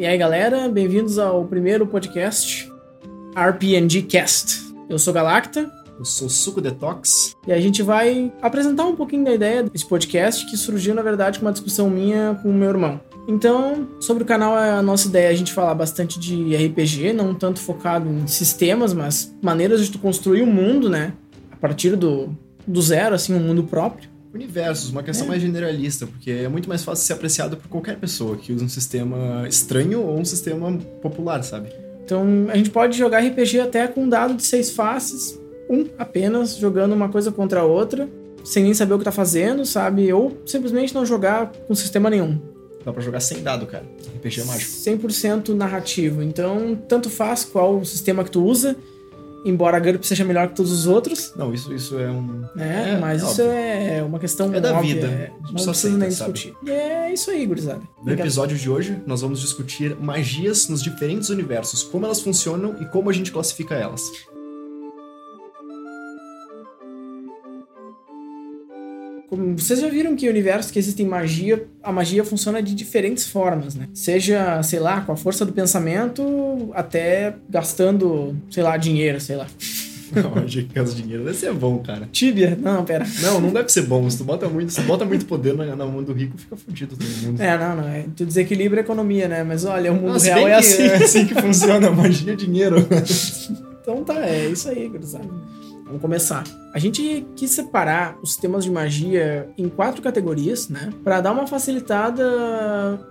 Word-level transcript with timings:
E 0.00 0.06
aí, 0.06 0.16
galera, 0.16 0.66
bem-vindos 0.66 1.18
ao 1.18 1.44
primeiro 1.44 1.86
podcast 1.86 2.72
RPNG 3.36 4.00
Cast. 4.04 4.72
Eu 4.88 4.98
sou 4.98 5.12
Galacta. 5.12 5.70
Eu 5.98 6.06
sou 6.06 6.26
Suco 6.26 6.58
Detox. 6.58 7.36
E 7.46 7.52
a 7.52 7.60
gente 7.60 7.82
vai 7.82 8.32
apresentar 8.40 8.86
um 8.86 8.96
pouquinho 8.96 9.26
da 9.26 9.34
ideia 9.34 9.62
desse 9.62 9.86
podcast 9.86 10.46
que 10.46 10.56
surgiu, 10.56 10.94
na 10.94 11.02
verdade, 11.02 11.38
com 11.38 11.44
uma 11.44 11.52
discussão 11.52 11.90
minha 11.90 12.40
com 12.42 12.48
o 12.48 12.54
meu 12.54 12.70
irmão. 12.70 12.98
Então, 13.28 13.88
sobre 14.00 14.22
o 14.22 14.26
canal, 14.26 14.56
a 14.56 14.80
nossa 14.80 15.06
ideia 15.06 15.26
é 15.26 15.32
a 15.32 15.36
gente 15.36 15.52
falar 15.52 15.74
bastante 15.74 16.18
de 16.18 16.56
RPG, 16.56 17.12
não 17.12 17.34
tanto 17.34 17.60
focado 17.60 18.08
em 18.08 18.26
sistemas, 18.26 18.94
mas 18.94 19.36
maneiras 19.42 19.84
de 19.84 19.92
tu 19.92 19.98
construir 19.98 20.40
um 20.40 20.50
mundo, 20.50 20.88
né? 20.88 21.12
A 21.52 21.56
partir 21.56 21.94
do, 21.94 22.34
do 22.66 22.80
zero, 22.80 23.14
assim, 23.14 23.34
um 23.34 23.40
mundo 23.40 23.64
próprio. 23.64 24.08
Universos, 24.32 24.90
uma 24.90 25.02
questão 25.02 25.26
é. 25.26 25.30
mais 25.30 25.42
generalista, 25.42 26.06
porque 26.06 26.30
é 26.30 26.48
muito 26.48 26.68
mais 26.68 26.84
fácil 26.84 27.04
ser 27.04 27.14
apreciado 27.14 27.56
por 27.56 27.68
qualquer 27.68 27.96
pessoa 27.96 28.36
que 28.36 28.52
usa 28.52 28.64
um 28.64 28.68
sistema 28.68 29.46
estranho 29.48 30.02
ou 30.02 30.18
um 30.18 30.24
sistema 30.24 30.72
popular, 31.02 31.42
sabe? 31.42 31.72
Então, 32.04 32.46
a 32.48 32.56
gente 32.56 32.70
pode 32.70 32.96
jogar 32.96 33.20
RPG 33.20 33.60
até 33.60 33.88
com 33.88 34.04
um 34.04 34.08
dado 34.08 34.34
de 34.34 34.44
seis 34.44 34.70
faces, 34.70 35.38
um 35.68 35.86
apenas, 35.98 36.56
jogando 36.56 36.92
uma 36.92 37.08
coisa 37.08 37.32
contra 37.32 37.60
a 37.60 37.64
outra, 37.64 38.08
sem 38.44 38.64
nem 38.64 38.74
saber 38.74 38.94
o 38.94 38.98
que 38.98 39.04
tá 39.04 39.12
fazendo, 39.12 39.64
sabe? 39.66 40.12
Ou 40.12 40.36
simplesmente 40.46 40.94
não 40.94 41.04
jogar 41.04 41.52
com 41.66 41.74
sistema 41.74 42.08
nenhum. 42.08 42.40
Dá 42.84 42.92
pra 42.92 43.02
jogar 43.02 43.20
sem 43.20 43.42
dado, 43.42 43.66
cara. 43.66 43.84
RPG 44.16 44.40
é 44.40 44.44
mágico. 44.44 44.72
100% 44.72 45.48
narrativo. 45.50 46.22
Então, 46.22 46.76
tanto 46.88 47.10
faz 47.10 47.44
qual 47.44 47.78
o 47.78 47.84
sistema 47.84 48.24
que 48.24 48.30
tu 48.30 48.42
usa, 48.44 48.76
embora 49.44 49.76
a 49.76 49.80
GURP 49.80 50.04
seja 50.04 50.24
melhor 50.24 50.48
que 50.48 50.56
todos 50.56 50.72
os 50.72 50.86
outros. 50.86 51.32
Não, 51.36 51.52
isso, 51.52 51.72
isso 51.72 51.98
é 51.98 52.10
um. 52.10 52.44
É, 52.56 52.90
é 52.90 52.98
mas 52.98 53.22
é 53.22 53.26
isso 53.26 53.42
óbvio. 53.42 53.52
é 53.52 54.02
uma 54.02 54.18
questão. 54.18 54.54
É 54.54 54.60
da 54.60 54.74
óbvia. 54.74 54.94
vida. 54.94 55.06
É, 55.06 55.32
não 55.52 55.64
precisa 55.64 55.96
nem 55.96 56.08
discutir. 56.08 56.54
E 56.64 56.70
é 56.70 57.12
isso 57.12 57.30
aí, 57.30 57.46
gurizada. 57.46 57.82
No 58.02 58.12
episódio 58.12 58.56
de 58.56 58.70
hoje, 58.70 59.00
nós 59.06 59.20
vamos 59.20 59.40
discutir 59.40 59.96
magias 59.96 60.68
nos 60.68 60.82
diferentes 60.82 61.28
universos, 61.28 61.82
como 61.82 62.06
elas 62.06 62.20
funcionam 62.20 62.76
e 62.80 62.86
como 62.86 63.10
a 63.10 63.12
gente 63.12 63.32
classifica 63.32 63.74
elas. 63.74 64.02
Como 69.30 69.56
vocês 69.56 69.78
já 69.78 69.88
viram 69.88 70.16
que 70.16 70.28
universos 70.28 70.72
que 70.72 70.78
existem 70.80 71.06
magia, 71.06 71.64
a 71.84 71.92
magia 71.92 72.24
funciona 72.24 72.60
de 72.60 72.74
diferentes 72.74 73.28
formas, 73.28 73.76
né? 73.76 73.88
Seja, 73.94 74.60
sei 74.64 74.80
lá, 74.80 75.02
com 75.02 75.12
a 75.12 75.16
força 75.16 75.46
do 75.46 75.52
pensamento, 75.52 76.70
até 76.74 77.36
gastando, 77.48 78.36
sei 78.50 78.64
lá, 78.64 78.76
dinheiro, 78.76 79.20
sei 79.20 79.36
lá. 79.36 79.46
Não, 80.12 80.34
magia 80.34 80.64
que 80.64 80.82
dinheiro 80.94 81.22
deve 81.22 81.36
ser 81.36 81.52
bom, 81.52 81.78
cara. 81.78 82.08
Tibia? 82.10 82.58
Não, 82.60 82.84
pera. 82.84 83.06
Não, 83.22 83.40
não 83.40 83.52
deve 83.52 83.68
ser 83.68 83.82
bom. 83.82 84.10
Se 84.10 84.18
tu 84.18 84.24
bota 84.24 84.48
muito, 84.48 84.72
se 84.72 84.80
bota 84.80 85.04
muito 85.04 85.24
poder 85.24 85.54
na, 85.54 85.76
na 85.76 85.86
mão 85.86 86.02
do 86.02 86.12
rico, 86.12 86.36
fica 86.36 86.56
fudido 86.56 86.96
todo 86.96 87.08
mundo. 87.22 87.40
É, 87.40 87.56
não, 87.56 87.76
não. 87.76 87.88
É, 87.88 88.06
tu 88.16 88.26
desequilibra 88.26 88.80
a 88.80 88.82
economia, 88.82 89.28
né? 89.28 89.44
Mas 89.44 89.64
olha, 89.64 89.92
o 89.92 89.94
mundo 89.94 90.18
real 90.18 90.48
é 90.48 90.54
assim. 90.56 90.82
É 90.82 90.96
assim 90.96 91.26
que 91.26 91.40
funciona, 91.40 91.88
magia 91.92 92.32
é 92.32 92.36
dinheiro. 92.36 92.84
então 93.80 94.02
tá, 94.02 94.26
é 94.26 94.48
isso 94.48 94.68
aí, 94.68 94.88
gurizada. 94.88 95.28
Vamos 95.90 96.02
começar. 96.02 96.44
A 96.72 96.78
gente 96.78 97.26
quis 97.34 97.50
separar 97.50 98.16
os 98.22 98.30
sistemas 98.30 98.62
de 98.62 98.70
magia 98.70 99.50
em 99.58 99.68
quatro 99.68 100.00
categorias, 100.00 100.68
né? 100.68 100.92
Para 101.02 101.20
dar 101.20 101.32
uma 101.32 101.48
facilitada, 101.48 102.24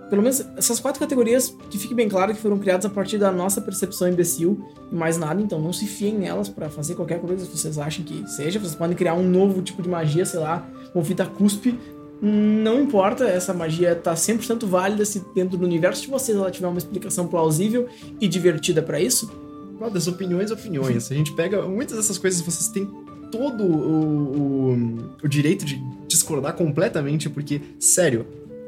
pelo 0.08 0.22
menos 0.22 0.40
essas 0.56 0.80
quatro 0.80 0.98
categorias 0.98 1.54
que 1.68 1.76
fique 1.76 1.94
bem 1.94 2.08
claro 2.08 2.34
que 2.34 2.40
foram 2.40 2.58
criadas 2.58 2.86
a 2.86 2.88
partir 2.88 3.18
da 3.18 3.30
nossa 3.30 3.60
percepção 3.60 4.08
imbecil 4.08 4.66
e 4.90 4.94
mais 4.94 5.18
nada, 5.18 5.42
então 5.42 5.60
não 5.60 5.74
se 5.74 5.86
fiem 5.86 6.18
nelas 6.18 6.48
para 6.48 6.70
fazer 6.70 6.94
qualquer 6.94 7.20
coisa 7.20 7.44
que 7.44 7.58
vocês 7.58 7.76
achem 7.76 8.02
que 8.02 8.26
seja. 8.30 8.58
Vocês 8.58 8.74
podem 8.74 8.96
criar 8.96 9.12
um 9.12 9.28
novo 9.28 9.60
tipo 9.60 9.82
de 9.82 9.88
magia, 9.88 10.24
sei 10.24 10.40
lá, 10.40 10.66
com 10.94 11.04
fita 11.04 11.26
cuspe, 11.26 11.78
não 12.22 12.80
importa, 12.80 13.24
essa 13.24 13.52
magia 13.52 13.94
tá 13.94 14.14
100% 14.14 14.66
válida 14.66 15.04
se 15.04 15.22
dentro 15.34 15.58
do 15.58 15.66
universo 15.66 16.02
de 16.02 16.08
vocês 16.08 16.36
ela 16.36 16.50
tiver 16.50 16.68
uma 16.68 16.78
explicação 16.78 17.26
plausível 17.26 17.88
e 18.18 18.26
divertida 18.26 18.80
para 18.82 18.98
isso 18.98 19.49
das 19.88 20.06
opiniões, 20.06 20.50
opiniões. 20.50 21.10
A 21.10 21.14
gente 21.14 21.32
pega 21.32 21.62
muitas 21.62 21.96
dessas 21.96 22.18
coisas, 22.18 22.40
vocês 22.40 22.68
têm 22.68 22.86
todo 23.30 23.64
o, 23.64 24.72
o, 24.72 25.16
o 25.22 25.28
direito 25.28 25.64
de 25.64 25.80
discordar 26.08 26.54
completamente, 26.54 27.30
porque, 27.30 27.60
sério, 27.78 28.26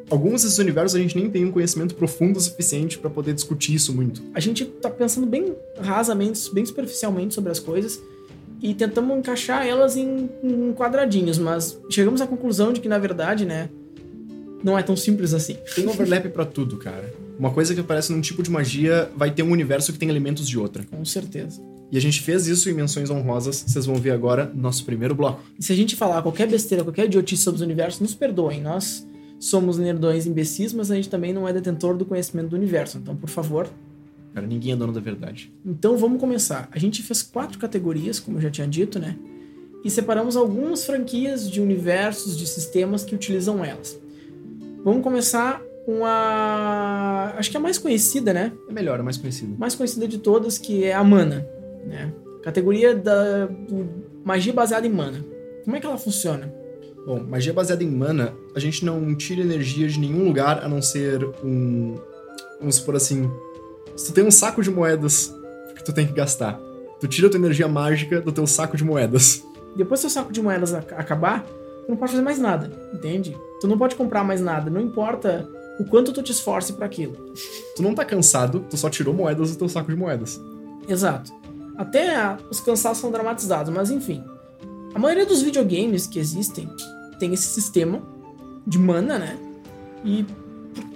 alguns 0.08 0.42
desses 0.42 0.58
universos 0.58 0.94
a 0.94 1.02
gente 1.02 1.16
nem 1.16 1.28
tem 1.28 1.44
um 1.44 1.50
conhecimento 1.50 1.94
profundo 1.94 2.36
o 2.36 2.40
suficiente 2.40 2.98
para 2.98 3.10
poder 3.10 3.34
discutir 3.34 3.74
isso 3.74 3.92
muito. 3.92 4.22
A 4.34 4.40
gente 4.40 4.64
tá 4.64 4.88
pensando 4.88 5.26
bem 5.26 5.54
rasamente, 5.80 6.52
bem 6.54 6.64
superficialmente 6.64 7.34
sobre 7.34 7.50
as 7.50 7.58
coisas 7.58 8.00
e 8.62 8.72
tentamos 8.72 9.18
encaixar 9.18 9.66
elas 9.66 9.96
em, 9.96 10.30
em 10.42 10.72
quadradinhos, 10.72 11.36
mas 11.38 11.78
chegamos 11.90 12.20
à 12.20 12.26
conclusão 12.26 12.72
de 12.72 12.80
que, 12.80 12.88
na 12.88 12.98
verdade, 12.98 13.44
né, 13.44 13.68
não 14.62 14.78
é 14.78 14.82
tão 14.82 14.96
simples 14.96 15.34
assim. 15.34 15.56
Tem 15.74 15.86
overlap 15.86 16.28
para 16.28 16.44
tudo, 16.44 16.76
cara. 16.76 17.12
Uma 17.38 17.50
coisa 17.50 17.74
que 17.74 17.80
aparece 17.80 18.12
num 18.12 18.20
tipo 18.20 18.42
de 18.42 18.50
magia 18.50 19.10
vai 19.16 19.30
ter 19.30 19.42
um 19.42 19.50
universo 19.50 19.92
que 19.92 19.98
tem 19.98 20.08
elementos 20.08 20.48
de 20.48 20.58
outra. 20.58 20.84
Com 20.84 21.04
certeza. 21.04 21.60
E 21.90 21.98
a 21.98 22.00
gente 22.00 22.22
fez 22.22 22.46
isso 22.46 22.70
em 22.70 22.72
menções 22.72 23.10
honrosas, 23.10 23.64
vocês 23.66 23.84
vão 23.84 23.96
ver 23.96 24.12
agora 24.12 24.50
no 24.54 24.62
nosso 24.62 24.84
primeiro 24.84 25.14
bloco. 25.14 25.42
E 25.58 25.62
se 25.62 25.72
a 25.72 25.76
gente 25.76 25.94
falar 25.94 26.22
qualquer 26.22 26.48
besteira, 26.48 26.82
qualquer 26.82 27.04
idiotice 27.04 27.42
sobre 27.42 27.56
os 27.56 27.62
universos, 27.62 28.00
nos 28.00 28.14
perdoem. 28.14 28.62
Nós 28.62 29.06
somos 29.38 29.76
nerdões 29.76 30.24
imbecis, 30.24 30.72
mas 30.72 30.90
a 30.90 30.94
gente 30.94 31.10
também 31.10 31.32
não 31.32 31.46
é 31.46 31.52
detentor 31.52 31.96
do 31.96 32.06
conhecimento 32.06 32.48
do 32.48 32.56
universo. 32.56 32.96
Então, 32.96 33.14
por 33.14 33.28
favor. 33.28 33.68
Cara, 34.32 34.46
ninguém 34.46 34.72
é 34.72 34.76
dono 34.76 34.92
da 34.92 35.00
verdade. 35.00 35.52
Então 35.66 35.96
vamos 35.98 36.18
começar. 36.18 36.68
A 36.72 36.78
gente 36.78 37.02
fez 37.02 37.22
quatro 37.22 37.58
categorias, 37.58 38.18
como 38.18 38.38
eu 38.38 38.40
já 38.40 38.50
tinha 38.50 38.66
dito, 38.66 38.98
né? 38.98 39.18
E 39.84 39.90
separamos 39.90 40.36
algumas 40.36 40.86
franquias 40.86 41.50
de 41.50 41.60
universos, 41.60 42.38
de 42.38 42.46
sistemas 42.46 43.04
que 43.04 43.14
utilizam 43.14 43.62
elas. 43.64 43.98
Vamos 44.84 45.02
começar 45.02 45.62
com 45.84 46.04
a. 46.04 47.34
Acho 47.36 47.50
que 47.50 47.56
é 47.56 47.60
a 47.60 47.62
mais 47.62 47.78
conhecida, 47.78 48.32
né? 48.32 48.52
É 48.68 48.72
melhor, 48.72 48.98
a 49.00 49.02
mais 49.02 49.16
conhecida. 49.16 49.54
Mais 49.58 49.74
conhecida 49.74 50.08
de 50.08 50.18
todas, 50.18 50.58
que 50.58 50.84
é 50.84 50.94
a 50.94 51.04
mana. 51.04 51.46
Né? 51.86 52.12
Categoria 52.42 52.94
da 52.94 53.48
magia 54.24 54.52
baseada 54.52 54.86
em 54.86 54.90
mana. 54.90 55.24
Como 55.64 55.76
é 55.76 55.80
que 55.80 55.86
ela 55.86 55.98
funciona? 55.98 56.52
Bom, 57.06 57.20
magia 57.20 57.52
baseada 57.52 57.82
em 57.82 57.90
mana, 57.90 58.32
a 58.54 58.60
gente 58.60 58.84
não 58.84 59.14
tira 59.14 59.40
energia 59.40 59.88
de 59.88 59.98
nenhum 59.98 60.24
lugar 60.24 60.64
a 60.64 60.68
não 60.68 60.80
ser 60.80 61.24
um. 61.44 61.96
Vamos 62.58 62.76
supor 62.76 62.96
assim. 62.96 63.30
Se 63.96 64.06
tu 64.06 64.14
tem 64.14 64.24
um 64.24 64.30
saco 64.30 64.62
de 64.62 64.70
moedas 64.70 65.34
que 65.76 65.84
tu 65.84 65.92
tem 65.92 66.06
que 66.06 66.12
gastar, 66.12 66.60
tu 67.00 67.08
tira 67.08 67.26
a 67.26 67.30
tua 67.30 67.38
energia 67.38 67.68
mágica 67.68 68.20
do 68.20 68.32
teu 68.32 68.46
saco 68.46 68.76
de 68.76 68.84
moedas. 68.84 69.44
Depois 69.76 70.00
que 70.00 70.06
o 70.06 70.10
saco 70.10 70.32
de 70.32 70.40
moedas 70.40 70.74
acabar, 70.74 71.44
tu 71.84 71.90
não 71.90 71.96
pode 71.96 72.12
fazer 72.12 72.22
mais 72.22 72.38
nada, 72.38 72.70
entende? 72.92 73.36
Tu 73.60 73.66
não 73.66 73.78
pode 73.78 73.94
comprar 73.94 74.24
mais 74.24 74.40
nada, 74.40 74.70
não 74.70 74.80
importa 74.80 75.48
o 75.78 75.84
quanto 75.84 76.12
tu 76.12 76.22
te 76.22 76.32
esforce 76.32 76.72
para 76.72 76.86
aquilo. 76.86 77.32
Tu 77.76 77.82
não 77.82 77.94
tá 77.94 78.04
cansado, 78.04 78.64
tu 78.68 78.76
só 78.76 78.88
tirou 78.88 79.14
moedas 79.14 79.52
do 79.52 79.58
teu 79.58 79.68
saco 79.68 79.90
de 79.90 79.96
moedas. 79.96 80.40
Exato. 80.88 81.32
Até 81.76 82.36
os 82.50 82.60
cansaços 82.60 82.98
são 82.98 83.10
dramatizados, 83.10 83.72
mas 83.72 83.90
enfim. 83.90 84.22
A 84.94 84.98
maioria 84.98 85.24
dos 85.24 85.42
videogames 85.42 86.06
que 86.06 86.18
existem 86.18 86.68
tem 87.18 87.32
esse 87.32 87.46
sistema 87.46 88.02
de 88.66 88.78
mana, 88.78 89.18
né? 89.18 89.38
E 90.04 90.24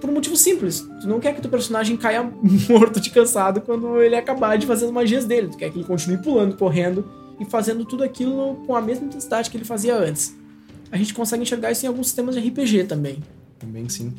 por 0.00 0.10
um 0.10 0.14
motivo 0.14 0.36
simples. 0.36 0.86
Tu 1.00 1.08
não 1.08 1.18
quer 1.18 1.34
que 1.34 1.40
teu 1.40 1.50
personagem 1.50 1.96
caia 1.96 2.22
morto 2.68 3.00
de 3.00 3.10
cansado 3.10 3.60
quando 3.60 4.00
ele 4.00 4.14
acabar 4.14 4.56
de 4.56 4.66
fazer 4.66 4.86
as 4.86 4.90
magias 4.90 5.24
dele. 5.24 5.48
Tu 5.48 5.56
quer 5.56 5.70
que 5.70 5.78
ele 5.78 5.86
continue 5.86 6.18
pulando, 6.18 6.56
correndo 6.56 7.04
e 7.40 7.44
fazendo 7.44 7.84
tudo 7.84 8.04
aquilo 8.04 8.56
com 8.66 8.76
a 8.76 8.80
mesma 8.80 9.06
intensidade 9.06 9.50
que 9.50 9.56
ele 9.56 9.64
fazia 9.64 9.96
antes 9.96 10.36
a 10.90 10.96
gente 10.96 11.14
consegue 11.14 11.42
enxergar 11.42 11.70
isso 11.70 11.84
em 11.84 11.88
alguns 11.88 12.08
sistemas 12.08 12.34
de 12.34 12.40
RPG 12.46 12.84
também. 12.84 13.22
Também 13.58 13.88
sim. 13.88 14.12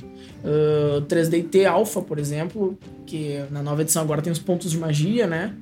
Uh, 0.43 1.01
3DT 1.01 1.65
Alpha, 1.65 2.01
por 2.01 2.17
exemplo, 2.17 2.77
que 3.05 3.43
na 3.51 3.61
nova 3.61 3.81
edição 3.81 4.01
agora 4.01 4.21
tem 4.21 4.31
os 4.31 4.39
pontos 4.39 4.71
de 4.71 4.77
magia, 4.77 5.27
né? 5.27 5.53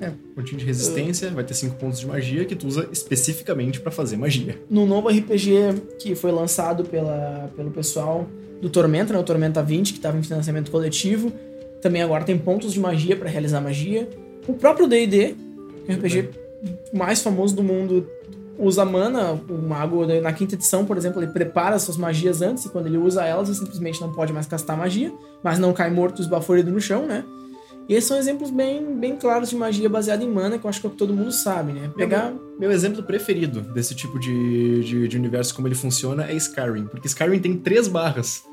É, 0.00 0.12
pontinho 0.34 0.58
de 0.58 0.64
resistência, 0.64 1.28
uh, 1.28 1.34
vai 1.34 1.44
ter 1.44 1.52
cinco 1.52 1.76
pontos 1.76 2.00
de 2.00 2.06
magia 2.06 2.44
que 2.46 2.56
tu 2.56 2.66
usa 2.66 2.88
especificamente 2.90 3.80
para 3.80 3.90
fazer 3.90 4.16
magia. 4.16 4.58
No 4.70 4.86
novo 4.86 5.08
RPG 5.08 5.98
que 5.98 6.14
foi 6.14 6.32
lançado 6.32 6.84
pela, 6.84 7.50
pelo 7.54 7.70
pessoal 7.70 8.26
do 8.62 8.70
Tormenta, 8.70 9.12
né, 9.12 9.18
o 9.18 9.22
Tormenta 9.22 9.62
20, 9.62 9.92
que 9.92 9.98
estava 9.98 10.18
em 10.18 10.22
financiamento 10.22 10.70
coletivo, 10.70 11.30
também 11.82 12.02
agora 12.02 12.24
tem 12.24 12.36
pontos 12.36 12.72
de 12.72 12.80
magia 12.80 13.14
para 13.14 13.28
realizar 13.28 13.60
magia. 13.60 14.08
O 14.48 14.54
próprio 14.54 14.86
D&D, 14.86 15.34
que 15.86 15.92
é 15.92 15.94
o 15.94 15.98
RPG 15.98 16.30
mais 16.92 17.22
famoso 17.22 17.54
do 17.54 17.62
mundo, 17.62 18.06
usa 18.58 18.84
mana, 18.84 19.32
o 19.32 19.68
mago 19.68 20.04
na 20.06 20.32
quinta 20.32 20.54
edição, 20.54 20.84
por 20.84 20.96
exemplo, 20.96 21.22
ele 21.22 21.32
prepara 21.32 21.78
suas 21.78 21.96
magias 21.96 22.42
antes, 22.42 22.64
e 22.64 22.68
quando 22.68 22.86
ele 22.86 22.98
usa 22.98 23.24
elas, 23.24 23.48
ele 23.48 23.58
simplesmente 23.58 24.00
não 24.00 24.12
pode 24.12 24.32
mais 24.32 24.46
castar 24.46 24.76
magia, 24.76 25.12
mas 25.42 25.58
não 25.58 25.72
cai 25.72 25.90
morto 25.90 26.20
esbaforido 26.20 26.70
no 26.70 26.80
chão, 26.80 27.06
né? 27.06 27.24
E 27.88 27.94
esses 27.94 28.06
são 28.06 28.16
exemplos 28.16 28.50
bem, 28.50 28.98
bem 29.00 29.16
claros 29.16 29.50
de 29.50 29.56
magia 29.56 29.88
baseada 29.88 30.22
em 30.22 30.28
mana, 30.28 30.58
que 30.58 30.64
eu 30.64 30.68
acho 30.70 30.80
que 30.80 30.86
é 30.86 30.88
o 30.88 30.92
que 30.92 30.96
todo 30.96 31.12
mundo 31.12 31.32
sabe, 31.32 31.72
né? 31.72 31.90
Pegar... 31.96 32.30
Meu, 32.30 32.58
meu 32.60 32.72
exemplo 32.72 33.02
preferido 33.02 33.62
desse 33.62 33.96
tipo 33.96 34.16
de, 34.16 34.84
de, 34.84 35.08
de, 35.08 35.16
universo, 35.16 35.52
como 35.52 35.66
ele 35.66 35.74
funciona, 35.74 36.24
é 36.30 36.34
Skyrim. 36.34 36.86
Porque 36.86 37.08
Skyrim 37.08 37.40
tem 37.40 37.56
três 37.56 37.88
barras. 37.88 38.44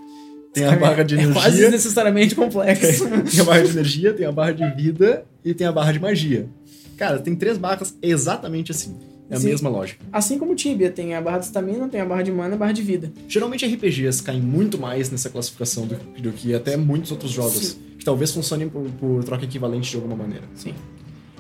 Tem 0.51 0.63
Skyrim 0.63 0.83
a 0.83 0.89
barra 0.89 1.03
de 1.03 1.13
energia... 1.13 1.31
É 1.31 1.44
quase 1.44 1.57
desnecessariamente 1.59 2.33
complexo. 2.33 3.07
tem 3.29 3.39
a 3.39 3.44
barra 3.44 3.61
de 3.61 3.69
energia, 3.69 4.13
tem 4.13 4.25
a 4.25 4.31
barra 4.31 4.51
de 4.53 4.75
vida 4.75 5.23
e 5.45 5.53
tem 5.53 5.67
a 5.67 5.71
barra 5.71 5.91
de 5.91 5.99
magia. 5.99 6.49
Cara, 6.97 7.19
tem 7.19 7.35
três 7.35 7.59
barras 7.59 7.95
exatamente 8.01 8.71
assim. 8.71 8.97
É 9.29 9.35
a 9.35 9.39
Sim. 9.39 9.47
mesma 9.47 9.69
lógica. 9.69 10.06
Assim 10.12 10.39
como 10.39 10.53
o 10.53 10.56
Tibia, 10.56 10.89
tem 10.89 11.13
a 11.13 11.21
barra 11.21 11.39
de 11.39 11.45
estamina, 11.45 11.88
tem 11.89 12.00
a 12.00 12.06
barra 12.06 12.21
de 12.21 12.31
mana 12.31 12.51
e 12.51 12.53
a 12.53 12.57
barra 12.57 12.71
de 12.71 12.81
vida. 12.81 13.12
Geralmente 13.27 13.65
RPGs 13.65 14.24
caem 14.24 14.41
muito 14.41 14.77
mais 14.77 15.12
nessa 15.12 15.29
classificação 15.29 15.85
do, 15.85 15.95
do 16.21 16.31
que 16.31 16.53
até 16.53 16.77
muitos 16.77 17.12
outros 17.12 17.31
jogos. 17.31 17.77
Que 17.97 18.06
talvez 18.06 18.31
funcionem 18.31 18.69
por, 18.69 18.83
por 19.00 19.24
troca 19.24 19.44
equivalente 19.44 19.89
de 19.89 19.95
alguma 19.97 20.15
maneira. 20.15 20.45
Sim. 20.56 20.74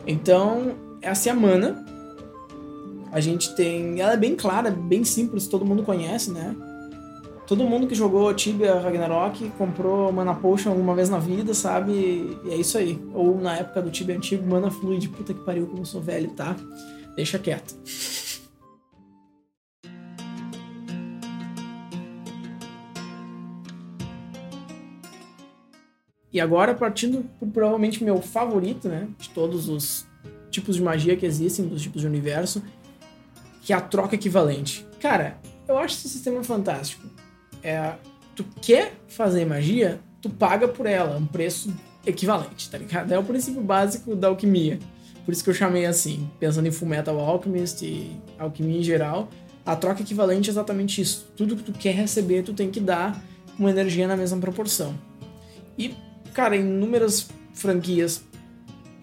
Então, 0.05 0.73
essa 1.01 1.29
é 1.29 1.31
a 1.31 1.35
mana. 1.35 1.85
A 3.11 3.21
gente 3.21 3.55
tem. 3.55 4.01
Ela 4.01 4.13
é 4.13 4.17
bem 4.17 4.35
clara, 4.35 4.69
bem 4.69 5.03
simples, 5.03 5.47
todo 5.47 5.65
mundo 5.65 5.83
conhece, 5.83 6.31
né? 6.31 6.55
Todo 7.47 7.63
mundo 7.63 7.87
que 7.87 7.95
jogou 7.95 8.33
Tibia 8.33 8.77
Ragnarok 8.77 9.49
comprou 9.57 10.11
Mana 10.11 10.35
Potion 10.35 10.71
alguma 10.71 10.93
vez 10.93 11.09
na 11.09 11.17
vida, 11.17 11.53
sabe? 11.53 11.93
E 12.43 12.49
é 12.49 12.55
isso 12.57 12.77
aí. 12.77 12.99
Ou 13.13 13.39
na 13.39 13.55
época 13.55 13.81
do 13.81 13.89
Tibia 13.89 14.17
antigo, 14.17 14.45
Mana 14.45 14.69
Fluid. 14.69 15.07
Puta 15.07 15.33
que 15.33 15.39
pariu, 15.45 15.65
como 15.65 15.83
eu 15.83 15.85
sou 15.85 16.01
velho, 16.01 16.29
tá? 16.31 16.57
Deixa 17.17 17.39
quieto. 17.39 17.75
E 26.31 26.39
agora, 26.39 26.75
partindo 26.75 27.23
por 27.39 27.47
provavelmente 27.47 28.03
meu 28.03 28.21
favorito, 28.21 28.87
né? 28.87 29.07
De 29.17 29.29
todos 29.29 29.67
os 29.67 30.05
tipos 30.51 30.75
de 30.75 30.83
magia 30.83 31.17
que 31.17 31.25
existem, 31.25 31.67
dos 31.67 31.81
tipos 31.81 32.01
de 32.01 32.07
universo, 32.07 32.61
que 33.63 33.73
é 33.73 33.75
a 33.75 33.81
troca 33.81 34.13
equivalente. 34.13 34.85
Cara, 35.01 35.39
eu 35.67 35.75
acho 35.75 35.95
esse 35.95 36.09
sistema 36.09 36.43
fantástico. 36.43 37.07
É, 37.63 37.95
tu 38.35 38.43
quer 38.61 38.93
fazer 39.07 39.43
magia, 39.43 39.99
tu 40.21 40.29
paga 40.29 40.67
por 40.67 40.85
ela, 40.85 41.17
um 41.17 41.25
preço 41.25 41.73
equivalente, 42.05 42.69
tá 42.69 42.77
ligado? 42.77 43.11
É 43.11 43.17
o 43.17 43.23
princípio 43.23 43.61
básico 43.61 44.15
da 44.15 44.27
alquimia. 44.27 44.77
Por 45.27 45.33
isso 45.33 45.43
que 45.43 45.49
eu 45.49 45.53
chamei 45.53 45.85
assim, 45.85 46.29
pensando 46.39 46.69
em 46.69 46.71
Fullmetal 46.71 47.19
Alchemist 47.19 47.83
e 47.83 48.15
alquimia 48.39 48.79
em 48.79 48.81
geral. 48.81 49.27
A 49.65 49.75
troca 49.75 50.01
equivalente 50.01 50.49
é 50.49 50.51
exatamente 50.53 51.01
isso. 51.01 51.27
Tudo 51.35 51.53
que 51.57 51.63
tu 51.63 51.73
quer 51.73 51.93
receber, 51.93 52.43
tu 52.43 52.53
tem 52.53 52.71
que 52.71 52.79
dar 52.79 53.21
uma 53.59 53.69
energia 53.69 54.07
na 54.07 54.15
mesma 54.15 54.37
proporção. 54.37 54.97
E, 55.77 55.93
cara, 56.33 56.55
inúmeras 56.55 57.27
franquias 57.53 58.23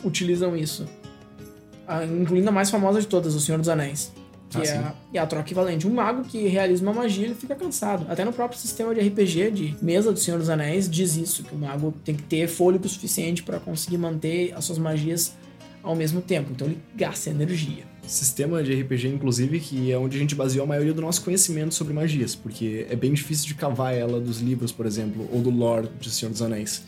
utilizam 0.03 0.57
isso. 0.57 0.87
Ah, 1.87 2.07
incluindo 2.07 2.49
a 2.49 2.53
mais 2.53 2.71
famosa 2.71 3.03
de 3.03 3.07
todas, 3.07 3.35
O 3.35 3.41
Senhor 3.41 3.59
dos 3.59 3.69
Anéis. 3.69 4.11
Que 4.49 4.57
Ah, 4.57 4.65
é, 4.65 4.77
a, 4.79 4.95
é 5.13 5.19
a 5.19 5.27
troca 5.27 5.45
equivalente. 5.45 5.87
Um 5.87 5.93
mago 5.93 6.25
que 6.25 6.49
realiza 6.49 6.83
uma 6.83 6.95
magia, 6.95 7.27
ele 7.27 7.35
fica 7.35 7.55
cansado. 7.55 8.07
Até 8.11 8.25
no 8.25 8.33
próprio 8.33 8.59
sistema 8.59 8.95
de 8.95 9.01
RPG, 9.03 9.51
de 9.51 9.77
mesa 9.83 10.11
do 10.11 10.19
Senhor 10.19 10.39
dos 10.39 10.49
Anéis, 10.49 10.89
diz 10.89 11.17
isso, 11.17 11.45
que 11.45 11.55
o 11.55 11.59
mago 11.59 11.93
tem 12.03 12.15
que 12.15 12.23
ter 12.23 12.49
fôlego 12.49 12.89
suficiente 12.89 13.43
para 13.43 13.61
conseguir 13.61 13.99
manter 13.99 14.55
as 14.57 14.65
suas 14.65 14.79
magias 14.79 15.35
ao 15.85 15.95
mesmo 15.95 16.21
tempo. 16.21 16.51
Então 16.51 16.67
ele 16.67 16.79
gasta 16.97 17.31
energia. 17.31 17.85
Sistema 18.07 18.63
de 18.63 18.75
RPG, 18.75 19.09
inclusive, 19.09 19.61
que 19.61 19.93
é 19.93 19.97
onde 19.97 20.17
a 20.17 20.21
gente 20.21 20.35
baseou 20.35 20.65
a 20.65 20.67
maioria 20.67 20.93
do 20.93 21.01
nosso 21.01 21.23
conhecimento 21.23 21.75
sobre 21.75 21.95
magias, 21.95 22.35
porque 22.35 22.87
é 22.91 22.97
bem 22.97 23.13
difícil 23.13 23.47
de 23.47 23.55
cavar 23.55 23.95
ela 23.95 24.21
dos 24.21 24.41
livros, 24.41 24.73
por 24.73 24.85
exemplo, 24.85 25.27
ou 25.33 25.41
do 25.41 25.51
lore 25.51 25.89
de 26.01 26.11
Senhor 26.11 26.31
dos 26.31 26.43
Anéis. 26.43 26.83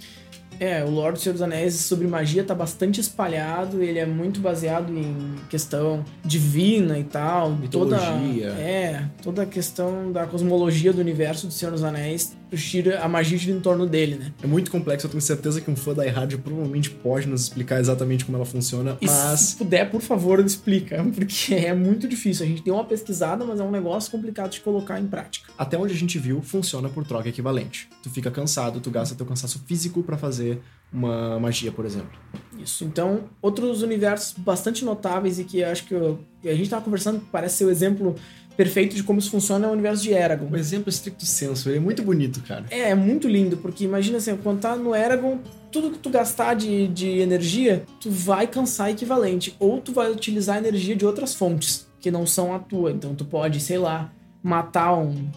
É, 0.58 0.82
o 0.82 0.90
Lorde 0.90 1.19
do 1.19 1.22
Senhor 1.22 1.34
dos 1.34 1.43
Anéis 1.43 1.75
sobre 1.75 2.06
magia 2.06 2.43
tá 2.43 2.54
bastante 2.54 3.00
espalhado, 3.00 3.82
ele 3.82 3.98
é 3.98 4.06
muito 4.06 4.40
baseado 4.40 4.90
em 4.90 5.34
questão 5.50 6.02
divina 6.25 6.99
e 6.99 7.04
tal. 7.04 7.50
Mitologia. 7.50 8.50
Toda, 8.50 8.60
é, 8.60 9.04
toda 9.22 9.42
a 9.42 9.46
questão 9.46 10.10
da 10.10 10.26
cosmologia 10.26 10.92
do 10.92 11.00
universo 11.00 11.46
do 11.46 11.52
Senhor 11.52 11.72
dos 11.72 11.84
Anéis, 11.84 12.34
gira, 12.52 13.00
a 13.02 13.08
magia 13.08 13.37
gira 13.37 13.56
em 13.56 13.60
torno 13.60 13.87
dele, 13.87 14.16
né? 14.16 14.32
É 14.43 14.46
muito 14.46 14.70
complexo, 14.70 15.06
eu 15.06 15.10
tenho 15.10 15.20
certeza 15.20 15.60
que 15.60 15.70
um 15.70 15.76
fã 15.76 15.93
da 15.94 16.06
iHard 16.06 16.38
provavelmente 16.38 16.90
pode 16.90 17.26
nos 17.26 17.43
explicar 17.43 17.81
exatamente 17.81 18.25
como 18.25 18.37
ela 18.37 18.46
funciona, 18.46 18.96
E 19.00 19.06
mas 19.06 19.40
se 19.40 19.56
puder, 19.56 19.90
por 19.90 20.00
favor, 20.00 20.38
explica, 20.40 21.02
porque 21.14 21.54
é 21.54 21.75
muito 21.75 22.06
difícil. 22.08 22.44
A 22.44 22.48
gente 22.48 22.62
deu 22.62 22.75
uma 22.75 22.84
pesquisada, 22.84 23.44
mas 23.44 23.58
é 23.60 23.62
um 23.62 23.70
negócio 23.70 24.10
complicado 24.10 24.50
de 24.52 24.60
colocar 24.60 25.00
em 25.00 25.06
prática. 25.06 25.50
até 25.58 25.76
onde 25.76 25.93
a 25.93 25.96
gente 25.96 26.19
viu, 26.19 26.40
funciona 26.43 26.88
por 26.88 27.04
troca 27.06 27.28
equivalente. 27.28 27.88
Tu 28.02 28.10
fica 28.10 28.31
cansado, 28.31 28.81
tu 28.81 28.90
gasta 28.90 29.14
teu 29.14 29.26
cansaço 29.26 29.60
físico 29.66 30.02
pra 30.02 30.16
fazer 30.16 30.60
uma 30.92 31.38
magia, 31.40 31.72
por 31.72 31.84
exemplo. 31.84 32.10
Isso. 32.58 32.84
Então, 32.84 33.25
outros 33.42 33.82
universos 33.82 34.34
bastante 34.38 34.84
notáveis 34.84 35.38
e 35.38 35.44
que 35.44 35.62
acho 35.64 35.84
que, 35.84 35.94
eu- 35.94 36.20
que 36.40 36.49
a 36.49 36.54
gente 36.54 36.70
tava 36.70 36.84
conversando, 36.84 37.20
parece 37.32 37.56
ser 37.58 37.64
o 37.64 37.70
exemplo 37.70 38.14
perfeito 38.56 38.97
de 38.97 39.03
como 39.03 39.19
isso 39.19 39.31
funciona 39.31 39.67
é 39.67 39.70
o 39.70 39.73
universo 39.73 40.03
de 40.03 40.12
Eragon. 40.12 40.49
Um 40.50 40.56
exemplo 40.56 40.88
estricto 40.88 41.26
senso, 41.26 41.69
ele 41.69 41.79
é 41.79 41.81
muito 41.81 42.03
bonito, 42.03 42.41
cara. 42.43 42.64
É, 42.70 42.91
é 42.91 42.94
muito 42.94 43.29
lindo, 43.29 43.56
porque 43.58 43.85
imagina 43.85 44.19
assim, 44.19 44.37
quando 44.37 44.61
tá 44.61 44.75
no 44.75 44.94
Eragon, 44.94 45.38
tudo 45.70 45.91
que 45.91 45.99
tu 45.99 46.08
gastar 46.08 46.55
de, 46.55 46.88
de 46.88 47.19
energia, 47.19 47.85
tu 48.00 48.11
vai 48.11 48.47
cansar 48.47 48.91
equivalente. 48.91 49.55
Ou 49.58 49.81
tu 49.81 49.93
vai 49.93 50.11
utilizar 50.11 50.56
energia 50.56 50.97
de 50.97 51.05
outras 51.05 51.35
fontes, 51.35 51.87
que 52.00 52.11
não 52.11 52.26
são 52.26 52.55
a 52.55 52.58
tua. 52.58 52.91
Então 52.91 53.14
tu 53.14 53.25
pode, 53.25 53.61
sei 53.61 53.79
lá, 53.79 54.11
matar 54.43 54.94
um. 54.94 55.29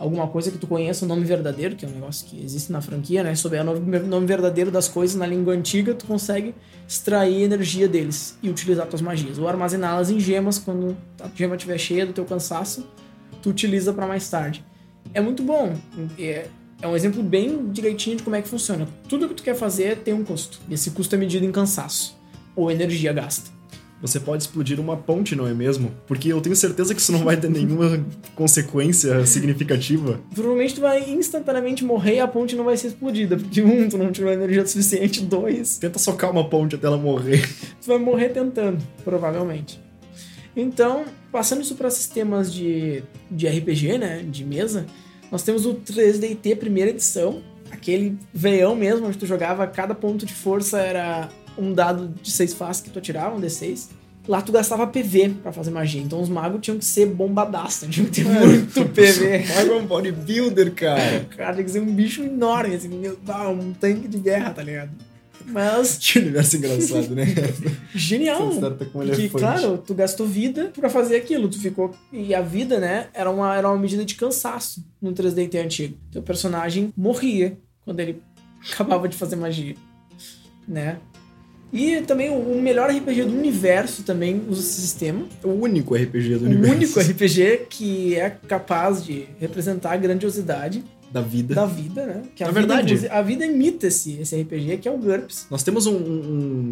Alguma 0.00 0.26
coisa 0.26 0.50
que 0.50 0.56
tu 0.56 0.66
conheça 0.66 1.04
o 1.04 1.08
nome 1.08 1.24
verdadeiro, 1.24 1.76
que 1.76 1.84
é 1.84 1.88
um 1.88 1.92
negócio 1.92 2.26
que 2.26 2.42
existe 2.42 2.72
na 2.72 2.80
franquia, 2.80 3.22
né? 3.22 3.34
Souber 3.34 3.60
o 3.60 4.00
nome 4.06 4.26
verdadeiro 4.26 4.70
das 4.70 4.88
coisas 4.88 5.14
na 5.14 5.26
língua 5.26 5.52
antiga, 5.52 5.92
tu 5.92 6.06
consegue 6.06 6.54
extrair 6.88 7.42
energia 7.42 7.86
deles 7.86 8.38
e 8.42 8.48
utilizar 8.48 8.86
tuas 8.86 9.02
magias. 9.02 9.36
Ou 9.36 9.46
armazená-las 9.46 10.08
em 10.08 10.18
gemas 10.18 10.58
quando 10.58 10.96
a 11.20 11.28
gema 11.34 11.54
estiver 11.54 11.76
cheia 11.76 12.06
do 12.06 12.14
teu 12.14 12.24
cansaço, 12.24 12.86
tu 13.42 13.50
utiliza 13.50 13.92
para 13.92 14.06
mais 14.06 14.26
tarde. 14.30 14.64
É 15.12 15.20
muito 15.20 15.42
bom. 15.42 15.74
É, 16.18 16.46
é 16.80 16.88
um 16.88 16.96
exemplo 16.96 17.22
bem 17.22 17.70
direitinho 17.70 18.16
de 18.16 18.22
como 18.22 18.36
é 18.36 18.40
que 18.40 18.48
funciona. 18.48 18.88
Tudo 19.06 19.28
que 19.28 19.34
tu 19.34 19.42
quer 19.42 19.54
fazer 19.54 19.98
tem 19.98 20.14
um 20.14 20.24
custo. 20.24 20.60
E 20.66 20.72
esse 20.72 20.92
custo 20.92 21.14
é 21.14 21.18
medido 21.18 21.44
em 21.44 21.52
cansaço. 21.52 22.16
Ou 22.56 22.70
energia 22.70 23.12
gasta. 23.12 23.59
Você 24.00 24.18
pode 24.18 24.44
explodir 24.44 24.80
uma 24.80 24.96
ponte, 24.96 25.36
não 25.36 25.46
é 25.46 25.52
mesmo? 25.52 25.92
Porque 26.06 26.32
eu 26.32 26.40
tenho 26.40 26.56
certeza 26.56 26.94
que 26.94 27.00
isso 27.00 27.12
não 27.12 27.22
vai 27.22 27.36
ter 27.36 27.50
nenhuma 27.50 28.04
consequência 28.34 29.26
significativa. 29.26 30.18
Provavelmente 30.34 30.74
tu 30.74 30.80
vai 30.80 31.10
instantaneamente 31.10 31.84
morrer 31.84 32.14
e 32.16 32.20
a 32.20 32.26
ponte 32.26 32.56
não 32.56 32.64
vai 32.64 32.76
ser 32.76 32.88
explodida. 32.88 33.36
Porque, 33.36 33.62
um, 33.62 33.88
tu 33.88 33.98
não 33.98 34.10
tirou 34.10 34.32
energia 34.32 34.66
suficiente. 34.66 35.20
Dois, 35.22 35.76
Tenta 35.78 35.98
socar 35.98 36.30
uma 36.30 36.48
ponte 36.48 36.74
até 36.74 36.86
ela 36.86 36.96
morrer. 36.96 37.46
tu 37.80 37.88
vai 37.88 37.98
morrer 37.98 38.30
tentando, 38.30 38.78
provavelmente. 39.04 39.80
Então, 40.56 41.04
passando 41.30 41.60
isso 41.60 41.74
para 41.74 41.90
sistemas 41.90 42.52
de, 42.52 43.02
de 43.30 43.46
RPG, 43.46 43.98
né? 43.98 44.24
De 44.28 44.44
mesa, 44.44 44.86
nós 45.30 45.42
temos 45.42 45.66
o 45.66 45.74
3DT 45.74 46.56
primeira 46.56 46.90
edição. 46.90 47.42
Aquele 47.70 48.18
veião 48.34 48.74
mesmo, 48.74 49.06
onde 49.06 49.16
tu 49.16 49.26
jogava 49.26 49.66
cada 49.66 49.94
ponto 49.94 50.26
de 50.26 50.34
força 50.34 50.80
era 50.80 51.28
um 51.60 51.72
dado 51.72 52.14
de 52.22 52.30
seis 52.30 52.54
faces 52.54 52.82
que 52.82 52.90
tu 52.90 52.98
atirava, 52.98 53.36
um 53.36 53.40
D6. 53.40 53.88
Lá 54.28 54.42
tu 54.42 54.52
gastava 54.52 54.86
PV 54.86 55.30
pra 55.42 55.52
fazer 55.52 55.70
magia. 55.70 56.00
Então 56.00 56.20
os 56.20 56.28
magos 56.28 56.60
tinham 56.60 56.78
que 56.78 56.84
ser 56.84 57.06
bombadaço, 57.06 57.86
tinham 57.90 58.08
que 58.08 58.22
ter 58.22 58.24
muito 58.24 58.84
PV. 58.86 59.44
Paga 59.54 59.74
um 59.74 59.86
bodybuilder, 59.86 60.72
cara. 60.74 61.26
Cara, 61.36 61.54
tinha 61.54 61.64
que 61.64 61.70
ser 61.70 61.80
um 61.80 61.92
bicho 61.94 62.22
enorme, 62.22 62.74
assim, 62.74 62.88
meu, 62.88 63.18
ah, 63.28 63.48
um 63.48 63.72
tanque 63.72 64.08
de 64.08 64.18
guerra, 64.18 64.50
tá 64.50 64.62
ligado? 64.62 64.90
Mas 65.46 65.98
Que 65.98 66.18
universo 66.18 66.56
engraçado, 66.56 67.14
né? 67.14 67.24
genial. 67.94 68.50
Porque, 68.50 68.98
elefante. 68.98 69.30
claro, 69.30 69.78
tu 69.78 69.94
gastou 69.94 70.26
vida 70.26 70.70
pra 70.74 70.88
fazer 70.88 71.16
aquilo. 71.16 71.48
Tu 71.48 71.58
ficou. 71.58 71.92
E 72.12 72.34
a 72.34 72.40
vida, 72.40 72.78
né, 72.78 73.08
era 73.12 73.30
uma, 73.30 73.56
era 73.56 73.68
uma 73.68 73.78
medida 73.78 74.04
de 74.04 74.14
cansaço 74.14 74.84
no 75.00 75.12
3DT 75.12 75.64
antigo. 75.64 75.96
Teu 76.12 76.22
personagem 76.22 76.92
morria 76.96 77.58
quando 77.84 78.00
ele 78.00 78.22
acabava 78.70 79.08
de 79.08 79.16
fazer 79.16 79.36
magia. 79.36 79.74
Né? 80.68 80.98
E 81.72 82.00
também 82.02 82.30
o 82.30 82.34
o 82.50 82.60
melhor 82.60 82.90
RPG 82.90 83.24
do 83.24 83.36
universo 83.36 84.02
também 84.02 84.42
usa 84.48 84.60
esse 84.60 84.80
sistema. 84.80 85.24
O 85.44 85.50
único 85.50 85.94
RPG 85.94 86.36
do 86.36 86.44
O 86.44 86.46
universo. 86.48 86.74
único 86.74 87.00
RPG 87.00 87.66
que 87.70 88.16
é 88.16 88.30
capaz 88.30 89.04
de 89.04 89.26
representar 89.38 89.92
a 89.92 89.96
grandiosidade 89.96 90.82
da 91.12 91.20
vida. 91.20 91.54
da 91.54 91.66
vida, 91.66 92.06
né? 92.06 92.22
Que 92.36 92.42
a 92.44 92.46
Na 92.46 92.52
verdade- 92.52 93.08
a 93.08 93.20
vida 93.22 93.44
imita 93.46 93.86
esse, 93.88 94.14
esse 94.20 94.34
RPG, 94.40 94.76
que 94.78 94.88
é 94.88 94.90
o 94.92 94.96
GURPS. 94.98 95.46
Nós 95.50 95.62
temos 95.62 95.86
um, 95.86 95.94
um- 95.94 95.96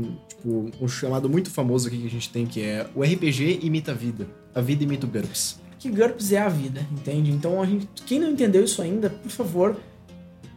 um, 0.05 0.17
tipo, 0.28 0.71
um 0.81 0.88
chamado 0.88 1.28
muito 1.28 1.50
famoso 1.50 1.88
aqui 1.88 1.99
que 1.99 2.07
a 2.07 2.11
gente 2.11 2.31
tem, 2.31 2.47
que 2.47 2.61
é 2.62 2.87
o 2.95 3.02
RPG 3.02 3.61
imita 3.62 3.90
a 3.93 3.95
vida. 3.95 4.26
A 4.55 4.61
vida 4.61 4.83
imita 4.85 5.07
o 5.07 5.09
GURPS. 5.11 5.59
Que 5.78 5.88
GURPS 5.90 6.33
é 6.33 6.38
a 6.38 6.49
vida, 6.49 6.85
entende? 6.93 7.31
Então, 7.31 7.62
a 7.62 7.67
gente, 7.67 7.87
quem 8.07 8.19
não 8.21 8.31
entendeu 8.31 8.64
isso 8.64 8.81
ainda, 8.83 9.11
por 9.11 9.31
favor, 9.31 9.76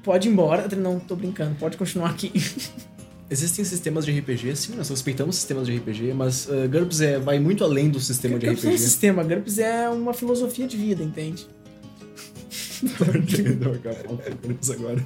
pode 0.03 0.27
ir 0.27 0.31
embora. 0.31 0.67
Não, 0.75 0.99
tô 0.99 1.15
brincando, 1.15 1.55
pode 1.59 1.77
continuar 1.77 2.09
aqui. 2.09 2.31
Existem 3.31 3.63
sistemas 3.63 4.05
de 4.05 4.11
RPG, 4.11 4.57
sim, 4.57 4.75
nós 4.75 4.89
respeitamos 4.89 5.37
sistemas 5.37 5.65
de 5.65 5.77
RPG, 5.77 6.13
mas 6.13 6.47
uh, 6.47 6.67
GURPS 6.69 6.99
é, 6.99 7.17
vai 7.17 7.39
muito 7.39 7.63
além 7.63 7.89
do 7.89 7.97
sistema 7.97 8.37
de 8.37 8.45
GURPS 8.45 8.63
não 8.63 8.71
é 8.71 8.73
um 8.73 8.75
RPG. 8.75 8.83
sistema, 8.83 9.23
GURPS 9.23 9.57
é 9.57 9.87
uma 9.87 10.13
filosofia 10.13 10.67
de 10.67 10.75
vida, 10.75 11.01
entende? 11.01 11.47
GURPS 14.43 14.71
agora. 14.71 15.05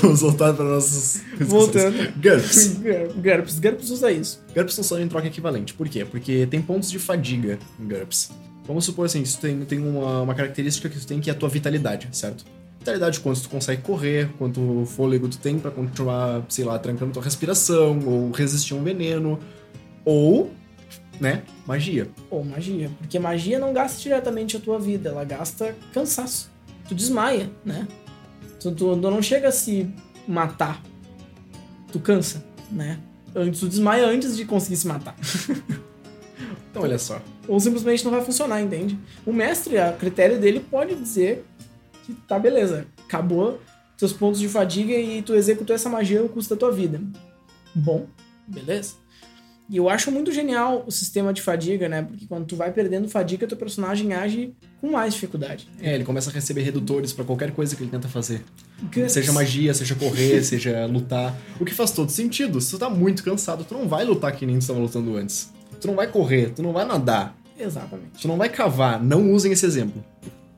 Vamos 0.00 0.22
voltar 0.22 0.54
para 0.54 0.64
nossos. 0.64 1.20
Voltando. 1.38 1.98
GURPS. 2.16 2.78
GURPS, 3.14 3.58
GURPS 3.58 3.90
usa 3.90 4.10
isso. 4.10 4.42
GURPS 4.54 4.76
funciona 4.76 5.02
em 5.02 5.08
troca 5.08 5.26
equivalente. 5.26 5.74
Por 5.74 5.90
quê? 5.90 6.06
Porque 6.06 6.46
tem 6.46 6.62
pontos 6.62 6.90
de 6.90 6.98
fadiga 6.98 7.58
em 7.78 7.88
GURPS. 7.88 8.30
Vamos 8.66 8.86
supor 8.86 9.04
assim, 9.04 9.20
isso 9.20 9.38
tem, 9.38 9.60
tem 9.66 9.78
uma, 9.80 10.22
uma 10.22 10.34
característica 10.34 10.88
que 10.88 10.98
tu 10.98 11.06
tem 11.06 11.20
que 11.20 11.28
é 11.28 11.34
a 11.34 11.36
tua 11.36 11.50
vitalidade, 11.50 12.08
certo? 12.12 12.42
Vitalidade, 12.82 13.20
quanto 13.20 13.42
tu 13.42 13.48
consegue 13.48 13.80
correr, 13.80 14.28
quanto 14.36 14.84
fôlego 14.86 15.28
tu 15.28 15.38
tem 15.38 15.56
pra 15.56 15.70
continuar, 15.70 16.44
sei 16.48 16.64
lá, 16.64 16.76
trancando 16.80 17.12
tua 17.12 17.22
respiração, 17.22 18.00
ou 18.04 18.32
resistir 18.32 18.74
a 18.74 18.76
um 18.76 18.82
veneno, 18.82 19.38
ou 20.04 20.50
né? 21.20 21.44
Magia. 21.64 22.10
Ou 22.28 22.44
magia. 22.44 22.90
Porque 22.98 23.20
magia 23.20 23.60
não 23.60 23.72
gasta 23.72 24.00
diretamente 24.00 24.56
a 24.56 24.60
tua 24.60 24.80
vida, 24.80 25.10
ela 25.10 25.22
gasta 25.22 25.76
cansaço. 25.94 26.50
Tu 26.88 26.94
desmaia, 26.96 27.48
né? 27.64 27.86
Tu, 28.58 28.72
tu, 28.72 28.96
tu 28.96 29.10
não 29.10 29.22
chega 29.22 29.46
a 29.46 29.52
se 29.52 29.88
matar. 30.26 30.82
Tu 31.92 32.00
cansa, 32.00 32.44
né? 32.68 32.98
Antes, 33.32 33.60
tu 33.60 33.68
desmaia 33.68 34.08
antes 34.08 34.36
de 34.36 34.44
conseguir 34.44 34.76
se 34.76 34.88
matar. 34.88 35.14
Então, 36.72 36.84
olha 36.84 36.98
só. 36.98 37.20
Ou 37.46 37.60
simplesmente 37.60 38.02
não 38.02 38.10
vai 38.10 38.24
funcionar, 38.24 38.62
entende? 38.62 38.98
O 39.26 39.32
mestre, 39.32 39.76
a 39.76 39.92
critério 39.92 40.40
dele, 40.40 40.58
pode 40.58 40.94
dizer 40.94 41.44
que 42.02 42.14
tá 42.14 42.38
beleza, 42.38 42.86
acabou 43.04 43.60
teus 43.96 44.12
pontos 44.12 44.40
de 44.40 44.48
fadiga 44.48 44.92
e 44.94 45.22
tu 45.22 45.34
executou 45.34 45.74
essa 45.74 45.88
magia 45.88 46.20
ao 46.20 46.28
custo 46.28 46.54
da 46.54 46.58
tua 46.58 46.72
vida. 46.72 47.00
Bom, 47.74 48.06
beleza? 48.46 48.94
E 49.70 49.76
eu 49.76 49.88
acho 49.88 50.10
muito 50.10 50.30
genial 50.32 50.84
o 50.86 50.90
sistema 50.90 51.32
de 51.32 51.40
fadiga, 51.40 51.88
né? 51.88 52.02
Porque 52.02 52.26
quando 52.26 52.44
tu 52.44 52.56
vai 52.56 52.70
perdendo 52.72 53.08
fadiga, 53.08 53.46
teu 53.46 53.56
personagem 53.56 54.12
age 54.12 54.52
com 54.80 54.90
mais 54.90 55.14
dificuldade. 55.14 55.68
É, 55.80 55.94
ele 55.94 56.04
começa 56.04 56.28
a 56.28 56.32
receber 56.32 56.62
redutores 56.62 57.12
pra 57.12 57.24
qualquer 57.24 57.52
coisa 57.52 57.74
que 57.74 57.82
ele 57.82 57.90
tenta 57.90 58.08
fazer. 58.08 58.44
Guts. 58.82 59.12
Seja 59.12 59.32
magia, 59.32 59.72
seja 59.72 59.94
correr, 59.94 60.42
seja 60.44 60.84
lutar. 60.86 61.34
O 61.58 61.64
que 61.64 61.72
faz 61.72 61.92
todo 61.92 62.10
sentido. 62.10 62.60
Se 62.60 62.72
tu 62.72 62.78
tá 62.78 62.90
muito 62.90 63.22
cansado, 63.22 63.64
tu 63.64 63.72
não 63.72 63.88
vai 63.88 64.04
lutar 64.04 64.32
que 64.36 64.44
nem 64.44 64.58
tu 64.58 64.62
estava 64.62 64.78
lutando 64.78 65.16
antes. 65.16 65.50
Tu 65.80 65.86
não 65.86 65.94
vai 65.94 66.06
correr, 66.06 66.50
tu 66.50 66.62
não 66.62 66.72
vai 66.72 66.84
nadar, 66.84 67.36
Exatamente. 67.58 68.20
tu 68.20 68.28
não 68.28 68.36
vai 68.36 68.48
cavar. 68.48 69.02
Não 69.02 69.32
usem 69.32 69.52
esse 69.52 69.64
exemplo. 69.64 70.04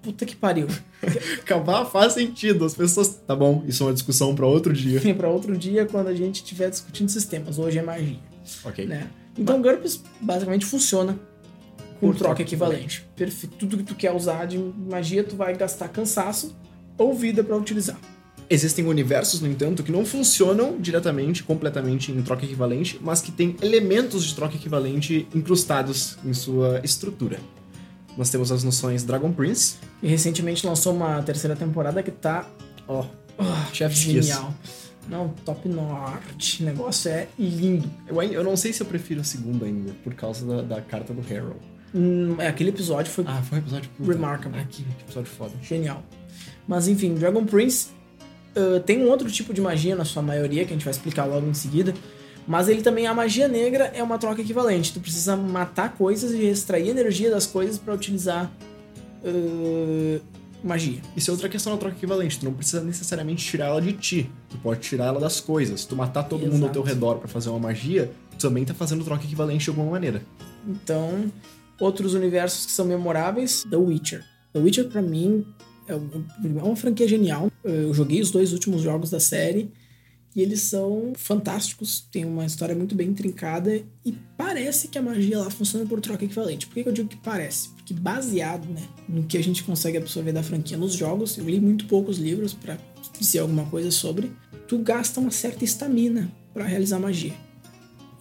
Puta 0.04 0.26
que 0.26 0.36
pariu. 0.36 0.66
Cavar 1.44 1.90
faz 1.90 2.12
sentido. 2.12 2.64
As 2.64 2.74
pessoas. 2.74 3.08
Tá 3.26 3.34
bom, 3.34 3.64
isso 3.66 3.82
é 3.82 3.86
uma 3.86 3.92
discussão 3.94 4.34
pra 4.34 4.46
outro 4.46 4.72
dia. 4.72 5.00
Fica 5.00 5.14
pra 5.18 5.28
outro 5.30 5.56
dia 5.56 5.86
quando 5.86 6.08
a 6.08 6.14
gente 6.14 6.36
estiver 6.36 6.68
discutindo 6.70 7.08
sistemas. 7.08 7.58
Hoje 7.58 7.78
é 7.78 7.82
magia, 7.82 8.18
Ok. 8.64 8.86
né? 8.86 9.08
Então, 9.36 9.60
GURPS 9.60 10.02
basicamente 10.20 10.64
funciona 10.66 11.18
com 11.98 12.08
Por 12.08 12.14
troca 12.14 12.18
troca 12.36 12.42
equivalente. 12.42 13.04
Perfeito. 13.16 13.56
Tudo 13.56 13.78
que 13.78 13.82
tu 13.82 13.94
quer 13.94 14.12
usar 14.12 14.44
de 14.46 14.58
magia, 14.58 15.24
tu 15.24 15.34
vai 15.34 15.56
gastar 15.56 15.88
cansaço 15.88 16.54
ou 16.98 17.14
vida 17.14 17.42
pra 17.42 17.56
utilizar. 17.56 17.98
Existem 18.48 18.86
universos, 18.86 19.40
no 19.40 19.48
entanto, 19.48 19.82
que 19.82 19.90
não 19.90 20.04
funcionam 20.04 20.76
diretamente, 20.78 21.42
completamente 21.42 22.12
em 22.12 22.20
troca 22.22 22.44
equivalente, 22.44 23.00
mas 23.02 23.22
que 23.22 23.32
têm 23.32 23.56
elementos 23.62 24.22
de 24.22 24.34
troca 24.34 24.54
equivalente 24.54 25.26
incrustados 25.34 26.18
em 26.24 26.34
sua 26.34 26.80
estrutura. 26.84 27.38
Nós 28.16 28.30
temos 28.30 28.52
as 28.52 28.62
noções 28.62 29.02
Dragon 29.04 29.32
Prince, 29.32 29.76
E 30.02 30.06
recentemente 30.08 30.66
lançou 30.66 30.94
uma 30.94 31.22
terceira 31.22 31.56
temporada 31.56 32.02
que 32.02 32.10
tá, 32.10 32.46
ó, 32.86 33.04
ah, 33.38 33.68
Chef's 33.72 34.04
Kiss. 34.04 34.28
genial. 34.28 34.54
Não, 35.08 35.28
top 35.44 35.68
notch. 35.68 36.60
O 36.60 36.64
negócio 36.64 37.10
é 37.10 37.28
lindo. 37.38 37.90
Eu, 38.06 38.22
eu 38.22 38.44
não 38.44 38.56
sei 38.56 38.72
se 38.72 38.80
eu 38.82 38.86
prefiro 38.86 39.20
a 39.20 39.24
segunda 39.24 39.66
ainda, 39.66 39.92
por 40.02 40.14
causa 40.14 40.46
da, 40.46 40.62
da 40.62 40.80
carta 40.80 41.12
do 41.12 41.20
Harold. 41.20 41.60
Hum, 41.94 42.36
é, 42.38 42.48
aquele 42.48 42.70
episódio 42.70 43.12
foi 43.12 43.24
Ah, 43.26 43.42
foi 43.42 43.58
um 43.58 43.60
episódio 43.60 43.90
puta. 43.96 44.12
Remarkable. 44.12 44.58
Ah, 44.58 44.64
que 44.64 44.84
episódio 45.02 45.30
foda. 45.30 45.52
genial. 45.62 46.02
Mas 46.66 46.88
enfim, 46.88 47.14
Dragon 47.14 47.44
Prince 47.44 47.88
uh, 48.56 48.80
tem 48.80 48.98
um 49.04 49.08
outro 49.10 49.30
tipo 49.30 49.52
de 49.52 49.60
magia 49.60 49.94
na 49.94 50.04
sua 50.04 50.22
maioria, 50.22 50.64
que 50.64 50.70
a 50.70 50.76
gente 50.76 50.84
vai 50.84 50.92
explicar 50.92 51.24
logo 51.26 51.46
em 51.46 51.54
seguida. 51.54 51.92
Mas 52.46 52.68
ele 52.68 52.82
também, 52.82 53.06
a 53.06 53.14
magia 53.14 53.48
negra 53.48 53.90
é 53.94 54.02
uma 54.02 54.18
troca 54.18 54.42
equivalente. 54.42 54.92
Tu 54.92 55.00
precisa 55.00 55.36
matar 55.36 55.94
coisas 55.94 56.32
e 56.32 56.44
extrair 56.44 56.90
energia 56.90 57.30
das 57.30 57.46
coisas 57.46 57.78
pra 57.78 57.94
utilizar 57.94 58.52
uh, 59.24 60.20
magia. 60.62 61.00
Isso 61.16 61.30
é 61.30 61.32
outra 61.32 61.48
questão 61.48 61.72
da 61.72 61.78
troca 61.78 61.96
equivalente. 61.96 62.38
Tu 62.38 62.44
não 62.44 62.52
precisa 62.52 62.82
necessariamente 62.82 63.44
tirar 63.44 63.66
ela 63.66 63.80
de 63.80 63.92
ti. 63.94 64.30
Tu 64.50 64.58
pode 64.58 64.80
tirar 64.80 65.06
ela 65.06 65.20
das 65.20 65.40
coisas. 65.40 65.82
Se 65.82 65.88
tu 65.88 65.96
matar 65.96 66.24
todo 66.24 66.46
mundo 66.46 66.66
ao 66.66 66.70
teu 66.70 66.82
Exato. 66.82 66.94
redor 66.94 67.18
pra 67.18 67.28
fazer 67.28 67.48
uma 67.48 67.58
magia, 67.58 68.10
tu 68.32 68.38
também 68.48 68.64
tá 68.64 68.74
fazendo 68.74 69.04
troca 69.04 69.24
equivalente 69.24 69.64
de 69.64 69.70
alguma 69.70 69.90
maneira. 69.90 70.22
Então, 70.68 71.32
outros 71.80 72.14
universos 72.14 72.66
que 72.66 72.72
são 72.72 72.84
memoráveis, 72.84 73.64
The 73.70 73.76
Witcher. 73.76 74.22
The 74.52 74.60
Witcher, 74.60 74.88
pra 74.88 75.00
mim, 75.00 75.46
é 75.88 75.94
é 75.94 76.62
uma 76.62 76.76
franquia 76.76 77.08
genial. 77.08 77.50
Eu 77.62 77.92
joguei 77.94 78.20
os 78.20 78.30
dois 78.30 78.52
últimos 78.52 78.82
jogos 78.82 79.10
da 79.10 79.20
série 79.20 79.70
e 80.34 80.42
eles 80.42 80.62
são 80.62 81.12
fantásticos. 81.16 82.06
Tem 82.10 82.24
uma 82.24 82.44
história 82.44 82.74
muito 82.74 82.94
bem 82.94 83.08
intrincada 83.08 83.80
e 84.04 84.12
parece 84.36 84.88
que 84.88 84.98
a 84.98 85.02
magia 85.02 85.38
lá 85.38 85.50
funciona 85.50 85.86
por 85.86 86.00
troca 86.00 86.24
equivalente. 86.24 86.66
Por 86.66 86.74
que 86.74 86.88
eu 86.88 86.92
digo 86.92 87.08
que 87.08 87.16
parece? 87.16 87.68
Porque 87.70 87.94
baseado 87.94 88.66
né, 88.66 88.82
no 89.08 89.22
que 89.24 89.38
a 89.38 89.42
gente 89.42 89.62
consegue 89.62 89.96
absorver 89.96 90.32
da 90.32 90.42
franquia 90.42 90.76
nos 90.76 90.94
jogos, 90.94 91.38
eu 91.38 91.44
li 91.44 91.60
muito 91.60 91.86
poucos 91.86 92.18
livros 92.18 92.52
pra 92.52 92.76
dizer 93.18 93.40
alguma 93.40 93.64
coisa 93.66 93.90
sobre, 93.90 94.32
tu 94.66 94.78
gasta 94.78 95.20
uma 95.20 95.30
certa 95.30 95.64
estamina 95.64 96.30
pra 96.52 96.64
realizar 96.64 96.98
magia. 96.98 97.34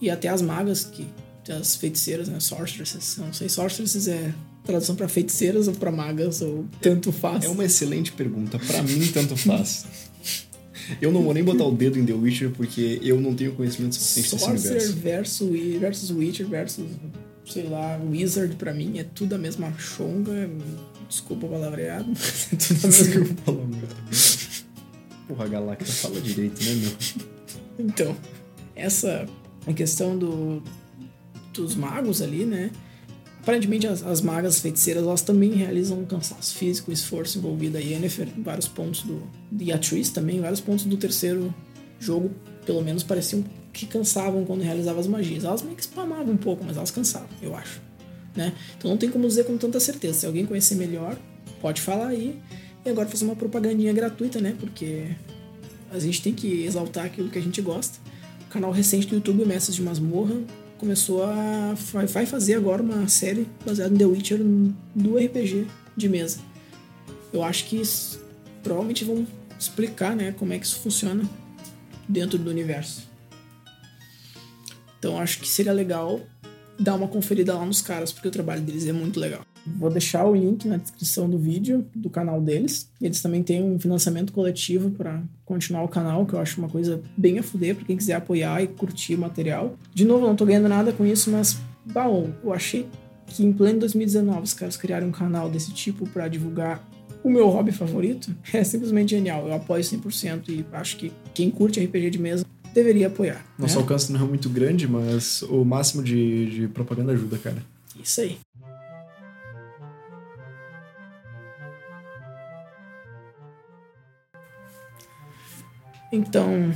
E 0.00 0.10
até 0.10 0.28
as 0.28 0.42
magas, 0.42 0.84
que 0.84 1.06
as 1.50 1.76
feiticeiras, 1.76 2.28
né? 2.28 2.40
Sorceresses. 2.40 3.16
Não 3.16 3.32
sei, 3.32 3.48
sorceresses 3.48 4.08
é 4.08 4.34
tradução 4.64 4.94
pra 4.96 5.08
feiticeiras 5.08 5.68
ou 5.68 5.74
pra 5.74 5.90
magas, 5.90 6.40
ou 6.40 6.66
tanto 6.80 7.12
faz. 7.12 7.44
É 7.44 7.48
uma 7.48 7.64
excelente 7.64 8.12
pergunta. 8.12 8.58
Pra 8.58 8.82
mim, 8.82 9.06
tanto 9.12 9.36
faz. 9.36 9.84
Eu 11.00 11.12
não 11.12 11.22
vou 11.22 11.34
nem 11.34 11.42
botar 11.42 11.64
o 11.64 11.72
dedo 11.72 11.98
em 11.98 12.04
The 12.04 12.12
Witcher 12.12 12.50
porque 12.50 13.00
eu 13.02 13.20
não 13.20 13.34
tenho 13.34 13.52
conhecimento 13.54 13.94
suficiente 13.94 14.30
desse 14.30 14.44
Sorcerer 14.44 14.82
universo. 14.82 15.46
versus, 15.46 15.80
versus 15.80 16.10
Witcher 16.10 16.46
versus, 16.46 16.84
sei 17.46 17.64
lá, 17.64 17.98
Wizard 17.98 18.56
pra 18.56 18.72
mim 18.74 18.98
é 18.98 19.04
tudo 19.04 19.34
a 19.34 19.38
mesma 19.38 19.72
chonga. 19.78 20.48
Desculpa 21.08 21.46
o 21.46 21.50
palavreado, 21.50 22.06
mas 22.08 22.52
é 22.52 22.56
tudo 22.56 22.80
a 22.82 22.88
mesma. 22.88 22.88
Desculpa 22.90 23.32
o 23.32 23.44
palavra. 23.44 23.88
Porra, 25.28 25.44
a 25.44 25.48
Galacta 25.48 25.92
fala 25.92 26.20
direito, 26.20 26.62
né, 26.62 26.74
meu? 26.74 27.86
Então, 27.86 28.16
essa 28.76 29.26
a 29.66 29.72
questão 29.72 30.16
do, 30.18 30.62
dos 31.52 31.74
magos 31.74 32.20
ali, 32.20 32.44
né? 32.44 32.70
Aparentemente 33.44 33.86
as, 33.86 34.02
as 34.02 34.22
magas 34.22 34.58
feiticeiras 34.58 35.02
elas 35.02 35.20
também 35.20 35.52
realizam 35.52 35.98
um 35.98 36.06
cansaço 36.06 36.54
físico, 36.54 36.90
esforço 36.90 37.36
envolvido. 37.36 37.76
A 37.76 37.80
Yennefer, 37.80 38.26
em 38.34 38.42
vários 38.42 38.66
pontos 38.66 39.02
do. 39.02 39.22
E 39.60 39.70
a 39.70 39.76
Triss 39.76 40.08
também, 40.08 40.38
em 40.38 40.40
vários 40.40 40.62
pontos 40.62 40.86
do 40.86 40.96
terceiro 40.96 41.54
jogo, 42.00 42.30
pelo 42.64 42.80
menos 42.80 43.02
pareciam 43.02 43.44
que 43.70 43.84
cansavam 43.84 44.46
quando 44.46 44.62
realizavam 44.62 44.98
as 44.98 45.06
magias. 45.06 45.44
Elas 45.44 45.60
meio 45.60 45.76
que 45.76 45.82
spamavam 45.82 46.32
um 46.32 46.38
pouco, 46.38 46.64
mas 46.64 46.78
elas 46.78 46.90
cansavam, 46.90 47.28
eu 47.42 47.54
acho. 47.54 47.82
Né? 48.34 48.54
Então 48.78 48.90
não 48.90 48.96
tem 48.96 49.10
como 49.10 49.28
dizer 49.28 49.44
com 49.44 49.58
tanta 49.58 49.78
certeza. 49.78 50.20
Se 50.20 50.26
alguém 50.26 50.46
conhecer 50.46 50.76
melhor, 50.76 51.14
pode 51.60 51.82
falar 51.82 52.08
aí. 52.08 52.40
E 52.82 52.88
agora 52.88 53.06
fazer 53.06 53.26
uma 53.26 53.36
propagandinha 53.36 53.92
gratuita, 53.92 54.40
né? 54.40 54.56
Porque 54.58 55.08
a 55.90 55.98
gente 55.98 56.22
tem 56.22 56.32
que 56.32 56.64
exaltar 56.64 57.04
aquilo 57.04 57.28
que 57.28 57.38
a 57.38 57.42
gente 57.42 57.60
gosta. 57.60 57.98
O 58.46 58.50
canal 58.50 58.70
recente 58.70 59.06
do 59.06 59.16
YouTube, 59.16 59.44
Mestres 59.44 59.76
de 59.76 59.82
Masmorra, 59.82 60.40
começou 60.84 61.24
a. 61.24 61.74
vai- 62.06 62.26
fazer 62.26 62.54
agora 62.54 62.82
uma 62.82 63.08
série 63.08 63.48
baseada 63.64 63.94
em 63.94 63.96
The 63.96 64.04
Witcher 64.04 64.38
do 64.94 65.16
RPG 65.16 65.66
de 65.96 66.08
mesa. 66.10 66.40
Eu 67.32 67.42
acho 67.42 67.64
que 67.64 67.80
provavelmente 68.62 69.02
vão 69.02 69.26
explicar 69.58 70.14
né, 70.14 70.32
como 70.32 70.52
é 70.52 70.58
que 70.58 70.66
isso 70.66 70.80
funciona 70.80 71.24
dentro 72.06 72.36
do 72.36 72.50
universo. 72.50 73.08
Então 74.98 75.18
acho 75.18 75.40
que 75.40 75.48
seria 75.48 75.72
legal 75.72 76.20
dar 76.78 76.94
uma 76.96 77.08
conferida 77.08 77.54
lá 77.54 77.64
nos 77.64 77.80
caras, 77.80 78.12
porque 78.12 78.28
o 78.28 78.30
trabalho 78.30 78.60
deles 78.60 78.86
é 78.86 78.92
muito 78.92 79.18
legal. 79.18 79.40
Vou 79.66 79.90
deixar 79.90 80.24
o 80.24 80.34
link 80.34 80.66
na 80.68 80.76
descrição 80.76 81.28
do 81.28 81.38
vídeo 81.38 81.86
do 81.94 82.10
canal 82.10 82.40
deles. 82.40 82.88
Eles 83.00 83.20
também 83.20 83.42
têm 83.42 83.62
um 83.62 83.78
financiamento 83.78 84.32
coletivo 84.32 84.90
para 84.90 85.22
continuar 85.44 85.82
o 85.82 85.88
canal, 85.88 86.26
que 86.26 86.34
eu 86.34 86.38
acho 86.38 86.60
uma 86.60 86.68
coisa 86.68 87.00
bem 87.16 87.38
a 87.38 87.42
fuder 87.42 87.74
para 87.74 87.84
quem 87.84 87.96
quiser 87.96 88.14
apoiar 88.14 88.62
e 88.62 88.66
curtir 88.66 89.14
o 89.14 89.18
material. 89.18 89.74
De 89.92 90.04
novo, 90.04 90.26
não 90.26 90.36
tô 90.36 90.44
ganhando 90.44 90.68
nada 90.68 90.92
com 90.92 91.04
isso, 91.06 91.30
mas 91.30 91.58
bom, 91.84 92.30
eu 92.42 92.52
achei 92.52 92.86
que 93.26 93.44
em 93.44 93.52
pleno 93.52 93.80
2019 93.80 94.42
os 94.42 94.54
caras 94.54 94.76
criaram 94.76 95.08
um 95.08 95.12
canal 95.12 95.48
desse 95.48 95.72
tipo 95.72 96.06
para 96.08 96.28
divulgar 96.28 96.86
o 97.22 97.30
meu 97.30 97.48
hobby 97.48 97.72
favorito. 97.72 98.34
É 98.52 98.62
simplesmente 98.62 99.10
genial. 99.10 99.48
Eu 99.48 99.54
apoio 99.54 99.82
100% 99.82 100.48
e 100.48 100.64
acho 100.72 100.96
que 100.96 101.12
quem 101.32 101.50
curte 101.50 101.82
RPG 101.82 102.10
de 102.10 102.18
mesa 102.18 102.44
deveria 102.72 103.06
apoiar. 103.06 103.44
Nosso 103.58 103.76
né? 103.76 103.80
alcance 103.80 104.12
não 104.12 104.20
é 104.20 104.24
muito 104.24 104.48
grande, 104.48 104.86
mas 104.86 105.42
o 105.42 105.64
máximo 105.64 106.02
de, 106.02 106.50
de 106.50 106.68
propaganda 106.68 107.12
ajuda, 107.12 107.38
cara. 107.38 107.62
Isso 108.00 108.20
aí. 108.20 108.38
Então, 116.14 116.72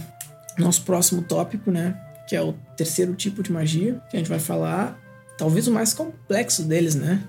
nosso 0.59 0.83
próximo 0.83 1.23
tópico, 1.23 1.71
né? 1.71 1.97
Que 2.29 2.37
é 2.37 2.43
o 2.43 2.53
terceiro 2.77 3.15
tipo 3.15 3.43
de 3.43 3.53
magia, 3.53 4.01
que 4.11 4.17
a 4.17 4.19
gente 4.19 4.29
vai 4.29 4.39
falar, 4.39 4.99
talvez 5.37 5.67
o 5.67 5.73
mais 5.73 5.93
complexo 5.93 6.63
deles, 6.63 6.95
né? 6.95 7.23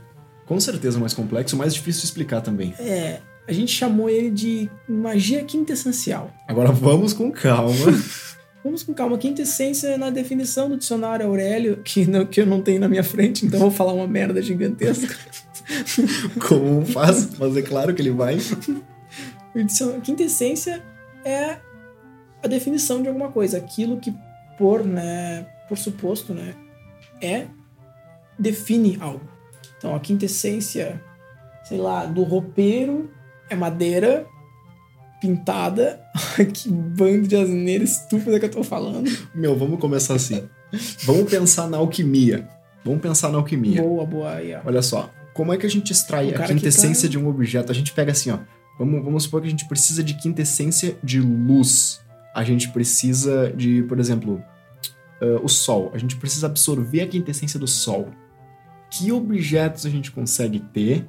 Com 0.45 0.59
certeza 0.59 0.97
o 0.97 1.01
mais 1.01 1.13
complexo, 1.13 1.55
o 1.55 1.59
mais 1.59 1.73
difícil 1.73 2.01
de 2.01 2.07
explicar 2.07 2.41
também. 2.41 2.73
É. 2.79 3.19
A 3.47 3.51
gente 3.53 3.71
chamou 3.71 4.09
ele 4.09 4.29
de 4.29 4.69
magia 4.87 5.43
quintessencial. 5.43 6.31
Agora 6.47 6.71
vamos 6.71 7.13
com 7.13 7.31
calma. 7.31 7.73
Vamos 8.63 8.83
com 8.83 8.93
calma. 8.93 9.17
Quintessência 9.17 9.97
na 9.97 10.09
definição 10.09 10.69
do 10.69 10.77
dicionário 10.77 11.25
Aurélio, 11.25 11.77
que, 11.83 12.05
não, 12.05 12.25
que 12.25 12.41
eu 12.41 12.45
não 12.45 12.61
tenho 12.61 12.79
na 12.79 12.87
minha 12.87 13.03
frente, 13.03 13.45
então 13.45 13.59
vou 13.59 13.71
falar 13.71 13.93
uma 13.93 14.07
merda 14.07 14.41
gigantesca. 14.41 15.15
Como 16.47 16.85
faz, 16.85 17.37
mas 17.37 17.55
é 17.55 17.61
claro 17.61 17.93
que 17.93 18.01
ele 18.01 18.11
vai. 18.11 18.37
Quintessência 20.03 20.83
é 21.23 21.57
a 22.43 22.47
definição 22.47 23.01
de 23.01 23.07
alguma 23.07 23.31
coisa, 23.31 23.57
aquilo 23.57 23.99
que 23.99 24.13
por, 24.57 24.83
né, 24.85 25.45
por 25.67 25.77
suposto, 25.77 26.33
né, 26.33 26.55
é 27.21 27.47
define 28.37 28.97
algo. 28.99 29.21
Então, 29.77 29.95
a 29.95 29.99
quintessência, 29.99 31.01
sei 31.63 31.77
lá, 31.77 32.05
do 32.05 32.23
roupeiro 32.23 33.09
é 33.49 33.55
madeira 33.55 34.25
pintada. 35.21 36.01
que 36.53 36.69
bando 36.69 37.27
de 37.27 37.35
asneira 37.35 37.83
estúpida 37.83 38.39
que 38.39 38.45
eu 38.45 38.51
tô 38.51 38.63
falando. 38.63 39.09
Meu, 39.33 39.57
vamos 39.57 39.79
começar 39.79 40.15
assim. 40.15 40.47
vamos 41.03 41.29
pensar 41.29 41.69
na 41.69 41.77
alquimia. 41.77 42.47
Vamos 42.83 43.01
pensar 43.01 43.29
na 43.29 43.37
alquimia. 43.37 43.81
Boa, 43.81 44.05
boa. 44.05 44.31
Ó. 44.63 44.67
Olha 44.67 44.81
só, 44.81 45.09
como 45.33 45.53
é 45.53 45.57
que 45.57 45.65
a 45.65 45.69
gente 45.69 45.91
extrai 45.91 46.33
a 46.33 46.43
quintessência 46.43 47.07
tá- 47.07 47.11
de 47.11 47.17
um 47.17 47.27
objeto? 47.27 47.71
A 47.71 47.75
gente 47.75 47.93
pega 47.93 48.11
assim, 48.11 48.31
ó. 48.31 48.39
Vamos, 48.77 49.03
vamos 49.03 49.23
supor 49.23 49.41
que 49.41 49.47
a 49.47 49.51
gente 49.51 49.67
precisa 49.67 50.01
de 50.01 50.13
quintessência 50.13 50.97
de 51.03 51.19
luz. 51.19 51.99
A 52.39 52.43
gente 52.43 52.69
precisa 52.69 53.51
de, 53.55 53.83
por 53.83 53.99
exemplo, 53.99 54.41
ah, 55.21 55.39
o 55.43 55.49
sol. 55.49 55.91
A 55.93 55.97
gente 55.97 56.15
precisa 56.15 56.45
absorver 56.47 57.01
a 57.01 57.07
quintessência 57.07 57.59
do 57.59 57.67
sol. 57.67 58.07
Que 58.91 59.11
objetos 59.11 59.85
a 59.85 59.89
gente 59.89 60.11
consegue 60.11 60.59
ter 60.59 61.05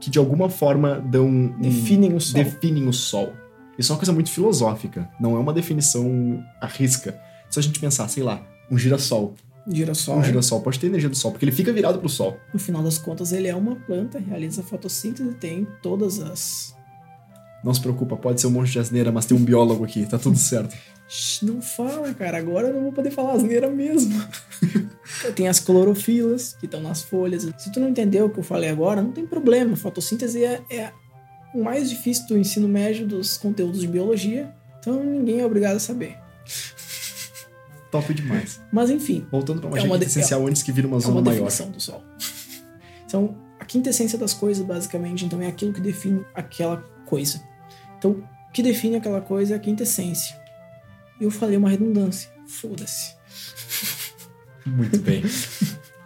que 0.00 0.10
de 0.10 0.18
alguma 0.18 0.50
forma 0.50 1.00
dão 1.00 1.26
um- 1.26 1.60
Definem 1.60 2.12
o 2.14 2.20
sol. 2.20 2.42
definem 2.42 2.86
o 2.88 2.92
sol. 2.92 3.32
Isso 3.78 3.90
é 3.90 3.94
uma 3.94 3.98
coisa 3.98 4.12
muito 4.12 4.30
filosófica, 4.30 5.08
não 5.20 5.36
é 5.36 5.38
uma 5.38 5.52
definição 5.52 6.44
à 6.60 6.66
risca. 6.66 7.18
Se 7.48 7.58
a 7.58 7.62
gente 7.62 7.78
pensar, 7.80 8.08
sei 8.08 8.22
lá, 8.22 8.42
um 8.70 8.76
girassol. 8.76 9.34
Girassol. 9.66 10.18
Um 10.18 10.24
girassol 10.24 10.60
pode 10.60 10.78
ter 10.78 10.88
energia 10.88 11.08
do 11.08 11.16
sol, 11.16 11.30
porque 11.30 11.44
ele 11.44 11.52
fica 11.52 11.72
virado 11.72 11.98
pro 11.98 12.08
sol. 12.08 12.36
No 12.52 12.58
final 12.60 12.82
das 12.82 12.98
contas, 12.98 13.32
ele 13.32 13.48
é 13.48 13.54
uma 13.56 13.76
planta, 13.76 14.18
realiza 14.18 14.62
fotossíntese, 14.62 15.32
tem 15.36 15.66
todas 15.82 16.20
as. 16.20 16.76
Não 17.64 17.72
se 17.72 17.80
preocupa, 17.80 18.14
pode 18.16 18.40
ser 18.40 18.46
um 18.46 18.50
monte 18.50 18.70
de 18.72 18.78
asneira, 18.78 19.10
mas 19.10 19.24
tem 19.24 19.34
um 19.36 19.42
biólogo 19.42 19.84
aqui, 19.84 20.04
tá 20.06 20.18
tudo 20.18 20.36
certo. 20.38 20.76
Não 21.42 21.62
fala, 21.62 22.12
cara. 22.14 22.36
Agora 22.38 22.68
eu 22.68 22.74
não 22.74 22.82
vou 22.82 22.92
poder 22.92 23.10
falar 23.10 23.32
asneira 23.32 23.70
mesmo. 23.70 24.22
tem 25.34 25.48
as 25.48 25.60
clorofilas 25.60 26.56
que 26.60 26.66
estão 26.66 26.80
nas 26.82 27.02
folhas. 27.02 27.42
Se 27.58 27.72
tu 27.72 27.80
não 27.80 27.88
entendeu 27.88 28.26
o 28.26 28.30
que 28.30 28.38
eu 28.38 28.44
falei 28.44 28.68
agora, 28.70 29.00
não 29.02 29.12
tem 29.12 29.26
problema. 29.26 29.76
Fotossíntese 29.76 30.44
é, 30.44 30.60
é 30.70 30.92
o 31.54 31.62
mais 31.62 31.88
difícil 31.88 32.26
do 32.26 32.36
ensino 32.38 32.68
médio 32.68 33.06
dos 33.06 33.36
conteúdos 33.38 33.80
de 33.80 33.86
biologia. 33.86 34.54
Então 34.78 35.02
ninguém 35.02 35.40
é 35.40 35.46
obrigado 35.46 35.76
a 35.76 35.80
saber. 35.80 36.16
Top 37.90 38.12
demais. 38.12 38.60
Mas 38.72 38.90
enfim, 38.90 39.26
Voltando 39.30 39.60
pra 39.60 39.68
É 39.68 39.72
magia 39.72 39.86
uma 39.88 39.98
de- 39.98 40.04
essencial 40.06 40.46
antes 40.46 40.62
que 40.62 40.72
vira 40.72 40.86
uma 40.86 40.96
é 40.96 41.00
zona 41.00 41.14
uma 41.14 41.22
maior. 41.22 41.44
definição 41.44 41.70
do 41.70 41.80
sol. 41.80 42.02
Então, 43.06 43.36
a 43.60 43.64
quinta 43.64 43.90
essência 43.90 44.18
das 44.18 44.34
coisas, 44.34 44.64
basicamente, 44.66 45.24
então 45.24 45.40
é 45.40 45.46
aquilo 45.46 45.72
que 45.72 45.80
define 45.80 46.24
aquela 46.34 46.78
coisa. 47.06 47.40
Então, 48.04 48.22
o 48.48 48.52
que 48.52 48.62
define 48.62 48.96
aquela 48.96 49.22
coisa 49.22 49.54
é 49.54 49.56
a 49.56 49.58
quinta 49.58 49.82
essência. 49.82 50.38
E 51.18 51.24
eu 51.24 51.30
falei 51.30 51.56
uma 51.56 51.70
redundância. 51.70 52.30
Foda-se. 52.46 53.14
Muito 54.66 54.98
bem. 54.98 55.22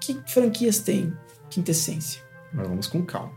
Que 0.00 0.18
franquias 0.26 0.78
tem 0.78 1.12
quinta 1.50 1.70
essência? 1.72 2.22
Agora 2.50 2.68
vamos 2.68 2.86
com 2.86 3.04
calma. 3.04 3.30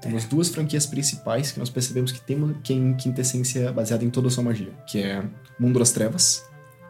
Temos 0.00 0.24
duas 0.24 0.48
franquias 0.48 0.86
principais 0.86 1.52
que 1.52 1.58
nós 1.58 1.68
percebemos 1.68 2.10
que 2.10 2.22
tem 2.22 2.94
quintessência 2.94 3.70
baseada 3.70 4.02
em 4.02 4.08
toda 4.08 4.28
a 4.28 4.30
sua 4.30 4.42
magia, 4.42 4.72
que 4.86 5.02
é 5.02 5.22
Mundo 5.58 5.78
das 5.78 5.92
Trevas, 5.92 6.42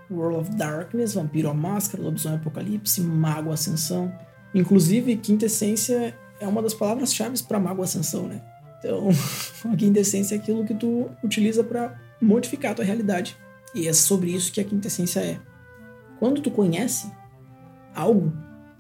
World 0.08 0.38
of 0.38 0.56
Darkness, 0.56 1.14
Vampiro 1.14 1.49
a 1.49 1.54
Máscara, 1.54 2.04
Lobisomem 2.04 2.38
Apocalipse, 2.38 3.00
Mago 3.00 3.50
Ascensão. 3.50 4.16
Inclusive, 4.54 5.16
quinta 5.16 5.46
essência 5.46 6.16
é 6.38 6.46
uma 6.46 6.62
das 6.62 6.75
palavras-chave 6.75 7.42
para 7.42 7.58
Mago 7.58 7.82
Ascensão, 7.82 8.28
né? 8.28 8.40
Então, 8.78 9.09
a 9.71 9.76
quinta 9.76 10.00
essência 10.00 10.35
é 10.35 10.38
aquilo 10.38 10.64
que 10.64 10.75
tu 10.75 11.11
utiliza 11.23 11.62
para 11.64 11.99
modificar 12.21 12.73
a 12.73 12.75
tua 12.75 12.85
realidade. 12.85 13.37
E 13.75 13.87
é 13.87 13.92
sobre 13.92 14.30
isso 14.30 14.52
que 14.52 14.61
a 14.61 14.64
quinta 14.64 14.88
essência 14.88 15.21
é. 15.21 15.38
Quando 16.18 16.40
tu 16.40 16.50
conhece 16.50 17.11
algo 17.95 18.33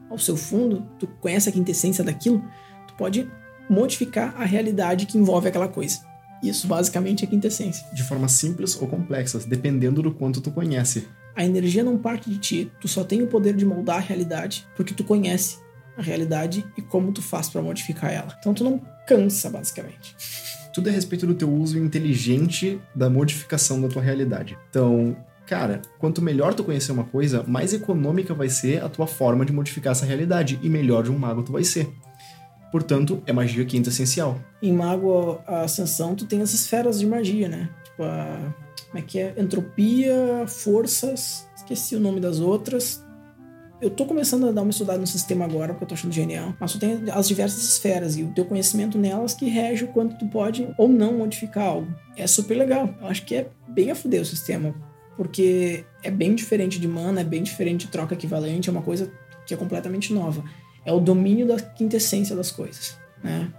ao 0.08 0.18
seu 0.18 0.36
fundo, 0.36 0.86
tu 0.98 1.06
conhece 1.20 1.48
a 1.48 1.52
quinta 1.52 1.70
essência 1.70 2.02
daquilo, 2.02 2.42
tu 2.86 2.94
pode 2.94 3.30
modificar 3.68 4.34
a 4.40 4.44
realidade 4.44 5.06
que 5.06 5.18
envolve 5.18 5.48
aquela 5.48 5.68
coisa. 5.68 6.00
Isso 6.42 6.66
basicamente 6.66 7.24
é 7.24 7.26
quinta 7.26 7.46
essência. 7.46 7.86
de 7.92 8.02
forma 8.02 8.28
simples 8.28 8.80
ou 8.80 8.86
complexa, 8.86 9.38
dependendo 9.46 10.02
do 10.02 10.12
quanto 10.12 10.40
tu 10.40 10.50
conhece. 10.50 11.08
A 11.34 11.44
energia 11.44 11.82
não 11.82 11.98
parte 11.98 12.30
de 12.30 12.38
ti, 12.38 12.72
tu 12.80 12.88
só 12.88 13.04
tem 13.04 13.22
o 13.22 13.26
poder 13.26 13.54
de 13.54 13.64
moldar 13.64 13.96
a 13.96 14.00
realidade 14.00 14.66
porque 14.76 14.94
tu 14.94 15.04
conhece 15.04 15.58
a 15.96 16.02
realidade 16.02 16.64
e 16.76 16.82
como 16.82 17.12
tu 17.12 17.22
faz 17.22 17.48
pra 17.48 17.62
modificar 17.62 18.12
ela. 18.12 18.34
Então 18.38 18.54
tu 18.54 18.64
não 18.64 18.80
cansa, 19.06 19.48
basicamente. 19.48 20.16
Tudo 20.74 20.88
é 20.88 20.92
a 20.92 20.94
respeito 20.94 21.26
do 21.26 21.34
teu 21.34 21.50
uso 21.50 21.78
inteligente 21.78 22.80
da 22.94 23.08
modificação 23.08 23.80
da 23.80 23.88
tua 23.88 24.02
realidade. 24.02 24.58
Então, 24.68 25.16
cara, 25.46 25.80
quanto 25.98 26.20
melhor 26.20 26.52
tu 26.52 26.62
conhecer 26.62 26.92
uma 26.92 27.04
coisa, 27.04 27.42
mais 27.46 27.72
econômica 27.72 28.34
vai 28.34 28.48
ser 28.48 28.84
a 28.84 28.88
tua 28.88 29.06
forma 29.06 29.46
de 29.46 29.52
modificar 29.52 29.92
essa 29.92 30.04
realidade 30.04 30.58
e 30.62 30.68
melhor 30.68 31.04
de 31.04 31.10
um 31.10 31.18
mago 31.18 31.42
tu 31.42 31.52
vai 31.52 31.64
ser. 31.64 31.88
Portanto, 32.70 33.22
é 33.24 33.32
magia 33.32 33.64
quinta 33.64 33.88
essencial. 33.88 34.38
Em 34.60 34.72
Mago 34.72 35.40
a 35.46 35.62
Ascensão 35.62 36.14
tu 36.14 36.26
tem 36.26 36.42
as 36.42 36.52
esferas 36.52 36.98
de 36.98 37.06
magia, 37.06 37.48
né? 37.48 37.70
Tipo 37.84 38.02
a... 38.02 38.54
Como 38.90 38.98
é 38.98 39.02
que 39.02 39.18
é? 39.18 39.34
Entropia, 39.38 40.44
forças... 40.46 41.46
Esqueci 41.56 41.96
o 41.96 42.00
nome 42.00 42.20
das 42.20 42.38
outras. 42.38 43.02
Eu 43.80 43.90
tô 43.90 44.06
começando 44.06 44.48
a 44.48 44.52
dar 44.52 44.62
uma 44.62 44.70
estudada 44.70 44.98
no 44.98 45.06
sistema 45.06 45.44
agora, 45.44 45.74
porque 45.74 45.84
eu 45.84 45.88
tô 45.88 45.94
achando 45.94 46.12
genial. 46.12 46.54
Mas 46.58 46.72
tu 46.72 46.78
tem 46.78 46.98
as 47.12 47.28
diversas 47.28 47.62
esferas 47.62 48.16
e 48.16 48.22
o 48.22 48.28
teu 48.28 48.46
conhecimento 48.46 48.96
nelas 48.96 49.34
que 49.34 49.46
rege 49.48 49.84
o 49.84 49.88
quanto 49.88 50.16
tu 50.16 50.26
pode 50.26 50.66
ou 50.78 50.88
não 50.88 51.18
modificar 51.18 51.66
algo. 51.66 51.88
É 52.16 52.26
super 52.26 52.56
legal. 52.56 52.94
Eu 53.00 53.08
acho 53.08 53.24
que 53.26 53.34
é 53.34 53.48
bem 53.68 53.90
a 53.90 53.94
fuder 53.94 54.22
o 54.22 54.24
sistema. 54.24 54.74
Porque 55.14 55.84
é 56.02 56.10
bem 56.10 56.34
diferente 56.34 56.78
de 56.78 56.88
mana, 56.88 57.20
é 57.20 57.24
bem 57.24 57.42
diferente 57.42 57.86
de 57.86 57.92
troca 57.92 58.14
equivalente, 58.14 58.68
é 58.68 58.72
uma 58.72 58.82
coisa 58.82 59.10
que 59.46 59.52
é 59.52 59.56
completamente 59.56 60.12
nova. 60.12 60.42
É 60.84 60.92
o 60.92 61.00
domínio 61.00 61.46
da 61.46 61.58
quintessência 61.58 62.34
das 62.34 62.50
coisas, 62.50 62.96
né? 63.22 63.50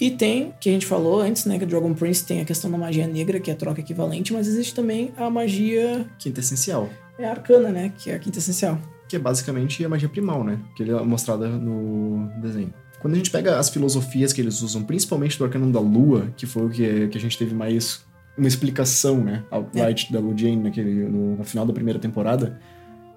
E 0.00 0.10
tem, 0.10 0.52
que 0.60 0.68
a 0.68 0.72
gente 0.72 0.86
falou 0.86 1.20
antes, 1.20 1.46
né, 1.46 1.58
que 1.58 1.64
o 1.64 1.66
Dragon 1.66 1.94
Prince 1.94 2.24
tem 2.24 2.40
a 2.40 2.44
questão 2.44 2.70
da 2.70 2.76
magia 2.76 3.06
negra, 3.06 3.40
que 3.40 3.50
é 3.50 3.54
a 3.54 3.56
troca 3.56 3.80
equivalente, 3.80 4.32
mas 4.32 4.46
existe 4.46 4.74
também 4.74 5.10
a 5.16 5.30
magia 5.30 6.06
Quinta 6.18 6.40
essencial. 6.40 6.90
é 7.18 7.24
arcana, 7.24 7.70
né, 7.70 7.92
que 7.96 8.10
é 8.10 8.14
a 8.14 8.18
quinta 8.18 8.38
essencial. 8.38 8.78
Que 9.08 9.16
é 9.16 9.18
basicamente 9.18 9.84
a 9.84 9.88
magia 9.88 10.08
primal, 10.08 10.42
né? 10.42 10.58
Que 10.74 10.82
ele 10.82 10.92
é 10.92 11.02
mostrada 11.02 11.48
no 11.48 12.28
desenho. 12.40 12.72
Quando 12.98 13.14
a 13.14 13.16
gente 13.16 13.30
pega 13.30 13.58
as 13.58 13.68
filosofias 13.68 14.32
que 14.32 14.40
eles 14.40 14.62
usam, 14.62 14.82
principalmente 14.82 15.38
do 15.38 15.44
Arcanum 15.44 15.70
da 15.70 15.80
Lua, 15.80 16.28
que 16.36 16.46
foi 16.46 16.64
o 16.64 16.70
que, 16.70 17.08
que 17.08 17.18
a 17.18 17.20
gente 17.20 17.38
teve 17.38 17.54
mais 17.54 18.04
uma 18.36 18.48
explicação, 18.48 19.22
né? 19.22 19.42
Outright 19.50 20.12
da 20.12 20.18
Lu 20.18 20.36
Jane 20.36 20.56
naquele, 20.56 21.04
no, 21.04 21.36
no 21.36 21.44
final 21.44 21.64
da 21.64 21.72
primeira 21.72 21.98
temporada, 21.98 22.58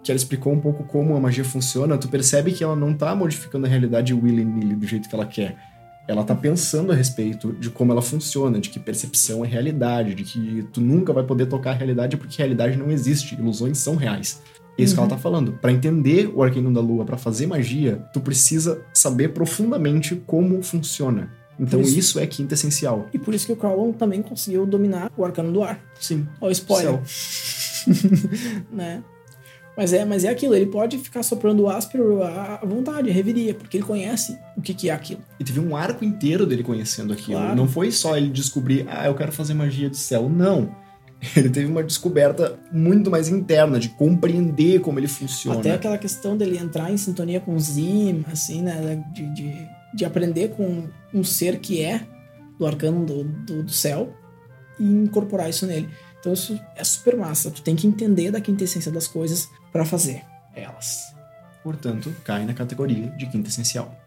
que 0.04 0.12
ela 0.12 0.18
explicou 0.18 0.54
um 0.54 0.60
pouco 0.60 0.84
como 0.84 1.16
a 1.16 1.20
magia 1.20 1.44
funciona, 1.44 1.98
tu 1.98 2.08
percebe 2.08 2.52
que 2.52 2.64
ela 2.64 2.76
não 2.76 2.94
tá 2.94 3.14
modificando 3.14 3.66
a 3.66 3.70
realidade 3.70 4.14
willy-nilly 4.14 4.76
do 4.76 4.88
jeito 4.88 5.10
que 5.10 5.16
ela 5.16 5.26
quer. 5.26 5.58
Ela 6.08 6.24
tá 6.24 6.34
pensando 6.34 6.92
a 6.92 6.96
respeito 6.96 7.54
de 7.54 7.70
como 7.70 7.92
ela 7.92 8.02
funciona, 8.02 8.60
de 8.60 8.70
que 8.70 8.80
percepção 8.80 9.46
é 9.46 9.48
realidade, 9.48 10.16
de 10.16 10.24
que 10.24 10.64
tu 10.74 10.82
nunca 10.82 11.14
vai 11.14 11.24
poder 11.24 11.46
tocar 11.46 11.72
a 11.72 11.74
realidade 11.74 12.18
porque 12.18 12.38
realidade 12.38 12.78
não 12.78 12.90
existe, 12.90 13.36
ilusões 13.36 13.78
são 13.78 13.96
reais. 13.96 14.42
É 14.80 14.84
isso 14.84 14.94
que 14.94 15.00
ela 15.00 15.10
tá 15.10 15.18
falando. 15.18 15.54
Pra 15.54 15.72
entender 15.72 16.32
o 16.34 16.42
Arcanum 16.44 16.72
da 16.74 16.82
Lua, 16.82 17.06
pra 17.06 17.18
fazer 17.18 17.46
magia, 17.48 18.02
tu 18.14 18.20
precisa 18.20 18.82
saber 18.94 19.30
profundamente 19.30 20.16
como 20.26 20.62
funciona. 20.64 21.32
Então 21.60 21.82
isso- 21.82 22.00
isso 22.00 22.20
é 22.20 22.26
quinta 22.26 22.54
essencial. 22.54 23.08
E 23.14 23.20
por 23.20 23.34
isso 23.34 23.46
que 23.46 23.52
o 23.52 23.56
Crowley 23.56 23.94
também 23.94 24.22
conseguiu 24.22 24.66
dominar 24.66 25.12
o 25.18 25.26
arcano 25.26 25.52
do 25.52 25.62
ar. 25.62 25.78
Sim. 26.00 26.26
Ó, 26.40 26.48
o 26.48 26.52
spoiler, 26.52 27.00
né? 28.72 29.04
Mas 29.78 29.94
é, 29.94 30.04
mas 30.04 30.26
é 30.26 30.30
aquilo, 30.30 30.54
ele 30.56 30.66
pode 30.66 30.98
ficar 30.98 31.24
soprando 31.24 31.64
o 31.64 31.70
áspero 31.70 32.22
à 32.22 32.60
vontade, 32.66 33.10
à 33.10 33.14
reveria, 33.14 33.54
porque 33.54 33.78
ele 33.78 33.84
conhece 33.86 34.38
o 34.58 34.62
que, 34.62 34.74
que 34.74 34.90
é 34.90 34.94
aquilo. 34.94 35.22
E 35.40 35.44
teve 35.44 35.60
um 35.60 35.74
arco 35.76 36.04
inteiro 36.04 36.46
dele 36.46 36.64
conhecendo 36.64 37.14
aquilo. 37.14 37.40
Claro. 37.40 37.56
Não 37.56 37.66
foi 37.68 37.90
só 37.90 38.18
ele 38.18 38.28
descobrir, 38.30 38.86
ah, 38.90 39.06
eu 39.08 39.16
quero 39.16 39.32
fazer 39.32 39.54
magia 39.54 39.90
do 39.90 39.96
céu. 39.96 40.28
Não. 40.30 40.70
Ele 41.36 41.50
teve 41.50 41.66
uma 41.66 41.84
descoberta 41.84 42.58
muito 42.72 43.12
mais 43.12 43.28
interna, 43.28 43.80
de 43.80 43.90
compreender 43.90 44.80
como 44.80 45.00
ele 45.00 45.08
funciona. 45.08 45.60
Até 45.60 45.74
aquela 45.74 45.98
questão 45.98 46.38
dele 46.38 46.58
entrar 46.58 46.92
em 46.92 46.98
sintonia 46.98 47.42
com 47.42 47.56
o 47.56 47.60
Zim, 47.60 48.24
assim, 48.32 48.62
né? 48.62 49.04
De, 49.14 49.28
de, 49.34 49.70
de 49.94 50.06
aprender 50.06 50.50
com 50.50 50.88
um 51.14 51.24
ser 51.24 51.60
que 51.60 51.84
é 51.84 52.08
do 52.58 52.66
arcano 52.66 53.06
do, 53.06 53.24
do, 53.24 53.64
do 53.64 53.72
céu 53.72 54.14
e 54.80 54.84
incorporar 54.84 55.50
isso 55.50 55.66
nele. 55.66 55.90
Então 56.20 56.34
isso 56.34 56.60
é 56.76 56.84
super 56.84 57.18
massa. 57.18 57.52
Tu 57.52 57.62
tem 57.62 57.76
que 57.76 57.86
entender 57.86 58.32
da 58.32 58.40
quintessência 58.40 58.92
das 58.92 59.08
coisas 59.08 59.50
pra 59.72 59.86
fazer 59.86 60.24
elas. 60.56 61.14
Portanto, 61.64 62.14
cai 62.24 62.46
na 62.46 62.54
categoria 62.54 63.10
de 63.10 63.26
quinta 63.28 63.50
essencial. 63.50 63.99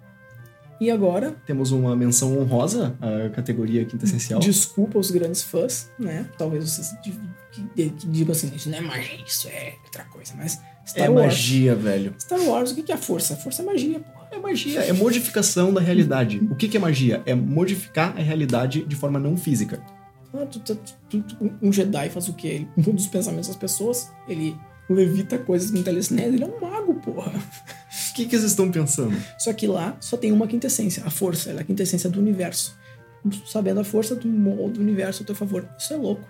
E 0.81 0.91
agora, 0.91 1.37
Temos 1.47 1.71
uma 1.71 1.95
menção 1.95 2.37
honrosa 2.39 2.97
à 3.01 3.29
categoria 3.31 3.85
quinta 3.85 4.05
essencial. 4.05 4.41
desculpa 4.41 4.99
os 4.99 5.11
grandes 5.11 5.43
fãs, 5.43 5.91
né? 5.99 6.27
Talvez 6.37 6.65
vocês 6.65 6.93
digam 8.11 8.33
assim, 8.33 8.51
isso 8.55 8.69
não 8.71 8.79
é 8.79 8.81
magia, 8.81 9.21
isso 9.27 9.49
é 9.49 9.75
outra 9.85 10.05
coisa, 10.05 10.33
mas 10.37 10.59
Star 10.87 11.07
é 11.07 11.09
Wars. 11.09 11.27
magia, 11.27 11.75
velho. 11.77 12.15
Star 12.19 12.41
Wars, 12.41 12.73
o 12.73 12.75
que 12.83 12.91
é 12.93 12.97
força? 12.97 13.37
Força 13.37 13.63
é 13.63 13.65
magia, 13.65 14.01
porra. 14.01 14.29
É 14.33 14.39
magia, 14.39 14.81
é 14.81 14.93
modificação 14.93 15.73
da 15.73 15.81
realidade. 15.81 16.39
O 16.51 16.57
que, 16.57 16.67
que 16.67 16.77
é 16.77 16.81
magia? 16.81 17.23
É 17.27 17.35
modificar 17.35 18.15
a 18.17 18.21
realidade 18.23 18.83
de 18.85 18.97
forma 18.97 19.19
não 19.19 19.37
física. 19.37 19.81
Ah, 20.35 20.47
tu- 20.47 20.59
tu- 20.61 20.79
tu- 21.11 21.53
um 21.61 21.71
Jedi 21.71 22.09
faz 22.09 22.29
o 22.29 22.33
quê? 22.33 22.49
Ele 22.49 22.69
muda 22.77 22.97
os 22.99 23.07
pensamentos 23.07 23.49
das 23.49 23.57
pessoas, 23.57 24.11
ele 24.27 24.57
levita 24.89 25.39
coisas 25.39 25.71
com 25.71 25.83
telecinese, 25.83 26.35
ele 26.35 26.45
é 26.45 26.47
um 26.47 26.61
mago, 26.61 26.95
porra. 26.95 27.33
O 27.33 28.15
que, 28.15 28.27
que 28.27 28.37
vocês 28.37 28.51
estão 28.51 28.71
pensando? 28.71 29.17
Só 29.39 29.53
que 29.53 29.67
lá 29.67 29.97
só 30.01 30.17
tem 30.17 30.33
uma 30.33 30.47
quintessência, 30.47 31.03
a 31.05 31.11
força. 31.11 31.51
Ela 31.51 31.61
é 31.61 31.63
a 31.63 31.67
quintessência 31.67 32.11
do 32.11 32.21
universo. 32.21 32.77
Sabendo 33.47 33.81
a 33.81 33.85
força, 33.85 34.17
tu 34.17 34.29
molda 34.29 34.79
o 34.79 34.83
universo 34.83 35.23
a 35.23 35.27
teu 35.27 35.35
favor. 35.35 35.67
Isso 35.79 35.93
é 35.93 35.97
louco. 35.97 36.27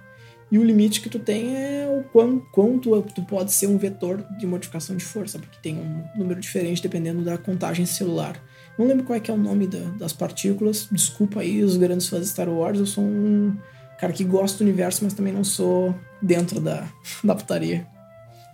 E 0.52 0.58
o 0.58 0.62
limite 0.62 1.00
que 1.00 1.08
tu 1.08 1.18
tem 1.18 1.56
é 1.56 1.88
o 1.88 2.04
quanto, 2.04 2.46
quanto 2.52 3.02
tu 3.14 3.22
pode 3.22 3.52
ser 3.52 3.68
um 3.68 3.78
vetor 3.78 4.22
de 4.38 4.46
modificação 4.46 4.94
de 4.94 5.02
força, 5.02 5.38
porque 5.38 5.56
tem 5.62 5.78
um 5.78 6.04
número 6.14 6.38
diferente 6.38 6.82
dependendo 6.82 7.22
da 7.22 7.38
contagem 7.38 7.86
celular. 7.86 8.38
Não 8.78 8.86
lembro 8.86 9.04
qual 9.04 9.16
é 9.16 9.20
que 9.20 9.30
é 9.30 9.34
o 9.34 9.38
nome 9.38 9.66
da, 9.66 9.80
das 9.98 10.12
partículas. 10.12 10.88
Desculpa 10.92 11.40
aí 11.40 11.62
os 11.62 11.76
grandes 11.78 12.06
fãs 12.08 12.20
de 12.20 12.28
Star 12.28 12.50
Wars. 12.50 12.78
Eu 12.78 12.86
sou 12.86 13.02
um 13.02 13.56
cara 13.98 14.12
que 14.12 14.24
gosta 14.24 14.58
do 14.58 14.64
universo, 14.64 15.04
mas 15.04 15.14
também 15.14 15.32
não 15.32 15.42
sou 15.42 15.94
dentro 16.20 16.60
da, 16.60 16.86
da 17.24 17.34
putaria. 17.34 17.86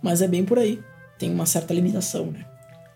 Mas 0.01 0.21
é 0.21 0.27
bem 0.27 0.43
por 0.43 0.57
aí. 0.57 0.81
Tem 1.17 1.31
uma 1.31 1.45
certa 1.45 1.73
limitação, 1.73 2.31
né? 2.31 2.45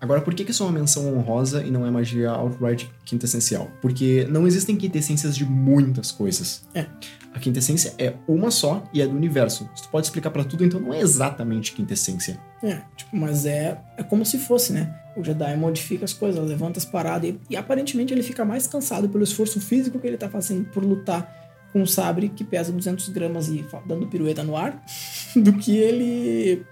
Agora, 0.04 0.20
por 0.20 0.34
que, 0.34 0.44
que 0.44 0.52
isso 0.52 0.62
é 0.64 0.66
uma 0.66 0.78
menção 0.78 1.18
honrosa 1.18 1.64
e 1.64 1.72
não 1.72 1.86
é 1.86 1.90
magia 1.90 2.30
outright 2.30 2.92
quintessencial? 3.06 3.72
Porque 3.82 4.28
não 4.30 4.46
existem 4.46 4.76
quintessências 4.76 5.34
de 5.34 5.46
muitas 5.46 6.12
coisas. 6.12 6.66
É. 6.76 6.88
A 7.34 7.40
quintessência 7.40 7.94
é 7.98 8.14
uma 8.28 8.52
só 8.52 8.84
e 8.94 9.02
é 9.02 9.08
do 9.08 9.16
universo. 9.16 9.70
Se 9.74 9.84
tu 9.84 9.90
pode 9.90 10.06
explicar 10.06 10.30
para 10.30 10.44
tudo, 10.44 10.66
então 10.66 10.78
não 10.78 10.94
é 10.94 11.00
exatamente 11.00 11.72
quintessência. 11.72 12.38
É, 12.62 12.82
tipo, 12.98 13.16
mas 13.16 13.46
é, 13.46 13.80
é 13.96 14.04
como 14.04 14.26
se 14.26 14.38
fosse, 14.40 14.74
né? 14.74 14.94
O 15.16 15.24
Jedi 15.24 15.56
modifica 15.56 16.04
as 16.04 16.12
coisas, 16.12 16.46
levanta 16.46 16.80
as 16.80 16.86
paradas 16.86 17.30
e, 17.30 17.40
e 17.52 17.56
aparentemente 17.56 18.14
ele 18.14 18.24
fica 18.24 18.44
mais 18.44 18.68
cansado 18.68 19.08
pelo 19.08 19.24
esforço 19.24 19.62
físico 19.62 20.00
que 20.00 20.08
ele 20.08 20.18
tá 20.18 20.28
fazendo 20.28 20.66
por 20.66 20.84
lutar 20.84 21.34
com 21.72 21.82
um 21.82 21.86
sabre 21.86 22.28
que 22.28 22.44
pesa 22.44 22.74
200 22.74 23.08
gramas 23.08 23.48
e 23.48 23.66
dando 23.88 24.06
pirueta 24.08 24.44
no 24.44 24.58
ar, 24.58 24.84
do 25.34 25.54
que 25.54 25.78
ele 25.78 26.66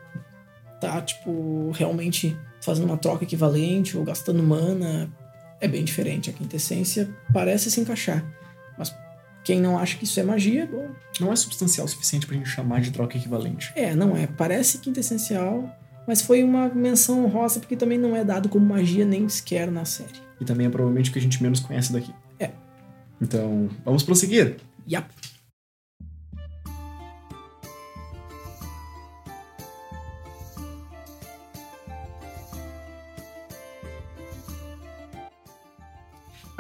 tá, 0.82 1.00
tipo, 1.00 1.72
realmente 1.72 2.36
fazendo 2.60 2.86
uma 2.86 2.98
troca 2.98 3.24
equivalente 3.24 3.96
ou 3.96 4.04
gastando 4.04 4.42
mana. 4.42 5.10
É 5.62 5.68
bem 5.68 5.84
diferente. 5.84 6.30
A 6.30 6.34
quintessência 6.34 7.08
parece 7.32 7.70
se 7.70 7.80
encaixar. 7.80 8.26
Mas 8.78 8.94
quem 9.44 9.62
não 9.62 9.78
acha 9.78 9.96
que 9.96 10.04
isso 10.04 10.20
é 10.20 10.24
magia, 10.24 10.66
bom. 10.66 10.90
Não 11.20 11.32
é 11.32 11.36
substancial 11.36 11.86
o 11.86 11.90
suficiente 11.90 12.26
pra 12.26 12.36
gente 12.36 12.50
chamar 12.50 12.82
de 12.82 12.90
troca 12.90 13.16
equivalente. 13.16 13.72
É, 13.76 13.96
não 13.96 14.18
é. 14.18 14.26
Parece 14.26 14.80
quintessencial, 14.80 15.70
mas 16.08 16.22
foi 16.22 16.44
uma 16.44 16.68
menção 16.68 17.24
honrosa 17.24 17.60
porque 17.60 17.78
também 17.78 18.00
não 18.00 18.16
é 18.16 18.26
dado 18.26 18.50
como 18.50 18.66
magia 18.66 19.06
nem 19.06 19.30
sequer 19.30 19.70
na 19.70 19.86
série. 19.86 20.20
E 20.40 20.46
também 20.46 20.66
é 20.66 20.70
provavelmente 20.70 21.12
o 21.12 21.14
que 21.14 21.20
a 21.20 21.22
gente 21.22 21.42
menos 21.44 21.60
conhece 21.60 21.94
daqui. 21.94 22.14
É. 22.40 22.50
Então, 23.22 23.70
vamos 23.86 24.02
prosseguir. 24.02 24.58
Yap. 24.92 25.08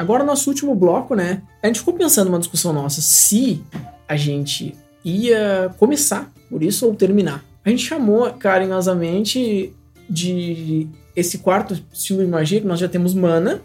Agora, 0.01 0.23
nosso 0.23 0.49
último 0.49 0.73
bloco, 0.73 1.13
né? 1.13 1.43
A 1.61 1.67
gente 1.67 1.77
ficou 1.77 1.93
pensando 1.93 2.25
numa 2.25 2.39
discussão 2.39 2.73
nossa 2.73 3.01
se 3.01 3.63
a 4.07 4.15
gente 4.15 4.75
ia 5.05 5.71
começar 5.77 6.33
por 6.49 6.63
isso 6.63 6.87
ou 6.87 6.95
terminar. 6.95 7.45
A 7.63 7.69
gente 7.69 7.85
chamou 7.85 8.33
carinhosamente 8.33 9.71
de 10.09 10.87
esse 11.15 11.37
quarto 11.37 11.79
estilo 11.93 12.25
de 12.25 12.31
magia 12.31 12.59
que 12.59 12.65
nós 12.65 12.79
já 12.79 12.89
temos 12.89 13.13
mana, 13.13 13.61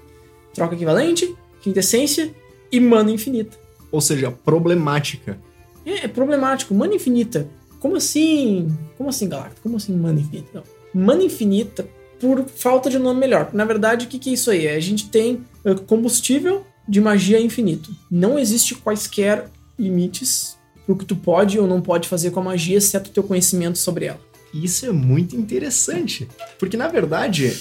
troca 0.52 0.74
equivalente, 0.74 1.34
quintessência 1.62 2.30
e 2.70 2.78
mana 2.80 3.10
infinita. 3.10 3.56
Ou 3.90 4.02
seja, 4.02 4.30
problemática. 4.30 5.38
É, 5.86 6.04
é 6.04 6.08
problemático. 6.08 6.74
Mana 6.74 6.94
infinita. 6.94 7.48
Como 7.80 7.96
assim? 7.96 8.68
Como 8.98 9.08
assim, 9.08 9.26
Galacta? 9.26 9.56
Como 9.62 9.78
assim 9.78 9.96
mana 9.96 10.20
infinita? 10.20 10.48
Não. 10.52 10.62
Mana 11.02 11.22
infinita 11.22 11.88
por 12.20 12.44
falta 12.44 12.90
de 12.90 12.98
um 12.98 13.02
nome 13.02 13.20
melhor. 13.20 13.48
Na 13.54 13.64
verdade, 13.64 14.04
o 14.04 14.08
que, 14.08 14.18
que 14.18 14.28
é 14.28 14.32
isso 14.34 14.50
aí? 14.50 14.68
A 14.68 14.80
gente 14.80 15.08
tem 15.08 15.42
combustível 15.74 16.64
de 16.88 17.00
magia 17.00 17.40
infinito. 17.40 17.94
Não 18.10 18.38
existe 18.38 18.74
quaisquer 18.74 19.48
limites 19.78 20.56
pro 20.84 20.96
que 20.96 21.04
tu 21.04 21.16
pode 21.16 21.58
ou 21.58 21.66
não 21.66 21.80
pode 21.80 22.08
fazer 22.08 22.30
com 22.30 22.40
a 22.40 22.44
magia, 22.44 22.78
exceto 22.78 23.10
o 23.10 23.12
teu 23.12 23.22
conhecimento 23.22 23.78
sobre 23.78 24.06
ela. 24.06 24.20
Isso 24.54 24.86
é 24.86 24.92
muito 24.92 25.36
interessante. 25.36 26.28
Porque, 26.58 26.76
na 26.76 26.88
verdade, 26.88 27.52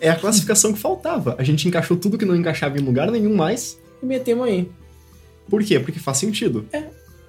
é 0.00 0.10
a 0.10 0.16
classificação 0.16 0.72
que 0.72 0.78
faltava. 0.78 1.34
A 1.38 1.42
gente 1.42 1.66
encaixou 1.66 1.96
tudo 1.96 2.18
que 2.18 2.24
não 2.24 2.36
encaixava 2.36 2.78
em 2.78 2.82
lugar 2.82 3.10
nenhum 3.10 3.34
mais. 3.34 3.78
E 4.02 4.06
metemos 4.06 4.46
aí. 4.46 4.70
Por 5.48 5.64
quê? 5.64 5.80
Porque 5.80 5.98
faz 5.98 6.18
sentido. 6.18 6.66
É. 6.72 6.84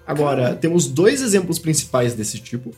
Agora, 0.06 0.42
Caramba. 0.42 0.60
temos 0.60 0.88
dois 0.88 1.22
exemplos 1.22 1.58
principais 1.58 2.14
desse 2.14 2.40
tipo. 2.40 2.72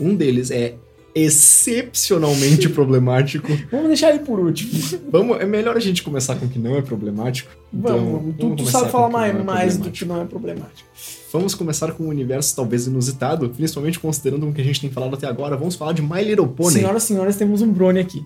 Um 0.00 0.14
deles 0.14 0.50
é 0.50 0.74
excepcionalmente 1.16 2.68
problemático. 2.70 3.48
Vamos 3.72 3.88
deixar 3.88 4.10
ele 4.10 4.18
por 4.18 4.38
último. 4.38 4.70
Vamos, 5.10 5.40
é 5.40 5.46
melhor 5.46 5.74
a 5.74 5.80
gente 5.80 6.02
começar 6.02 6.36
com 6.36 6.44
o 6.44 6.48
que 6.48 6.58
não 6.58 6.76
é 6.76 6.82
problemático. 6.82 7.50
Então, 7.72 7.96
vamos, 7.96 8.36
vamos. 8.36 8.36
Tu, 8.36 8.64
tu 8.64 8.70
sabe 8.70 8.90
falar 8.90 9.08
mais, 9.08 9.34
é 9.34 9.42
mais 9.42 9.78
do 9.78 9.90
que 9.90 10.04
não 10.04 10.20
é 10.20 10.26
problemático. 10.26 10.86
Vamos 11.32 11.54
começar 11.54 11.90
com 11.92 12.04
um 12.04 12.08
universo 12.08 12.54
talvez 12.54 12.86
inusitado, 12.86 13.48
principalmente 13.48 13.98
considerando 13.98 14.46
o 14.46 14.52
que 14.52 14.60
a 14.60 14.64
gente 14.64 14.80
tem 14.80 14.90
falado 14.90 15.14
até 15.14 15.26
agora. 15.26 15.56
Vamos 15.56 15.74
falar 15.74 15.94
de 15.94 16.02
My 16.02 16.22
Little 16.22 16.48
Pony. 16.48 16.72
Senhoras 16.72 17.04
e 17.04 17.06
senhores, 17.06 17.36
temos 17.36 17.62
um 17.62 17.72
Brony 17.72 18.00
aqui. 18.00 18.22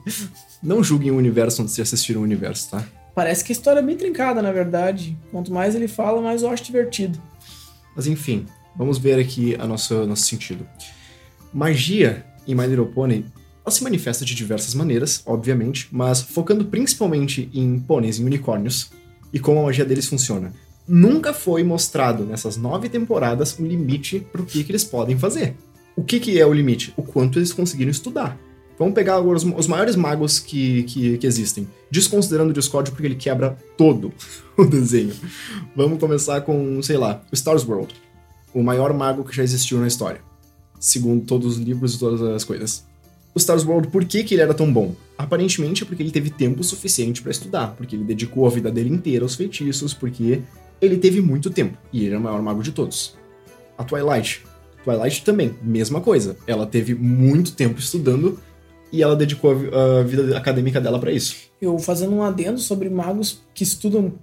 Não 0.61 0.83
julguem 0.83 1.13
o 1.13 1.17
universo 1.17 1.63
onde 1.63 1.71
vocês 1.71 1.87
assistiram 1.87 2.21
o 2.21 2.25
universo, 2.25 2.73
tá? 2.73 2.85
Parece 3.15 3.45
que 3.45 3.53
a 3.53 3.55
história 3.55 3.79
é 3.79 3.83
bem 3.83 3.97
trincada, 3.97 4.43
na 4.43 4.51
verdade. 4.51 5.17
Quanto 5.31 5.53
mais 5.53 5.77
ele 5.77 5.87
fala, 5.87 6.21
mais 6.21 6.43
eu 6.43 6.51
acho 6.51 6.65
divertido. 6.65 7.21
Mas 7.95 8.07
enfim, 8.07 8.47
vamos 8.77 8.99
ver 8.99 9.19
aqui 9.19 9.57
a 9.59 9.67
nossa 9.67 10.07
nosso 10.07 10.23
sentido. 10.23 10.67
Magia 11.53 12.25
em 12.47 12.55
My 12.55 12.67
Little 12.67 12.87
Pony 12.87 13.25
ela 13.65 13.71
se 13.71 13.85
manifesta 13.85 14.25
de 14.25 14.35
diversas 14.35 14.75
maneiras, 14.75 15.23
obviamente, 15.27 15.89
mas 15.93 16.23
focando 16.23 16.65
principalmente 16.65 17.51
em 17.53 17.79
pôneis 17.79 18.19
e 18.19 18.25
unicórnios 18.25 18.91
e 19.33 19.39
como 19.39 19.61
a 19.61 19.65
magia 19.65 19.85
deles 19.85 20.07
funciona. 20.07 20.53
Nunca 20.89 21.33
foi 21.33 21.63
mostrado 21.63 22.25
nessas 22.25 22.57
nove 22.57 22.89
temporadas 22.89 23.59
um 23.61 23.67
limite 23.67 24.27
para 24.33 24.43
o 24.43 24.47
que, 24.47 24.65
que 24.65 24.73
eles 24.73 24.83
podem 24.83 25.17
fazer. 25.17 25.55
O 25.95 26.03
que, 26.03 26.19
que 26.19 26.41
é 26.41 26.47
o 26.47 26.53
limite? 26.53 26.93
O 26.97 27.03
quanto 27.03 27.39
eles 27.39 27.53
conseguiram 27.53 27.91
estudar. 27.91 28.39
Vamos 28.79 28.95
pegar 28.95 29.17
agora 29.17 29.37
os, 29.37 29.45
os 29.45 29.67
maiores 29.67 29.95
magos 29.95 30.41
que, 30.41 30.85
que, 30.85 31.19
que 31.19 31.27
existem, 31.27 31.69
desconsiderando 31.91 32.51
o 32.51 32.55
Discord 32.55 32.91
porque 32.91 33.07
ele 33.07 33.15
quebra 33.15 33.59
todo 33.77 34.11
o 34.57 34.65
desenho. 34.65 35.15
Vamos 35.77 36.01
começar 36.01 36.41
com, 36.41 36.83
sei 36.83 36.97
lá, 36.97 37.23
o 37.31 37.37
Star 37.37 37.57
World, 37.57 37.95
o 38.55 38.63
maior 38.63 38.95
mago 38.95 39.23
que 39.23 39.37
já 39.37 39.43
existiu 39.43 39.79
na 39.79 39.87
história, 39.87 40.23
segundo 40.81 41.25
todos 41.25 41.59
os 41.59 41.63
livros 41.63 41.95
e 41.95 41.99
todas 41.99 42.23
as 42.23 42.43
coisas. 42.43 42.85
O 43.33 43.39
Star 43.39 43.57
World, 43.65 43.89
por 43.89 44.05
que, 44.05 44.25
que 44.25 44.35
ele 44.35 44.43
era 44.43 44.55
tão 44.55 44.73
bom? 44.73 44.93
Aparentemente 45.17 45.85
é 45.85 45.87
porque 45.87 46.03
ele 46.03 46.11
teve 46.11 46.31
tempo 46.31 46.65
suficiente 46.65 47.23
para 47.23 47.31
estudar, 47.31 47.77
porque 47.77 47.95
ele 47.95 48.03
dedicou 48.03 48.47
a 48.47 48.51
vida 48.51 48.73
dele 48.73 48.91
inteira 48.91 49.25
aos 49.25 49.37
feitiços, 49.37 49.95
porque 49.95 50.43
ele 50.81 50.97
teve 50.97 51.21
muito 51.21 51.51
tempo 51.51 51.79
e 51.93 52.01
ele 52.01 52.09
era 52.11 52.19
o 52.19 52.23
maior 52.23 52.43
mago 52.43 52.63
de 52.63 52.73
todos. 52.73 53.15
A 53.79 53.85
Twilight. 53.85 54.43
Twilight 54.83 55.25
também, 55.25 55.55
mesma 55.63 56.01
coisa. 56.01 56.37
Ela 56.47 56.67
teve 56.67 56.95
muito 56.95 57.53
tempo 57.53 57.79
estudando 57.79 58.41
e 58.93 59.03
ela 59.03 59.15
dedicou 59.15 59.53
a 59.53 60.03
vida 60.03 60.37
acadêmica 60.37 60.81
dela 60.81 60.99
para 60.99 61.13
isso. 61.13 61.37
Eu 61.61 61.79
fazendo 61.79 62.15
um 62.15 62.23
adendo 62.23 62.59
sobre 62.59 62.89
magos 62.89 63.43
que 63.55 63.63
estudam 63.63 64.15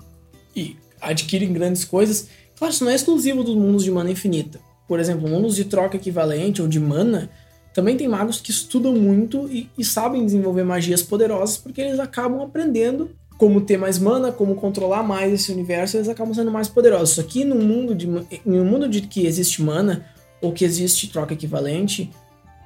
e 0.55 0.75
adquirem 0.99 1.53
grandes 1.53 1.85
coisas. 1.85 2.27
Claro, 2.57 2.73
isso 2.73 2.83
não 2.83 2.91
é 2.91 2.95
exclusivo 2.95 3.43
dos 3.43 3.55
mundos 3.55 3.83
de 3.83 3.91
mana 3.91 4.11
infinita. 4.11 4.59
Por 4.87 4.99
exemplo, 4.99 5.27
mundos 5.27 5.55
de 5.55 5.65
troca 5.65 5.97
equivalente 5.97 6.61
ou 6.61 6.67
de 6.67 6.79
mana, 6.79 7.29
também 7.73 7.97
tem 7.97 8.07
magos 8.07 8.41
que 8.41 8.51
estudam 8.51 8.93
muito 8.93 9.47
e, 9.49 9.69
e 9.77 9.83
sabem 9.83 10.25
desenvolver 10.25 10.63
magias 10.63 11.03
poderosas 11.03 11.57
porque 11.57 11.81
eles 11.81 11.99
acabam 11.99 12.41
aprendendo 12.41 13.11
como 13.37 13.61
ter 13.61 13.77
mais 13.77 13.99
mana, 13.99 14.31
como 14.31 14.55
controlar 14.55 15.03
mais 15.03 15.31
esse 15.31 15.51
universo, 15.51 15.95
eles 15.95 16.09
acabam 16.09 16.33
sendo 16.33 16.51
mais 16.51 16.67
poderosos. 16.67 17.23
Que 17.25 17.45
no 17.45 17.55
mundo 17.55 17.93
de 17.93 18.07
um 18.07 18.65
mundo 18.65 18.89
de 18.89 19.01
que 19.01 19.27
existe 19.27 19.61
mana 19.61 20.05
ou 20.41 20.51
que 20.51 20.65
existe 20.65 21.09
troca 21.09 21.33
equivalente, 21.33 22.09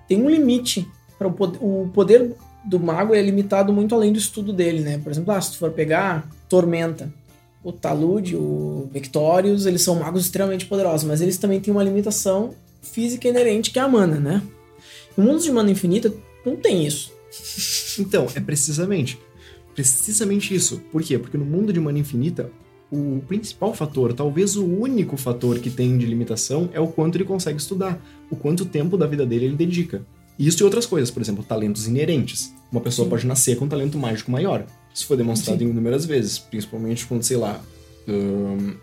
tem 0.08 0.22
um 0.22 0.30
limite 0.30 0.88
para 1.18 1.28
o 1.28 1.34
poder, 1.34 1.60
o 1.62 1.90
poder 1.94 2.34
do 2.64 2.80
mago 2.80 3.14
é 3.14 3.22
limitado 3.22 3.74
muito 3.74 3.94
além 3.94 4.14
do 4.14 4.20
estudo 4.20 4.54
dele, 4.54 4.82
né? 4.82 4.98
Por 4.98 5.12
exemplo, 5.12 5.34
ah, 5.34 5.42
se 5.42 5.52
tu 5.52 5.58
for 5.58 5.72
pegar 5.72 6.30
Tormenta, 6.48 7.12
o 7.64 7.72
Talude, 7.72 8.36
o 8.36 8.90
Victorious, 8.92 9.66
eles 9.66 9.82
são 9.82 9.96
magos 9.96 10.26
extremamente 10.26 10.66
poderosos, 10.66 11.08
mas 11.08 11.22
eles 11.22 11.38
também 11.38 11.60
têm 11.60 11.74
uma 11.74 11.84
limitação 11.84 12.56
física 12.82 13.28
inerente 13.28 13.72
que 13.72 13.80
é 13.80 13.82
a 13.82 13.88
mana, 13.88 14.20
né? 14.20 14.42
No 15.16 15.24
mundo 15.24 15.42
de 15.42 15.52
mana 15.52 15.70
infinita 15.70 16.14
não 16.46 16.56
tem 16.56 16.86
isso. 16.86 17.12
Então, 18.00 18.26
é 18.34 18.40
precisamente. 18.40 19.20
Precisamente 19.76 20.56
isso. 20.56 20.82
Por 20.94 21.04
quê? 21.04 21.20
Porque 21.20 21.38
no 21.38 21.44
mundo 21.44 21.74
de 21.74 21.80
mana 21.80 22.00
infinita, 22.00 22.50
o 22.90 23.22
principal 23.28 23.74
fator, 23.74 24.14
talvez 24.14 24.56
o 24.56 24.66
único 24.66 25.18
fator 25.18 25.60
que 25.60 25.70
tem 25.70 25.98
de 25.98 26.06
limitação 26.06 26.70
é 26.72 26.80
o 26.80 26.88
quanto 26.88 27.18
ele 27.18 27.26
consegue 27.26 27.60
estudar, 27.60 28.02
o 28.30 28.36
quanto 28.36 28.66
tempo 28.66 28.98
da 28.98 29.06
vida 29.06 29.26
dele 29.26 29.46
ele 29.46 29.56
dedica. 29.56 30.06
Isso 30.40 30.64
e 30.64 30.66
outras 30.66 30.86
coisas, 30.86 31.12
por 31.12 31.22
exemplo, 31.22 31.44
talentos 31.44 31.88
inerentes. 31.88 32.54
Uma 32.72 32.82
pessoa 32.82 33.06
Sim. 33.06 33.10
pode 33.10 33.28
nascer 33.28 33.58
com 33.58 33.66
um 33.66 33.70
talento 33.70 33.98
mágico 33.98 34.32
maior. 34.32 34.66
Isso 34.94 35.06
foi 35.06 35.16
demonstrado 35.18 35.60
Sim. 35.60 35.70
inúmeras 35.70 36.06
vezes, 36.06 36.40
principalmente 36.40 37.06
quando, 37.06 37.24
sei 37.24 37.38
lá. 37.38 37.62
ahn, 38.08 38.74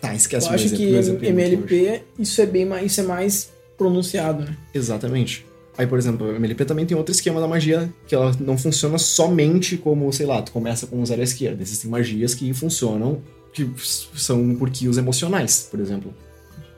Tá, 0.00 0.14
esquece 0.14 0.46
Eu 0.48 0.52
acho 0.54 0.64
exemplo. 0.66 0.84
que 0.86 0.94
exemplo 0.94 1.24
é. 1.26 1.28
MLP 1.30 2.02
isso 2.18 2.40
é 2.40 2.46
bem 2.46 2.66
mais, 2.66 2.86
isso 2.92 3.00
é 3.00 3.04
mais 3.04 3.50
pronunciado, 3.78 4.44
né? 4.44 4.56
Exatamente. 4.74 5.46
Aí, 5.78 5.86
por 5.86 5.98
exemplo, 5.98 6.30
a 6.30 6.34
MLP 6.36 6.64
também 6.66 6.84
tem 6.86 6.96
outro 6.96 7.12
esquema 7.12 7.40
da 7.40 7.48
magia, 7.48 7.92
que 8.06 8.14
ela 8.14 8.32
não 8.38 8.56
funciona 8.56 8.96
somente 8.98 9.76
como, 9.76 10.12
sei 10.12 10.26
lá, 10.26 10.40
tu 10.42 10.52
começa 10.52 10.86
com 10.86 11.00
um 11.00 11.06
zero 11.06 11.20
à 11.20 11.24
esquerda. 11.24 11.62
Existem 11.62 11.90
magias 11.90 12.34
que 12.34 12.52
funcionam, 12.52 13.22
que 13.52 13.68
são 14.14 14.54
por 14.56 14.70
kills 14.70 14.98
emocionais, 15.00 15.66
por 15.70 15.80
exemplo. 15.80 16.14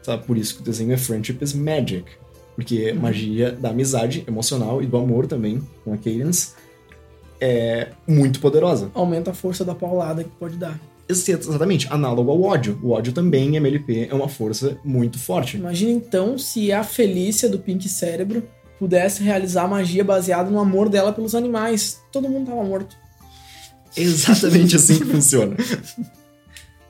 Sabe? 0.03 0.25
Por 0.25 0.39
isso 0.39 0.55
que 0.55 0.61
o 0.61 0.65
desenho 0.65 0.93
é 0.93 0.97
Friendship 0.97 1.39
is 1.43 1.53
Magic. 1.53 2.05
Porque 2.55 2.93
Uhum. 2.93 3.01
magia 3.01 3.51
da 3.53 3.69
amizade 3.71 4.25
emocional 4.27 4.81
e 4.83 4.87
do 4.87 4.97
amor 4.97 5.27
também, 5.27 5.61
com 5.85 5.93
a 5.93 5.97
Cadence, 5.99 6.53
é 7.41 7.89
muito 8.07 8.41
poderosa. 8.41 8.91
Aumenta 8.95 9.31
a 9.31 9.35
força 9.35 9.65
da 9.65 9.75
paulada 9.75 10.23
que 10.25 10.31
pode 10.31 10.57
dar. 10.57 10.79
Ex- 11.09 11.29
Exatamente, 11.29 11.87
análogo 11.91 12.31
ao 12.31 12.43
ódio. 12.43 12.79
O 12.83 12.91
ódio 12.91 13.13
também 13.13 13.49
em 13.51 13.57
MLP 13.57 14.09
é 14.11 14.15
uma 14.15 14.29
força 14.29 14.77
muito 14.85 15.19
forte. 15.19 15.57
Imagina 15.57 15.91
então 15.93 16.37
se 16.39 16.73
a 16.73 16.83
Felícia 16.83 17.49
do 17.49 17.59
Pink 17.59 17.89
Cérebro 17.89 18.43
pudesse 18.79 19.23
realizar 19.23 19.67
magia 19.69 20.03
baseada 20.05 20.51
no 20.51 20.59
amor 20.59 20.89
dela 20.89 21.13
pelos 21.13 21.35
animais. 21.35 22.01
Todo 22.13 22.29
mundo 22.29 22.47
tava 22.51 22.63
morto. 22.65 22.97
Exatamente 23.97 24.75
assim 24.77 24.99
que 24.99 25.05
funciona. 25.05 25.57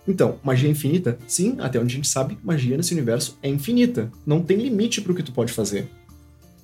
Então, 0.09 0.39
magia 0.43 0.69
infinita? 0.71 1.19
Sim, 1.27 1.57
até 1.59 1.79
onde 1.81 1.93
a 1.95 1.97
gente 1.97 2.09
sabe, 2.09 2.39
magia 2.43 2.77
nesse 2.77 2.93
universo 2.95 3.37
é 3.43 3.49
infinita. 3.49 4.11
Não 4.25 4.41
tem 4.41 4.57
limite 4.57 5.01
pro 5.01 5.15
que 5.15 5.23
tu 5.23 5.33
pode 5.33 5.53
fazer. 5.53 5.89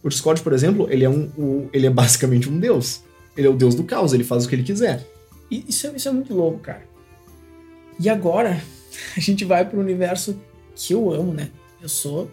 O 0.03 0.09
Discord, 0.09 0.41
por 0.43 0.53
exemplo, 0.53 0.87
ele 0.91 1.05
é 1.05 1.11
um, 1.11 1.25
o- 1.37 1.69
ele 1.73 1.87
é 1.87 1.91
basicamente 1.91 2.49
um 2.49 2.59
deus. 2.59 3.03
Ele 3.37 3.47
é 3.47 3.51
o 3.51 3.55
deus 3.55 3.75
do 3.75 3.85
caos, 3.85 4.13
ele 4.13 4.25
faz 4.25 4.45
o 4.45 4.49
que 4.49 4.55
ele 4.55 4.63
quiser. 4.63 5.07
E 5.51 5.65
isso 5.69 5.87
é, 5.87 5.97
isso 5.97 6.09
é 6.09 6.13
muito 6.13 6.35
louco, 6.35 6.59
cara. 6.59 6.83
E 7.99 8.09
agora, 8.09 8.63
a 9.17 9.21
gente 9.21 9.45
vai 9.45 9.65
pro 9.69 9.81
universo 9.81 10.39
que 10.75 10.93
eu 10.95 11.13
amo, 11.13 11.33
né? 11.33 11.51
Eu 11.81 11.89
sou. 11.89 12.31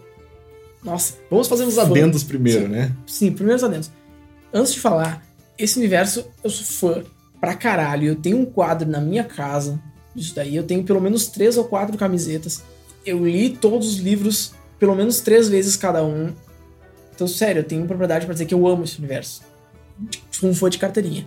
Nossa, 0.82 1.14
Vamos 1.30 1.46
fazer 1.48 1.70
Fã. 1.70 1.82
adendos 1.82 2.24
primeiro, 2.24 2.62
Sim. 2.62 2.68
né? 2.68 2.92
sim, 3.06 3.32
primeiros 3.32 3.62
adendos. 3.62 3.90
Antes 4.52 4.72
de 4.72 4.80
falar, 4.80 5.22
esse 5.58 5.78
universo 5.78 6.24
eu 6.42 6.48
sou 6.48 6.94
fã 6.94 7.04
pra 7.38 7.54
caralho. 7.54 8.06
Eu 8.06 8.16
tenho 8.16 8.38
um 8.38 8.46
quadro 8.46 8.88
na 8.88 9.00
minha 9.00 9.22
casa 9.24 9.80
disso 10.14 10.34
daí. 10.34 10.56
Eu 10.56 10.62
tenho 10.64 10.82
pelo 10.82 11.00
menos 11.00 11.26
três 11.26 11.58
ou 11.58 11.64
quatro 11.64 11.96
camisetas. 11.98 12.62
Eu 13.04 13.24
li 13.26 13.50
todos 13.50 13.86
os 13.94 13.98
livros 13.98 14.52
pelo 14.78 14.94
menos 14.94 15.20
três 15.20 15.48
vezes 15.48 15.76
cada 15.76 16.02
um. 16.02 16.32
Então, 17.14 17.28
sério, 17.28 17.60
eu 17.60 17.64
tenho 17.64 17.86
propriedade 17.86 18.24
pra 18.24 18.32
dizer 18.32 18.46
que 18.46 18.54
eu 18.54 18.66
amo 18.66 18.84
esse 18.84 18.98
universo. 18.98 19.42
Um 20.42 20.54
fã 20.54 20.70
de 20.70 20.78
carteirinha. 20.78 21.26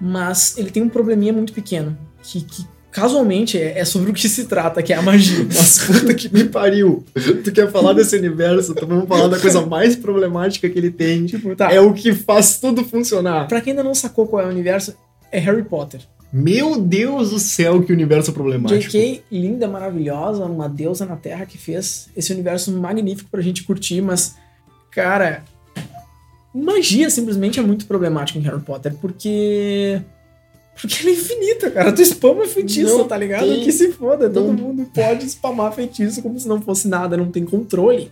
Mas 0.00 0.56
ele 0.56 0.70
tem 0.70 0.82
um 0.82 0.88
probleminha 0.88 1.32
muito 1.32 1.52
pequeno. 1.52 1.96
Que, 2.22 2.42
que 2.42 2.66
casualmente 2.90 3.58
é, 3.58 3.78
é 3.78 3.84
sobre 3.84 4.10
o 4.10 4.14
que 4.14 4.28
se 4.28 4.44
trata, 4.46 4.82
que 4.82 4.92
é 4.92 4.96
a 4.96 5.02
magia. 5.02 5.44
Nossa, 5.44 5.92
puta 5.92 6.14
que 6.14 6.32
me 6.32 6.44
pariu. 6.44 7.04
Tu 7.44 7.52
quer 7.52 7.70
falar 7.70 7.92
desse 7.92 8.16
universo, 8.16 8.72
então 8.72 8.88
vamos 8.88 9.08
falar 9.08 9.28
da 9.28 9.38
coisa 9.38 9.64
mais 9.64 9.96
problemática 9.96 10.68
que 10.68 10.78
ele 10.78 10.90
tem. 10.90 11.26
tipo, 11.26 11.54
tá. 11.54 11.72
É 11.72 11.80
o 11.80 11.92
que 11.92 12.12
faz 12.12 12.58
tudo 12.58 12.84
funcionar. 12.84 13.46
Pra 13.48 13.60
quem 13.60 13.72
ainda 13.72 13.84
não 13.84 13.94
sacou 13.94 14.26
qual 14.26 14.42
é 14.42 14.46
o 14.46 14.50
universo, 14.50 14.94
é 15.30 15.38
Harry 15.38 15.62
Potter. 15.62 16.00
Meu 16.32 16.80
Deus 16.80 17.30
do 17.30 17.40
céu, 17.40 17.82
que 17.82 17.92
universo 17.92 18.32
problemático. 18.32 18.80
J.K., 18.80 19.24
linda, 19.32 19.66
maravilhosa, 19.66 20.44
uma 20.44 20.68
deusa 20.68 21.04
na 21.04 21.16
Terra 21.16 21.44
que 21.44 21.58
fez 21.58 22.08
esse 22.16 22.32
universo 22.32 22.70
magnífico 22.70 23.28
pra 23.28 23.40
gente 23.40 23.64
curtir, 23.64 24.00
mas, 24.00 24.36
cara, 24.92 25.42
magia 26.54 27.08
simplesmente 27.10 27.58
é 27.58 27.62
muito 27.62 27.86
problemática 27.86 28.38
em 28.38 28.42
Harry 28.42 28.60
Potter, 28.60 28.94
porque. 29.00 30.00
Porque 30.80 30.98
ela 31.02 31.10
é 31.10 31.12
infinita, 31.12 31.70
cara. 31.70 31.92
Tu 31.92 32.02
spama 32.06 32.46
feitiço, 32.46 32.96
Não 32.98 33.06
tá 33.08 33.16
ligado? 33.16 33.46
tem- 33.46 33.64
Que 33.64 33.72
se 33.72 33.92
foda, 33.92 34.30
todo 34.30 34.46
não- 34.46 34.54
mundo 34.54 34.90
pode 34.94 35.28
spamar 35.28 35.72
feitiço 35.74 36.22
como 36.22 36.38
se 36.40 36.48
não 36.48 36.60
fosse 36.62 36.88
nada, 36.88 37.16
não 37.16 37.30
tem 37.30 37.44
controle. 37.44 38.10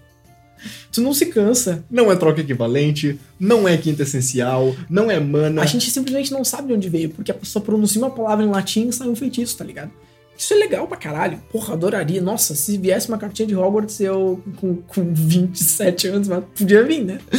Tu 0.92 1.00
não 1.00 1.14
se 1.14 1.26
cansa. 1.26 1.84
Não 1.90 2.10
é 2.10 2.16
troca 2.16 2.40
equivalente, 2.40 3.18
não 3.38 3.66
é 3.66 3.76
quinta 3.76 4.02
essencial, 4.02 4.74
não 4.90 5.08
é 5.10 5.18
mana. 5.20 5.62
A 5.62 5.66
gente 5.66 5.88
simplesmente 5.90 6.32
não 6.32 6.44
sabe 6.44 6.68
de 6.68 6.74
onde 6.74 6.88
veio, 6.88 7.10
porque 7.10 7.30
a 7.30 7.34
pessoa 7.34 7.64
pronuncia 7.64 8.02
uma 8.02 8.10
palavra 8.10 8.44
em 8.44 8.48
latim 8.50 8.88
e 8.88 8.92
sai 8.92 9.08
um 9.08 9.14
feitiço, 9.16 9.56
tá 9.56 9.64
ligado? 9.64 9.92
Isso 10.36 10.52
é 10.52 10.56
legal 10.56 10.86
pra 10.86 10.96
caralho. 10.96 11.40
Porra, 11.50 11.74
adoraria. 11.74 12.20
Nossa, 12.20 12.54
se 12.54 12.76
viesse 12.76 13.08
uma 13.08 13.18
cartinha 13.18 13.46
de 13.48 13.56
Hogwarts, 13.56 13.98
eu 14.00 14.42
com, 14.56 14.76
com 14.76 15.12
27 15.14 16.08
anos, 16.08 16.28
mas 16.28 16.44
podia 16.56 16.82
vir, 16.84 17.04
né? 17.04 17.18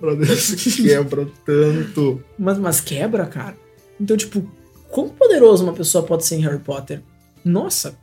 Meu 0.00 0.16
Deus, 0.16 0.54
que 0.54 0.82
quebra 0.82 1.28
tanto. 1.44 2.22
Mas, 2.38 2.58
mas 2.58 2.80
quebra, 2.80 3.26
cara. 3.26 3.56
Então, 4.00 4.16
tipo, 4.16 4.48
quão 4.88 5.08
poderoso 5.08 5.64
uma 5.64 5.72
pessoa 5.72 6.04
pode 6.04 6.24
ser 6.24 6.36
em 6.36 6.42
Harry 6.42 6.58
Potter? 6.58 7.02
Nossa, 7.44 7.96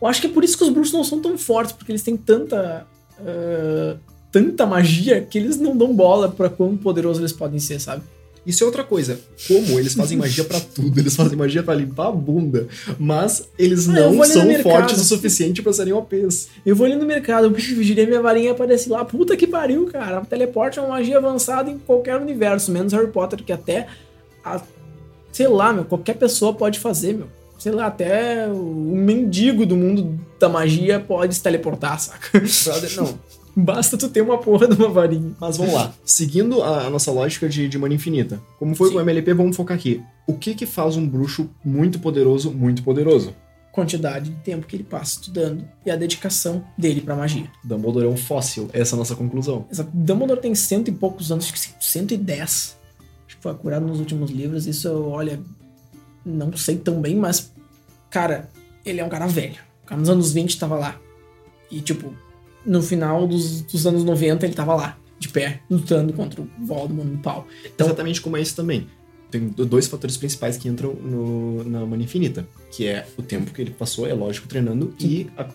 eu 0.00 0.08
acho 0.08 0.20
que 0.20 0.26
é 0.26 0.30
por 0.30 0.44
isso 0.44 0.56
que 0.56 0.64
os 0.64 0.70
bruxos 0.70 0.92
não 0.92 1.04
são 1.04 1.20
tão 1.20 1.36
fortes, 1.38 1.72
porque 1.72 1.92
eles 1.92 2.02
têm 2.02 2.16
tanta. 2.16 2.86
ah, 3.18 3.96
tanta 4.30 4.66
magia 4.66 5.22
que 5.22 5.38
eles 5.38 5.56
não 5.56 5.74
dão 5.74 5.94
bola 5.94 6.28
pra 6.28 6.50
quão 6.50 6.76
poderosos 6.76 7.20
eles 7.20 7.32
podem 7.32 7.58
ser, 7.58 7.80
sabe? 7.80 8.02
Isso 8.46 8.62
é 8.62 8.66
outra 8.66 8.84
coisa. 8.84 9.18
Como 9.48 9.78
eles 9.78 9.94
fazem 9.94 10.16
magia 10.16 10.44
pra 10.44 10.60
tudo, 10.60 10.98
eles 11.00 11.16
fazem 11.16 11.36
magia 11.36 11.62
pra 11.62 11.74
limpar 11.74 12.08
a 12.08 12.12
bunda, 12.12 12.68
mas 12.98 13.48
eles 13.58 13.88
Ah, 13.88 13.92
não 13.92 14.12
são 14.24 14.46
fortes 14.62 15.00
o 15.00 15.04
suficiente 15.04 15.60
pra 15.62 15.72
serem 15.72 15.92
OPs. 15.92 16.48
Eu 16.64 16.76
vou 16.76 16.86
ali 16.86 16.94
no 16.94 17.04
mercado, 17.04 17.46
eu 17.48 17.58
girei 17.82 18.06
minha 18.06 18.22
varinha 18.22 18.48
e 18.48 18.50
apareci 18.52 18.88
lá. 18.88 19.04
Puta 19.04 19.36
que 19.36 19.46
pariu, 19.46 19.86
cara. 19.86 20.20
Teleporte 20.20 20.78
é 20.78 20.82
uma 20.82 20.90
magia 20.90 21.18
avançada 21.18 21.70
em 21.70 21.78
qualquer 21.78 22.16
universo, 22.20 22.70
menos 22.70 22.92
Harry 22.92 23.08
Potter, 23.08 23.42
que 23.42 23.52
até. 23.52 23.88
a- 24.44 24.60
sei 25.32 25.48
lá, 25.48 25.72
meu, 25.72 25.84
qualquer 25.84 26.14
pessoa 26.14 26.54
pode 26.54 26.78
fazer, 26.78 27.12
meu. 27.14 27.26
Sei 27.58 27.72
lá, 27.72 27.86
até 27.86 28.46
o 28.48 28.54
mendigo 28.94 29.66
do 29.66 29.76
mundo 29.76 30.18
da 30.38 30.48
magia 30.48 31.00
pode 31.00 31.34
se 31.34 31.42
teleportar, 31.42 31.98
saca? 31.98 32.38
Brother, 32.40 32.96
não. 32.96 33.18
Basta 33.58 33.96
tu 33.96 34.10
ter 34.10 34.20
uma 34.20 34.36
porra 34.36 34.68
de 34.68 34.74
uma 34.74 34.90
varinha. 34.90 35.32
Mas 35.40 35.56
vamos 35.56 35.72
lá. 35.72 35.94
Seguindo 36.04 36.62
a, 36.62 36.86
a 36.86 36.90
nossa 36.90 37.10
lógica 37.10 37.48
de, 37.48 37.66
de 37.66 37.78
mana 37.78 37.94
infinita. 37.94 38.38
Como 38.58 38.74
foi 38.74 38.88
Sim. 38.88 38.94
com 38.94 38.98
o 38.98 39.02
MLP, 39.02 39.32
vamos 39.32 39.56
focar 39.56 39.74
aqui. 39.74 40.02
O 40.26 40.34
que 40.34 40.54
que 40.54 40.66
faz 40.66 40.96
um 40.96 41.08
bruxo 41.08 41.48
muito 41.64 41.98
poderoso, 41.98 42.52
muito 42.52 42.82
poderoso? 42.82 43.34
Quantidade 43.72 44.28
de 44.28 44.36
tempo 44.36 44.66
que 44.66 44.76
ele 44.76 44.84
passa 44.84 45.20
estudando 45.20 45.66
e 45.86 45.90
a 45.90 45.96
dedicação 45.96 46.64
dele 46.76 47.00
pra 47.00 47.16
magia. 47.16 47.50
Dumbledore 47.64 48.04
é 48.04 48.08
um 48.08 48.16
fóssil. 48.16 48.68
Essa 48.74 48.94
é 48.94 48.96
a 48.96 48.98
nossa 48.98 49.16
conclusão. 49.16 49.66
Exato. 49.72 49.90
Dumbledore 49.94 50.40
tem 50.40 50.54
cento 50.54 50.88
e 50.88 50.92
poucos 50.92 51.32
anos, 51.32 51.46
acho 51.46 51.54
que 51.54 51.84
110. 51.84 52.76
Acho 53.26 53.36
que 53.36 53.42
foi 53.42 53.54
curado 53.54 53.86
nos 53.86 54.00
últimos 54.00 54.30
livros. 54.30 54.66
Isso, 54.66 54.86
eu, 54.86 55.08
olha, 55.08 55.40
não 56.26 56.54
sei 56.56 56.76
tão 56.76 57.00
bem, 57.00 57.16
mas, 57.16 57.52
cara, 58.10 58.50
ele 58.84 59.00
é 59.00 59.04
um 59.04 59.08
cara 59.08 59.26
velho. 59.26 59.60
O 59.84 59.86
cara 59.86 59.98
nos 59.98 60.10
anos 60.10 60.32
20 60.32 60.58
tava 60.58 60.76
lá. 60.76 61.00
E, 61.70 61.80
tipo, 61.80 62.14
no 62.66 62.82
final 62.82 63.26
dos, 63.26 63.62
dos 63.62 63.86
anos 63.86 64.02
90 64.04 64.44
ele 64.44 64.54
tava 64.54 64.74
lá, 64.74 64.98
de 65.18 65.28
pé, 65.28 65.60
lutando 65.70 66.12
contra 66.12 66.40
o 66.42 66.48
Voldemort 66.60 67.06
no 67.08 67.18
pau. 67.18 67.46
Então, 67.64 67.86
Exatamente 67.86 68.20
como 68.20 68.36
é 68.36 68.40
isso 68.42 68.54
também. 68.56 68.86
Tem 69.30 69.48
do- 69.48 69.66
dois 69.66 69.86
fatores 69.86 70.16
principais 70.16 70.56
que 70.56 70.68
entram 70.68 70.92
no- 70.94 71.64
na 71.64 71.84
mana 71.84 72.02
infinita, 72.02 72.46
que 72.70 72.86
é 72.86 73.06
o 73.16 73.22
tempo 73.22 73.50
que 73.52 73.60
ele 73.62 73.70
passou, 73.70 74.06
é 74.06 74.12
lógico, 74.12 74.46
treinando, 74.46 74.94
e 75.00 75.26
a, 75.36 75.46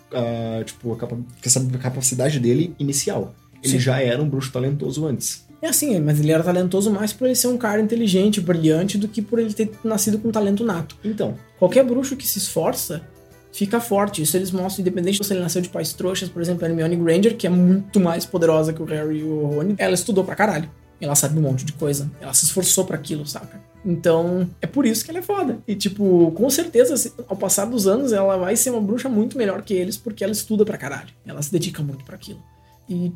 a, 0.59 0.63
tipo, 0.63 0.91
a, 0.91 0.97
capa- 0.97 1.17
essa 1.43 1.63
capacidade 1.77 2.39
dele 2.39 2.75
inicial. 2.79 3.33
Ele 3.63 3.73
Sim. 3.73 3.79
já 3.79 4.01
era 4.01 4.21
um 4.21 4.27
bruxo 4.27 4.51
talentoso 4.51 5.05
antes. 5.05 5.45
é 5.61 5.67
assim, 5.67 5.99
mas 5.99 6.19
ele 6.19 6.31
era 6.31 6.43
talentoso 6.43 6.89
mais 6.89 7.13
por 7.13 7.25
ele 7.27 7.35
ser 7.35 7.47
um 7.47 7.57
cara 7.57 7.79
inteligente, 7.79 8.41
brilhante, 8.41 8.97
do 8.97 9.07
que 9.07 9.21
por 9.21 9.37
ele 9.37 9.53
ter 9.53 9.69
nascido 9.83 10.17
com 10.17 10.31
talento 10.31 10.63
nato. 10.65 10.97
Então, 11.03 11.37
Qualquer 11.59 11.85
bruxo 11.85 12.15
que 12.17 12.27
se 12.27 12.39
esforça 12.39 13.03
fica 13.51 13.79
forte. 13.79 14.21
Isso 14.21 14.35
eles 14.37 14.51
mostram, 14.51 14.81
independente 14.81 15.23
se 15.23 15.33
ele 15.33 15.41
nasceu 15.41 15.61
de 15.61 15.69
pais 15.69 15.93
trouxas, 15.93 16.29
por 16.29 16.41
exemplo, 16.41 16.65
a 16.65 16.69
Hermione 16.69 16.95
Granger, 16.95 17.35
que 17.37 17.45
é 17.45 17.49
muito 17.49 17.99
mais 17.99 18.25
poderosa 18.25 18.73
que 18.73 18.81
o 18.81 18.85
Harry 18.85 19.19
e 19.19 19.23
o 19.23 19.45
Rony, 19.45 19.75
ela 19.77 19.93
estudou 19.93 20.23
pra 20.23 20.35
caralho. 20.35 20.69
Ela 20.99 21.15
sabe 21.15 21.37
um 21.39 21.41
monte 21.41 21.65
de 21.65 21.73
coisa. 21.73 22.11
Ela 22.21 22.31
se 22.33 22.45
esforçou 22.45 22.85
pra 22.85 22.95
aquilo, 22.95 23.25
saca? 23.25 23.59
Então, 23.83 24.47
é 24.61 24.67
por 24.67 24.85
isso 24.85 25.03
que 25.03 25.09
ela 25.09 25.17
é 25.19 25.23
foda. 25.23 25.57
E, 25.67 25.75
tipo, 25.75 26.31
com 26.33 26.47
certeza, 26.47 27.11
ao 27.27 27.35
passar 27.35 27.65
dos 27.65 27.87
anos, 27.87 28.13
ela 28.13 28.37
vai 28.37 28.55
ser 28.55 28.69
uma 28.69 28.79
bruxa 28.81 29.09
muito 29.09 29.35
melhor 29.35 29.63
que 29.63 29.73
eles, 29.73 29.97
porque 29.97 30.23
ela 30.23 30.31
estuda 30.31 30.63
pra 30.63 30.77
caralho. 30.77 31.09
Ela 31.25 31.41
se 31.41 31.51
dedica 31.51 31.81
muito 31.81 32.05
pra 32.05 32.15
aquilo. 32.15 32.39
E, 32.87 33.11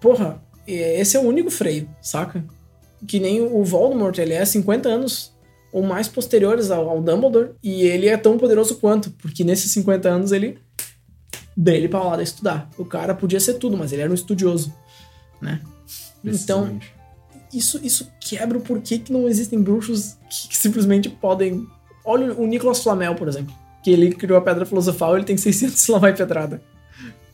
porra, 0.00 0.42
é- 0.66 0.98
esse 0.98 1.14
é 1.14 1.20
o 1.20 1.24
único 1.24 1.50
freio, 1.50 1.86
saca? 2.00 2.42
Que 3.06 3.20
nem 3.20 3.42
o 3.42 3.62
Voldemort, 3.62 4.16
ele 4.16 4.32
é 4.32 4.42
50 4.42 4.88
anos 4.88 5.35
ou 5.76 5.82
mais 5.82 6.08
posteriores 6.08 6.70
ao, 6.70 6.88
ao 6.88 7.02
Dumbledore, 7.02 7.50
e 7.62 7.82
ele 7.82 8.08
é 8.08 8.16
tão 8.16 8.38
poderoso 8.38 8.76
quanto, 8.76 9.10
porque 9.10 9.44
nesses 9.44 9.70
50 9.72 10.08
anos 10.08 10.32
ele 10.32 10.58
dele 11.54 11.86
pra 11.86 12.02
lá 12.02 12.22
estudar. 12.22 12.70
O 12.78 12.84
cara 12.86 13.14
podia 13.14 13.38
ser 13.38 13.54
tudo, 13.58 13.76
mas 13.76 13.92
ele 13.92 14.00
era 14.00 14.10
um 14.10 14.14
estudioso, 14.14 14.72
né? 15.38 15.60
Então, 16.24 16.80
isso, 17.52 17.78
isso 17.84 18.10
quebra 18.18 18.56
o 18.56 18.60
porquê 18.62 18.98
que 18.98 19.12
não 19.12 19.28
existem 19.28 19.60
bruxos 19.60 20.16
que, 20.30 20.48
que 20.48 20.56
simplesmente 20.56 21.10
podem... 21.10 21.66
Olha 22.02 22.32
o 22.32 22.46
Nicolas 22.46 22.82
Flamel, 22.82 23.14
por 23.14 23.28
exemplo, 23.28 23.54
que 23.84 23.90
ele 23.90 24.12
criou 24.12 24.38
a 24.38 24.40
Pedra 24.40 24.64
Filosofal, 24.64 25.14
ele 25.14 25.26
tem 25.26 25.36
600 25.36 25.84
Flamai 25.84 26.16
Pedrada. 26.16 26.62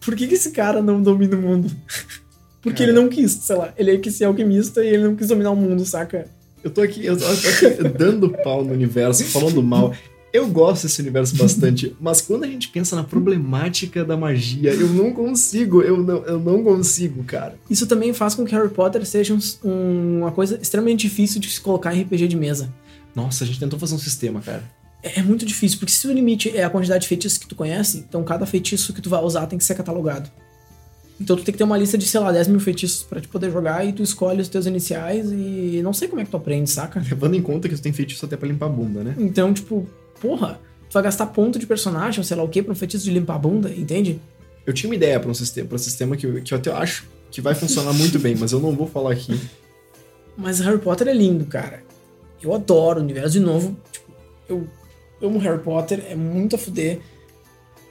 Por 0.00 0.16
que, 0.16 0.26
que 0.26 0.34
esse 0.34 0.50
cara 0.50 0.82
não 0.82 1.00
domina 1.00 1.36
o 1.36 1.40
mundo? 1.40 1.70
Porque 2.60 2.78
Cara. 2.78 2.90
ele 2.90 3.00
não 3.00 3.08
quis, 3.08 3.30
sei 3.30 3.54
lá, 3.54 3.72
ele 3.76 3.98
quis 3.98 4.16
ser 4.16 4.24
alquimista 4.24 4.84
e 4.84 4.88
ele 4.88 5.04
não 5.04 5.14
quis 5.14 5.28
dominar 5.28 5.52
o 5.52 5.56
mundo, 5.56 5.84
saca? 5.84 6.28
Eu 6.62 6.70
tô 6.70 6.80
aqui, 6.80 7.04
eu 7.04 7.16
tô, 7.18 7.24
aqui 7.26 7.88
dando 7.98 8.30
pau 8.30 8.64
no 8.64 8.72
universo, 8.72 9.24
falando 9.24 9.62
mal. 9.62 9.92
Eu 10.32 10.48
gosto 10.48 10.84
desse 10.84 11.00
universo 11.02 11.36
bastante, 11.36 11.94
mas 12.00 12.22
quando 12.22 12.44
a 12.44 12.46
gente 12.46 12.68
pensa 12.70 12.96
na 12.96 13.04
problemática 13.04 14.02
da 14.02 14.16
magia, 14.16 14.72
eu 14.72 14.88
não 14.88 15.12
consigo, 15.12 15.82
eu 15.82 15.98
não, 16.02 16.24
eu 16.24 16.40
não 16.40 16.62
consigo, 16.64 17.22
cara. 17.24 17.56
Isso 17.68 17.86
também 17.86 18.14
faz 18.14 18.34
com 18.34 18.42
que 18.44 18.54
Harry 18.54 18.70
Potter 18.70 19.04
seja 19.04 19.36
um- 19.62 20.18
uma 20.20 20.32
coisa 20.32 20.58
extremamente 20.62 21.00
difícil 21.06 21.38
de 21.38 21.50
se 21.50 21.60
colocar 21.60 21.94
em 21.94 22.00
RPG 22.02 22.28
de 22.28 22.36
mesa. 22.36 22.72
Nossa, 23.14 23.44
a 23.44 23.46
gente 23.46 23.60
tentou 23.60 23.78
fazer 23.78 23.94
um 23.94 23.98
sistema, 23.98 24.40
cara. 24.40 24.62
É 25.02 25.18
é 25.20 25.22
muito 25.22 25.44
difícil, 25.44 25.78
porque 25.78 25.92
se 25.92 26.06
o 26.06 26.12
limite 26.12 26.48
é 26.56 26.64
a 26.64 26.70
quantidade 26.70 27.02
de 27.02 27.08
feitiços 27.08 27.36
que 27.36 27.46
tu 27.46 27.54
conhece, 27.56 27.98
então 28.08 28.22
cada 28.24 28.46
feitiço 28.46 28.94
que 28.94 29.02
tu 29.02 29.10
vai 29.10 29.20
usar 29.22 29.46
tem 29.46 29.58
que 29.58 29.64
ser 29.64 29.74
catalogado. 29.74 30.30
Então 31.22 31.36
tu 31.36 31.44
tem 31.44 31.52
que 31.52 31.58
ter 31.58 31.64
uma 31.64 31.76
lista 31.78 31.96
de, 31.96 32.04
sei 32.06 32.20
lá, 32.20 32.32
10 32.32 32.48
mil 32.48 32.58
feitiços 32.60 33.02
pra 33.02 33.20
te 33.20 33.28
poder 33.28 33.50
jogar 33.50 33.86
e 33.86 33.92
tu 33.92 34.02
escolhe 34.02 34.40
os 34.42 34.48
teus 34.48 34.66
iniciais 34.66 35.30
e 35.30 35.80
não 35.82 35.92
sei 35.92 36.08
como 36.08 36.20
é 36.20 36.24
que 36.24 36.30
tu 36.30 36.36
aprende, 36.36 36.68
saca? 36.68 37.00
Levando 37.08 37.34
em 37.34 37.42
conta 37.42 37.68
que 37.68 37.74
tu 37.74 37.82
tem 37.82 37.92
feitiço 37.92 38.24
até 38.26 38.36
pra 38.36 38.48
limpar 38.48 38.66
a 38.66 38.68
bunda, 38.70 39.02
né? 39.04 39.14
Então, 39.18 39.52
tipo, 39.52 39.86
porra, 40.20 40.60
tu 40.88 40.94
vai 40.94 41.02
gastar 41.02 41.26
ponto 41.26 41.58
de 41.58 41.66
personagem, 41.66 42.18
ou 42.20 42.24
sei 42.24 42.36
lá 42.36 42.42
o 42.42 42.48
que, 42.48 42.62
pra 42.62 42.72
um 42.72 42.76
feitiço 42.76 43.04
de 43.04 43.10
limpar 43.10 43.36
a 43.36 43.38
bunda, 43.38 43.70
entende? 43.70 44.20
Eu 44.66 44.72
tinha 44.72 44.88
uma 44.88 44.94
ideia 44.96 45.18
pra 45.20 45.30
um 45.30 45.34
sistema, 45.34 45.68
pra 45.68 45.76
um 45.76 45.78
sistema 45.78 46.16
que, 46.16 46.26
eu- 46.26 46.42
que 46.42 46.52
eu 46.54 46.58
até 46.58 46.70
acho 46.72 47.06
que 47.30 47.40
vai 47.40 47.54
funcionar 47.54 47.92
muito 47.92 48.18
bem, 48.18 48.34
mas 48.36 48.52
eu 48.52 48.60
não 48.60 48.72
vou 48.76 48.86
falar 48.86 49.12
aqui. 49.12 49.38
Mas 50.36 50.60
Harry 50.60 50.78
Potter 50.78 51.08
é 51.08 51.12
lindo, 51.14 51.44
cara. 51.44 51.82
Eu 52.42 52.54
adoro 52.54 53.00
o 53.00 53.02
universo. 53.02 53.30
De 53.32 53.40
novo, 53.40 53.76
tipo, 53.92 54.10
eu 54.48 54.66
amo 55.22 55.38
Harry 55.38 55.60
Potter, 55.62 56.02
é 56.08 56.14
muito 56.16 56.56
a 56.56 56.58
fuder, 56.58 57.00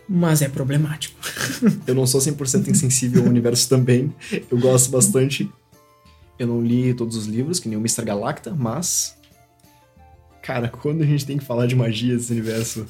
mas 0.07 0.41
é 0.41 0.49
problemático. 0.49 1.19
Eu 1.87 1.95
não 1.95 2.05
sou 2.05 2.19
100% 2.21 2.67
insensível 2.67 3.23
ao 3.23 3.29
universo 3.29 3.67
também. 3.69 4.13
Eu 4.49 4.57
gosto 4.59 4.91
bastante. 4.91 5.49
Eu 6.37 6.47
não 6.47 6.61
li 6.61 6.93
todos 6.93 7.15
os 7.15 7.27
livros, 7.27 7.59
que 7.59 7.69
nem 7.69 7.77
o 7.77 7.81
Mr. 7.81 8.03
Galacta, 8.03 8.53
mas. 8.57 9.15
Cara, 10.41 10.67
quando 10.67 11.03
a 11.03 11.05
gente 11.05 11.25
tem 11.25 11.37
que 11.37 11.45
falar 11.45 11.67
de 11.67 11.75
magia 11.75 12.15
desse 12.15 12.31
universo, 12.31 12.85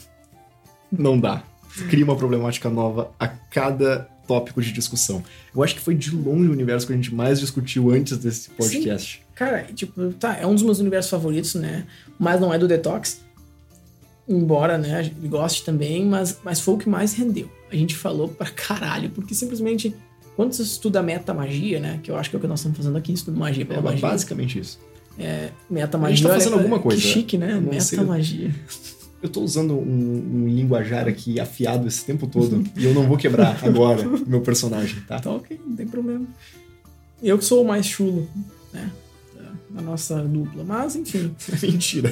não 0.92 1.20
dá. 1.20 1.44
Cria 1.90 2.04
uma 2.04 2.16
problemática 2.16 2.70
nova 2.70 3.12
a 3.20 3.28
cada 3.28 4.10
tópico 4.28 4.62
de 4.62 4.72
discussão. 4.72 5.24
Eu 5.54 5.62
acho 5.64 5.76
que 5.76 5.82
foi 5.82 5.94
de 5.94 6.16
longe 6.16 6.48
o 6.48 6.52
universo 6.52 6.88
que 6.88 6.94
a 6.94 6.96
gente 6.96 7.14
mais 7.14 7.40
discutiu 7.40 7.92
antes 7.92 8.18
desse 8.18 8.50
podcast. 8.52 9.22
Cara, 9.36 9.64
tipo, 9.74 10.14
tá, 10.14 10.38
é 10.38 10.48
um 10.48 10.54
dos 10.54 10.64
meus 10.64 10.80
universos 10.80 11.12
favoritos, 11.12 11.56
né? 11.56 11.86
Mas 12.18 12.40
não 12.40 12.54
é 12.54 12.58
do 12.58 12.68
Detox. 12.68 13.22
Embora, 14.28 14.78
né, 14.78 15.12
ele 15.18 15.28
goste 15.28 15.64
também, 15.64 16.06
mas, 16.06 16.40
mas 16.44 16.60
foi 16.60 16.76
o 16.76 16.78
que 16.78 16.88
mais 16.88 17.14
rendeu. 17.14 17.50
A 17.72 17.76
gente 17.76 17.96
falou 17.96 18.28
pra 18.28 18.48
caralho, 18.48 19.10
porque 19.10 19.34
simplesmente, 19.34 19.96
quando 20.36 20.54
você 20.54 20.64
estuda 20.64 21.02
metamagia, 21.02 21.80
né, 21.80 22.00
que 22.02 22.10
eu 22.12 22.16
acho 22.16 22.30
que 22.30 22.36
é 22.36 22.40
o 22.40 22.42
que 22.42 22.48
nós 22.48 22.60
estamos 22.60 22.78
fazendo 22.78 22.98
aqui, 22.98 23.12
estudo 23.14 23.38
magia 23.38 23.64
É 23.64 23.66
pela 23.66 23.82
magia. 23.82 24.02
basicamente 24.02 24.60
isso. 24.60 24.80
Metamagia. 25.70 26.14
A 26.14 26.16
gente 26.16 26.24
tá 26.24 26.30
olha, 26.30 26.40
fazendo 26.40 26.54
alguma 26.58 26.78
que 26.78 26.84
coisa. 26.84 27.02
chique, 27.02 27.38
né? 27.38 27.62
Sei. 27.80 27.98
Metamagia. 28.00 28.56
Eu 29.22 29.30
tô 29.30 29.42
usando 29.42 29.76
um, 29.76 30.46
um 30.46 30.48
linguajar 30.48 31.08
aqui 31.08 31.40
afiado 31.40 31.88
esse 31.88 32.04
tempo 32.06 32.26
todo 32.26 32.64
e 32.76 32.86
eu 32.86 32.94
não 32.94 33.08
vou 33.08 33.18
quebrar 33.18 33.60
agora 33.64 34.04
meu 34.26 34.42
personagem, 34.42 35.00
tá? 35.02 35.20
Tá 35.20 35.30
ok, 35.32 35.60
não 35.66 35.76
tem 35.76 35.88
problema. 35.88 36.26
Eu 37.22 37.38
que 37.38 37.46
sou 37.46 37.64
o 37.64 37.68
mais 37.68 37.86
chulo, 37.86 38.28
né? 38.74 38.90
Da 39.70 39.82
nossa 39.82 40.22
dupla. 40.24 40.64
Mas, 40.64 40.96
enfim, 40.96 41.34
Mentira. 41.62 42.12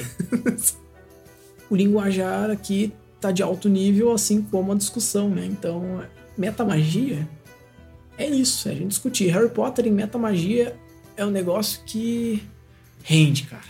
O 1.70 1.76
linguajar 1.76 2.50
aqui 2.50 2.92
tá 3.20 3.30
de 3.30 3.42
alto 3.42 3.68
nível, 3.68 4.12
assim 4.12 4.42
como 4.42 4.72
a 4.72 4.74
discussão, 4.74 5.28
né? 5.30 5.46
Então, 5.46 6.02
metamagia 6.36 7.28
é 8.18 8.26
isso, 8.26 8.68
é 8.68 8.72
a 8.72 8.74
gente 8.74 8.88
discutir. 8.88 9.28
Harry 9.30 9.48
Potter 9.48 9.86
em 9.86 9.90
metamagia 9.92 10.76
é 11.16 11.24
um 11.24 11.30
negócio 11.30 11.80
que 11.86 12.42
rende, 13.02 13.44
cara. 13.44 13.64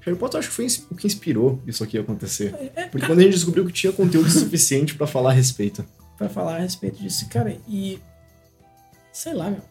Harry 0.00 0.16
Potter 0.18 0.40
acho 0.40 0.48
que 0.48 0.54
foi 0.54 0.66
o 0.90 0.94
que 0.96 1.06
inspirou 1.06 1.60
isso 1.66 1.84
aqui 1.84 1.96
a 1.96 2.00
acontecer. 2.00 2.54
É, 2.74 2.86
Porque 2.88 3.06
quando 3.06 3.20
a 3.20 3.22
gente 3.22 3.34
descobriu 3.34 3.64
que 3.64 3.72
tinha 3.72 3.92
conteúdo 3.92 4.28
suficiente 4.30 4.94
pra 4.96 5.06
falar 5.06 5.30
a 5.30 5.34
respeito. 5.34 5.84
Pra 6.18 6.28
falar 6.28 6.56
a 6.56 6.58
respeito 6.58 7.00
disso, 7.00 7.28
cara, 7.28 7.56
e. 7.68 8.00
Sei 9.12 9.34
lá, 9.34 9.50
meu. 9.50 9.62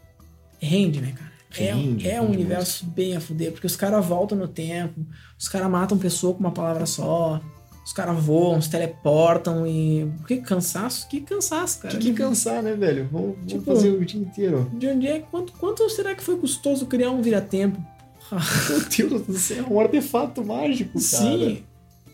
Rende, 0.60 1.02
né, 1.02 1.14
cara? 1.14 1.32
É- 1.58 1.74
Rende, 1.74 2.10
é, 2.10 2.22
um 2.22 2.28
rende 2.28 2.38
universo 2.38 2.86
bem 2.86 3.18
a 3.18 3.20
fuder, 3.20 3.52
porque 3.52 3.68
os 3.68 3.76
caras 3.76 4.06
voltam 4.06 4.38
no 4.38 4.48
tempo, 4.48 5.06
os 5.38 5.50
caras 5.50 5.70
matam 5.70 5.98
pessoa 5.98 6.34
com 6.34 6.40
uma 6.40 6.52
palavra 6.52 6.86
só, 6.86 7.42
os 7.84 7.94
caras 7.94 8.24
voam, 8.24 8.62
se 8.62 8.70
teleportam 8.70 9.66
e. 9.66 10.08
Que 10.28 10.38
cansaço? 10.38 11.08
Que 11.10 11.22
cansaço, 11.22 11.80
cara. 11.82 11.98
Que, 11.98 12.12
que 12.12 12.14
cansar, 12.14 12.62
né, 12.62 12.74
velho? 12.76 13.08
Vamos, 13.12 13.36
vamos 13.36 13.52
Tipo- 13.52 13.64
fazer 13.76 13.90
o 13.90 14.06
dia 14.06 14.22
inteiro. 14.22 14.70
De 14.74 14.88
onde 14.88 15.08
é? 15.08 15.20
Quanto, 15.20 15.52
quanto 15.54 15.90
será 15.90 16.14
que 16.16 16.24
foi 16.24 16.38
custoso 16.38 16.86
criar 16.86 17.12
um 17.12 17.22
vira-tempo? 17.22 17.84
Meu 18.70 19.10
Deus 19.10 19.22
do 19.28 19.34
céu, 19.38 19.66
um 19.70 19.80
artefato 19.80 20.44
mágico, 20.46 20.92
cara. 20.94 21.04
Sim, 21.04 21.64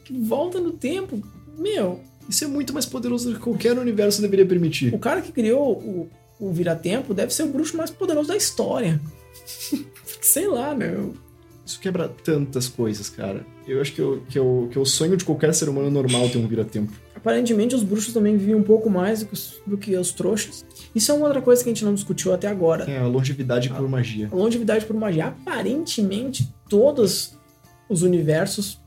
que 0.05 0.17
volta 0.19 0.59
no 0.59 0.71
tempo. 0.71 1.21
Meu, 1.57 1.99
Isso 2.29 2.43
é 2.43 2.47
muito 2.47 2.73
mais 2.73 2.85
poderoso 2.85 3.29
do 3.29 3.35
que 3.37 3.41
qualquer 3.43 3.77
universo 3.77 4.21
deveria 4.21 4.45
permitir. 4.45 4.93
o 4.93 4.99
cara 4.99 5.21
que 5.21 5.31
criou 5.31 5.73
o, 5.77 6.09
o 6.39 6.51
vira-tempo 6.51 7.13
deve 7.13 7.33
ser 7.33 7.43
o 7.43 7.47
bruxo 7.47 7.75
mais 7.77 7.89
poderoso 7.91 8.29
da 8.29 8.35
história. 8.37 8.99
Sei 10.21 10.47
lá, 10.47 10.73
meu. 10.73 11.13
Isso 11.67 11.81
quebra 11.81 12.07
tantas 12.07 12.69
coisas, 12.69 13.09
cara. 13.09 13.45
Eu 13.67 13.81
acho 13.81 13.91
que, 13.91 13.99
eu, 13.99 14.23
que, 14.29 14.39
eu, 14.39 14.69
que 14.71 14.77
é 14.77 14.81
o 14.81 14.85
sonho 14.85 15.17
de 15.17 15.25
qualquer 15.25 15.53
ser 15.53 15.67
humano 15.67 15.91
normal 15.91 16.29
ter 16.29 16.37
um 16.37 16.47
vira-tempo. 16.47 16.93
Aparentemente 17.13 17.75
os 17.75 17.83
bruxos 17.83 18.13
também 18.13 18.37
vivem 18.37 18.55
um 18.55 18.63
pouco 18.63 18.89
mais 18.89 19.19
do 19.19 19.25
que, 19.25 19.33
os, 19.33 19.61
do 19.67 19.77
que 19.77 19.97
os 19.97 20.13
trouxas. 20.13 20.65
Isso 20.95 21.11
é 21.11 21.13
uma 21.13 21.25
outra 21.25 21.41
coisa 21.41 21.61
que 21.61 21.69
a 21.69 21.73
gente 21.73 21.83
não 21.83 21.93
discutiu 21.93 22.33
até 22.33 22.47
agora. 22.47 22.89
É 22.89 22.99
a 22.99 23.05
longevidade 23.05 23.69
por 23.69 23.85
magia. 23.89 24.29
A 24.31 24.35
longevidade 24.35 24.85
por 24.85 24.95
magia. 24.95 25.27
Aparentemente, 25.27 26.49
todos 26.69 27.37
os 27.89 28.01
universos. 28.01 28.79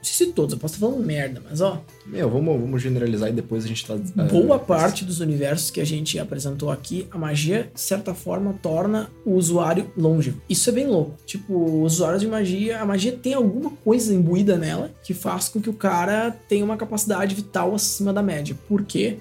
Não 0.00 0.04
sei 0.04 0.26
se 0.26 0.32
todos, 0.32 0.54
eu 0.54 0.58
posso 0.58 0.74
estar 0.74 0.86
falando 0.86 1.04
merda, 1.04 1.42
mas 1.46 1.60
ó, 1.60 1.82
Meu, 2.06 2.30
vamos, 2.30 2.58
vamos 2.58 2.80
generalizar 2.82 3.28
e 3.28 3.32
depois 3.32 3.64
a 3.64 3.68
gente 3.68 3.86
tá. 3.86 3.94
boa 4.24 4.56
ah, 4.56 4.58
parte 4.58 5.04
dos 5.04 5.20
universos 5.20 5.70
que 5.70 5.78
a 5.78 5.84
gente 5.84 6.18
apresentou 6.18 6.70
aqui, 6.70 7.06
a 7.10 7.18
magia, 7.18 7.70
de 7.72 7.80
certa 7.80 8.14
forma, 8.14 8.54
torna 8.62 9.10
o 9.26 9.34
usuário 9.34 9.92
longevo. 9.94 10.40
Isso 10.48 10.70
é 10.70 10.72
bem 10.72 10.86
louco. 10.86 11.16
Tipo, 11.26 11.82
os 11.82 11.94
usuários 11.94 12.22
de 12.22 12.28
magia, 12.28 12.80
a 12.80 12.86
magia 12.86 13.12
tem 13.12 13.34
alguma 13.34 13.70
coisa 13.84 14.14
imbuída 14.14 14.56
nela 14.56 14.90
que 15.02 15.12
faz 15.12 15.50
com 15.50 15.60
que 15.60 15.68
o 15.68 15.74
cara 15.74 16.30
tenha 16.48 16.64
uma 16.64 16.78
capacidade 16.78 17.34
vital 17.34 17.74
acima 17.74 18.12
da 18.12 18.22
média. 18.22 18.56
Por 18.66 18.82
quê? 18.84 19.18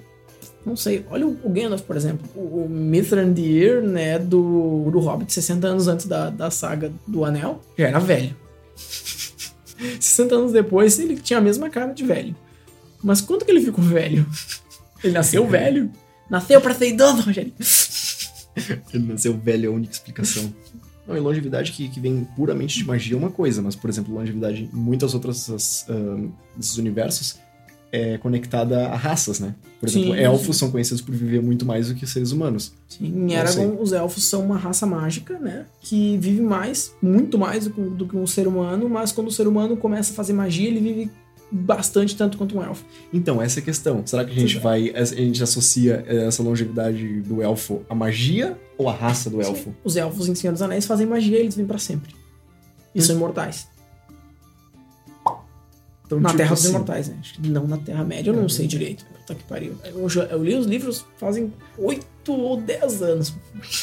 Não 0.65 0.75
sei. 0.75 1.05
Olha 1.09 1.27
o 1.27 1.37
o 1.43 1.49
Gandalf, 1.49 1.81
por 1.81 1.97
exemplo. 1.97 2.25
O, 2.35 2.63
o 2.63 2.69
Mithrandir, 2.69 3.81
né, 3.81 4.17
do, 4.19 4.89
do 4.91 4.99
Hobbit, 4.99 5.33
60 5.33 5.67
anos 5.67 5.87
antes 5.87 6.05
da, 6.05 6.29
da 6.29 6.49
saga 6.49 6.91
do 7.07 7.25
Anel, 7.25 7.61
já 7.77 7.87
era 7.87 7.99
velho. 7.99 8.35
60 9.99 10.35
anos 10.35 10.51
depois, 10.51 10.99
ele 10.99 11.15
tinha 11.17 11.39
a 11.39 11.41
mesma 11.41 11.69
cara 11.69 11.93
de 11.93 12.03
velho. 12.05 12.35
Mas 13.03 13.21
quando 13.21 13.45
que 13.45 13.51
ele 13.51 13.61
ficou 13.61 13.83
velho? 13.83 14.25
Ele 15.01 15.13
nasceu 15.13 15.47
velho? 15.47 15.89
Nasceu 16.29 16.59
pra 16.59 16.75
ser 16.75 16.89
idoso, 16.89 17.21
Rogério. 17.21 17.53
Ele 18.93 19.05
nasceu 19.05 19.37
velho, 19.37 19.65
é 19.65 19.67
a 19.67 19.71
única 19.71 19.93
explicação. 19.93 20.53
Não, 21.07 21.15
e 21.15 21.19
longevidade 21.21 21.71
que, 21.71 21.87
que 21.87 22.01
vem 22.01 22.27
puramente 22.35 22.77
de 22.77 22.83
magia 22.83 23.15
é 23.15 23.17
uma 23.17 23.31
coisa, 23.31 23.61
mas, 23.61 23.77
por 23.77 23.89
exemplo, 23.89 24.13
longevidade 24.13 24.69
em 24.71 24.75
muitas 24.75 25.13
outras 25.13 25.49
ah, 25.49 26.29
desses 26.55 26.77
universos 26.77 27.39
é 27.91 28.17
conectada 28.17 28.88
a 28.88 28.95
raças, 28.95 29.39
né? 29.39 29.56
Por 29.80 29.88
exemplo, 29.88 30.13
Sim, 30.13 30.19
elfos 30.19 30.56
sim. 30.56 30.60
são 30.60 30.71
conhecidos 30.71 31.02
por 31.02 31.15
viver 31.15 31.41
muito 31.41 31.65
mais 31.65 31.88
do 31.88 31.95
que 31.95 32.06
seres 32.06 32.32
humanos. 32.32 32.73
Sim, 32.88 33.06
em 33.06 33.34
Eragon, 33.34 33.78
os 33.80 33.93
elfos 33.93 34.23
são 34.25 34.45
uma 34.45 34.58
raça 34.58 34.86
mágica, 34.86 35.39
né? 35.39 35.65
Que 35.82 36.17
vive 36.17 36.41
mais, 36.41 36.93
muito 37.02 37.38
mais 37.38 37.65
do 37.65 37.71
que, 37.71 37.82
do 37.82 38.08
que 38.08 38.15
um 38.17 38.28
ser 38.28 38.47
humano, 38.47 38.89
mas 38.89 39.12
quando 39.12 39.28
o 39.28 39.32
ser 39.32 39.47
humano 39.47 39.78
começa 39.78 40.12
a 40.12 40.15
fazer 40.15 40.34
magia, 40.34 40.67
ele 40.67 40.80
vive 40.80 41.12
bastante 41.52 42.15
tanto 42.15 42.38
quanto 42.38 42.58
um 42.58 42.63
elfo. 42.63 42.86
Então, 43.12 43.41
essa 43.41 43.60
é 43.60 43.62
a 43.62 43.65
questão. 43.65 44.06
Será 44.06 44.23
que 44.23 44.32
a 44.32 44.39
gente 44.39 44.56
Sim. 44.56 44.60
vai. 44.60 44.91
A 44.93 45.04
gente 45.04 45.41
associa 45.41 46.04
eh, 46.08 46.28
essa 46.28 46.43
longevidade 46.43 47.21
do 47.21 47.41
elfo 47.41 47.82
à 47.89 47.95
magia 47.95 48.58
ou 48.78 48.88
à 48.88 48.93
raça 48.93 49.30
do 49.30 49.41
elfo? 49.41 49.73
Os 49.84 49.95
elfos 49.95 50.28
em 50.28 50.36
Senhor 50.36 50.54
dos 50.54 50.62
Anéis 50.62 50.86
fazem 50.86 51.08
magia 51.08 51.38
e 51.38 51.41
eles 51.41 51.56
vivem 51.56 51.67
pra 51.67 51.80
sempre. 51.80 52.13
E 52.93 53.02
são 53.02 53.15
imortais. 53.15 53.67
Então, 56.09 56.19
Na 56.19 56.29
tipo 56.29 56.37
Terra 56.39 56.55
dos 56.55 56.65
assim, 56.65 56.73
Imortais, 56.73 57.07
né? 57.09 57.17
Acho 57.19 57.33
que 57.35 57.47
não 57.49 57.67
na 57.67 57.77
Terra-média, 57.77 58.31
eu 58.31 58.35
não 58.35 58.49
sei 58.49 58.65
direito. 58.65 59.05
Puta 59.05 59.35
que 59.35 59.43
pariu. 59.43 59.75
Eu, 59.85 60.09
já- 60.09 60.23
eu 60.23 60.43
li 60.43 60.55
os 60.55 60.65
livros 60.65 61.05
fazem 61.17 61.53
8 61.77 62.03
ou 62.33 62.57
10 62.59 63.01
anos. 63.03 63.33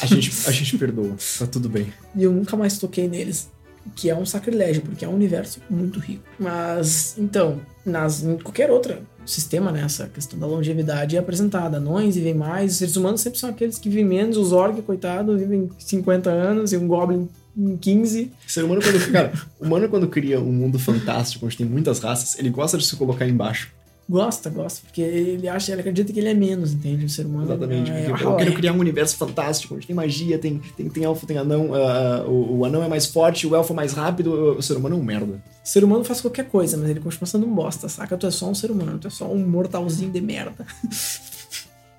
A 0.01 0.05
gente, 0.05 0.31
a 0.45 0.51
gente 0.51 0.77
perdoa. 0.77 1.15
Tá 1.39 1.47
tudo 1.47 1.69
bem. 1.69 1.87
E 2.13 2.23
eu 2.23 2.31
nunca 2.33 2.57
mais 2.57 2.77
toquei 2.77 3.07
neles. 3.07 3.49
Que 3.95 4.09
é 4.09 4.15
um 4.15 4.25
sacrilégio, 4.25 4.81
porque 4.81 5.05
é 5.05 5.07
um 5.07 5.13
universo 5.15 5.61
muito 5.69 5.97
rico. 6.01 6.21
Mas, 6.37 7.15
então, 7.17 7.61
nas, 7.85 8.21
em 8.21 8.37
qualquer 8.37 8.69
outro 8.69 8.97
sistema, 9.25 9.71
né, 9.71 9.83
essa 9.85 10.07
questão 10.07 10.37
da 10.37 10.45
longevidade 10.45 11.15
é 11.15 11.19
apresentada. 11.19 11.77
Anões 11.77 12.15
vivem 12.15 12.33
mais, 12.33 12.73
os 12.73 12.77
seres 12.79 12.97
humanos 12.97 13.21
sempre 13.21 13.39
são 13.39 13.49
aqueles 13.49 13.77
que 13.77 13.87
vivem 13.87 14.03
menos, 14.03 14.35
os 14.35 14.51
orcs, 14.51 14.83
coitado, 14.85 15.37
vivem 15.37 15.69
50 15.79 16.29
anos 16.29 16.73
e 16.73 16.77
um 16.77 16.85
goblin 16.87 17.29
em 17.57 17.75
15. 17.75 18.31
Ser 18.47 18.63
humano, 18.63 18.81
quando. 18.81 19.11
Cara, 19.11 19.33
o 19.59 19.65
humano, 19.65 19.89
quando 19.89 20.07
cria 20.07 20.39
um 20.39 20.51
mundo 20.51 20.77
fantástico, 20.77 21.45
onde 21.45 21.57
tem 21.57 21.65
muitas 21.65 21.99
raças, 21.99 22.37
ele 22.37 22.49
gosta 22.49 22.77
de 22.77 22.85
se 22.85 22.95
colocar 22.95 23.27
embaixo. 23.27 23.75
Gosta, 24.09 24.49
gosta, 24.49 24.83
porque 24.85 25.01
ele 25.01 25.49
acha, 25.49 25.73
ele 25.73 25.81
acredita 25.81 26.13
que 26.13 26.19
ele 26.19 26.29
é 26.29 26.33
menos, 26.33 26.71
entende? 26.71 27.03
O 27.03 27.09
ser 27.09 27.25
humano. 27.25 27.43
Exatamente. 27.43 27.91
É, 27.91 28.05
porque 28.07 28.23
é, 28.23 28.27
eu 28.27 28.35
quero 28.37 28.53
criar 28.53 28.71
um 28.71 28.79
universo 28.79 29.17
fantástico, 29.17 29.75
onde 29.75 29.85
tem 29.85 29.93
magia, 29.93 30.39
tem, 30.39 30.61
tem, 30.77 30.87
tem 30.87 31.03
elfo, 31.03 31.25
tem 31.25 31.37
anão. 31.37 31.73
ah, 31.73 32.23
o, 32.25 32.59
o 32.59 32.65
anão 32.65 32.81
é 32.81 32.87
mais 32.87 33.05
forte, 33.05 33.45
o 33.45 33.53
elfo 33.53 33.73
é 33.73 33.75
mais 33.75 33.91
rápido, 33.91 34.55
o 34.57 34.61
ser 34.61 34.77
humano 34.77 34.95
é 34.95 34.97
um 34.97 35.03
merda. 35.03 35.33
O 35.33 35.67
ser 35.67 35.83
humano 35.83 36.05
faz 36.05 36.21
qualquer 36.21 36.47
coisa, 36.47 36.77
mas 36.77 36.89
ele 36.89 37.01
continua 37.01 37.27
sendo 37.27 37.45
um 37.45 37.53
bosta, 37.53 37.89
saca? 37.89 38.15
Tu 38.15 38.27
é 38.27 38.31
só 38.31 38.49
um 38.49 38.55
ser 38.55 38.71
humano, 38.71 38.97
tu 38.97 39.07
é 39.07 39.11
só 39.11 39.29
um 39.29 39.45
mortalzinho 39.45 40.09
de 40.09 40.21
merda. 40.21 40.65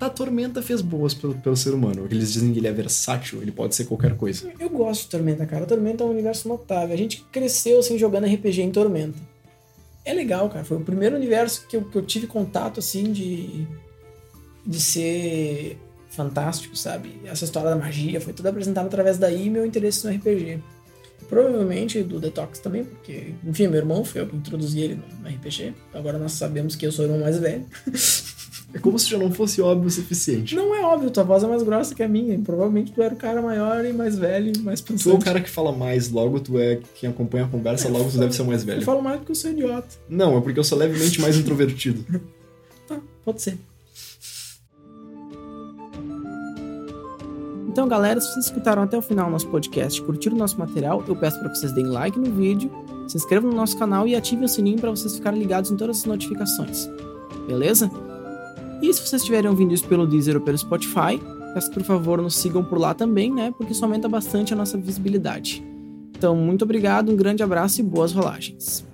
A 0.00 0.08
Tormenta 0.08 0.62
fez 0.62 0.80
boas 0.80 1.12
pelo, 1.12 1.34
pelo 1.34 1.56
ser 1.56 1.74
humano. 1.74 2.06
Eles 2.10 2.32
dizem 2.32 2.52
que 2.52 2.60
ele 2.60 2.68
é 2.68 2.72
versátil, 2.72 3.42
ele 3.42 3.50
pode 3.50 3.74
ser 3.74 3.84
qualquer 3.84 4.16
coisa. 4.16 4.52
Eu 4.58 4.70
gosto 4.70 5.02
de 5.02 5.08
Tormenta, 5.08 5.44
cara. 5.44 5.66
Tormenta 5.66 6.04
é 6.04 6.06
um 6.06 6.10
universo 6.10 6.48
notável. 6.48 6.94
A 6.94 6.98
gente 6.98 7.24
cresceu 7.32 7.80
assim 7.80 7.98
jogando 7.98 8.26
RPG 8.26 8.62
em 8.62 8.70
Tormenta. 8.70 9.18
É 10.04 10.14
legal, 10.14 10.48
cara. 10.48 10.64
Foi 10.64 10.76
o 10.76 10.80
primeiro 10.80 11.16
universo 11.16 11.66
que 11.66 11.76
eu, 11.76 11.84
que 11.84 11.98
eu 11.98 12.02
tive 12.02 12.26
contato 12.26 12.78
assim 12.78 13.12
de 13.12 13.66
de 14.68 14.78
ser 14.78 15.78
fantástico, 16.10 16.76
sabe? 16.76 17.20
Essa 17.24 17.44
história 17.44 17.70
da 17.70 17.76
magia 17.76 18.20
foi 18.20 18.34
toda 18.34 18.50
apresentada 18.50 18.86
através 18.86 19.16
daí 19.16 19.46
e 19.46 19.50
meu 19.50 19.64
interesse 19.64 20.06
no 20.06 20.14
RPG. 20.14 20.62
Provavelmente 21.26 22.02
do 22.02 22.20
Detox 22.20 22.58
também, 22.58 22.84
porque, 22.84 23.34
enfim, 23.44 23.66
meu 23.66 23.78
irmão 23.78 24.04
foi 24.04 24.20
eu 24.20 24.26
que 24.26 24.36
introduzi 24.36 24.80
ele 24.80 25.02
no 25.22 25.28
RPG. 25.28 25.74
Agora 25.92 26.18
nós 26.18 26.32
sabemos 26.32 26.76
que 26.76 26.86
eu 26.86 26.92
sou 26.92 27.04
o 27.04 27.08
irmão 27.08 27.20
mais 27.20 27.38
velho. 27.38 27.64
É 28.74 28.78
como 28.78 28.98
se 28.98 29.08
já 29.08 29.16
não 29.16 29.30
fosse 29.32 29.62
óbvio 29.62 29.88
o 29.88 29.90
suficiente. 29.90 30.54
Não 30.54 30.74
é 30.74 30.82
óbvio, 30.84 31.10
tua 31.10 31.24
voz 31.24 31.42
é 31.42 31.46
mais 31.48 31.62
grossa 31.62 31.94
que 31.94 32.02
a 32.02 32.08
minha. 32.08 32.38
Provavelmente 32.38 32.92
tu 32.92 33.00
era 33.00 33.14
o 33.14 33.16
cara 33.16 33.40
maior 33.40 33.82
e 33.84 33.92
mais 33.94 34.18
velho 34.18 34.52
e 34.54 34.58
mais 34.58 34.80
Tu 34.82 34.92
é 34.92 34.94
o 34.94 34.98
pensante. 34.98 35.24
cara 35.24 35.40
que 35.40 35.48
fala 35.48 35.72
mais, 35.72 36.10
logo 36.10 36.38
tu 36.38 36.58
é 36.58 36.78
quem 36.94 37.08
acompanha 37.08 37.46
a 37.46 37.48
conversa, 37.48 37.88
É, 37.88 37.90
logo 37.90 38.04
eu 38.04 38.08
tu 38.08 38.10
falo- 38.12 38.20
deve 38.24 38.36
ser 38.36 38.42
o 38.42 38.46
mais 38.46 38.60
Eu 38.60 38.66
velho. 38.66 38.82
falo 38.82 39.02
mais 39.02 39.16
porque 39.18 39.32
eu 39.32 39.36
sou 39.36 39.50
idiota. 39.50 39.88
Não, 40.08 40.36
é 40.36 40.40
porque 40.42 40.58
eu 40.60 40.64
sou 40.64 40.76
levemente 40.76 41.20
mais 41.20 41.36
introvertido. 41.36 42.04
Tá, 42.86 42.98
pode 43.24 43.42
ser. 43.42 43.58
Então, 47.68 47.86
galera, 47.86 48.20
se 48.20 48.32
vocês 48.32 48.46
escutaram 48.46 48.82
até 48.82 48.96
o 48.96 49.02
final 49.02 49.26
do 49.26 49.32
nosso 49.32 49.46
podcast, 49.48 50.00
curtiram 50.02 50.36
o 50.36 50.38
nosso 50.38 50.58
material, 50.58 51.04
eu 51.06 51.14
peço 51.14 51.38
para 51.38 51.54
vocês 51.54 51.70
deem 51.72 51.86
like 51.86 52.18
no 52.18 52.30
vídeo, 52.32 52.70
se 53.06 53.16
inscrevam 53.16 53.50
no 53.50 53.56
nosso 53.56 53.76
canal 53.78 54.06
e 54.08 54.16
ativem 54.16 54.44
o 54.44 54.48
sininho 54.48 54.78
para 54.80 54.90
vocês 54.90 55.14
ficarem 55.16 55.38
ligados 55.38 55.70
em 55.70 55.76
todas 55.76 55.98
as 55.98 56.04
notificações. 56.04 56.88
Beleza? 57.46 57.90
E 58.80 58.92
se 58.92 59.00
vocês 59.00 59.22
estiverem 59.22 59.50
ouvindo 59.50 59.74
isso 59.74 59.86
pelo 59.86 60.06
Deezer 60.06 60.36
ou 60.36 60.40
pelo 60.40 60.56
Spotify, 60.56 61.20
peço 61.52 61.68
que 61.68 61.74
por 61.74 61.84
favor 61.84 62.22
nos 62.22 62.36
sigam 62.36 62.62
por 62.62 62.78
lá 62.78 62.94
também, 62.94 63.32
né? 63.32 63.52
Porque 63.56 63.72
isso 63.72 63.84
aumenta 63.84 64.08
bastante 64.08 64.52
a 64.52 64.56
nossa 64.56 64.78
visibilidade. 64.78 65.64
Então, 66.16 66.36
muito 66.36 66.62
obrigado, 66.62 67.10
um 67.10 67.16
grande 67.16 67.42
abraço 67.42 67.80
e 67.80 67.84
boas 67.84 68.12
rolagens. 68.12 68.86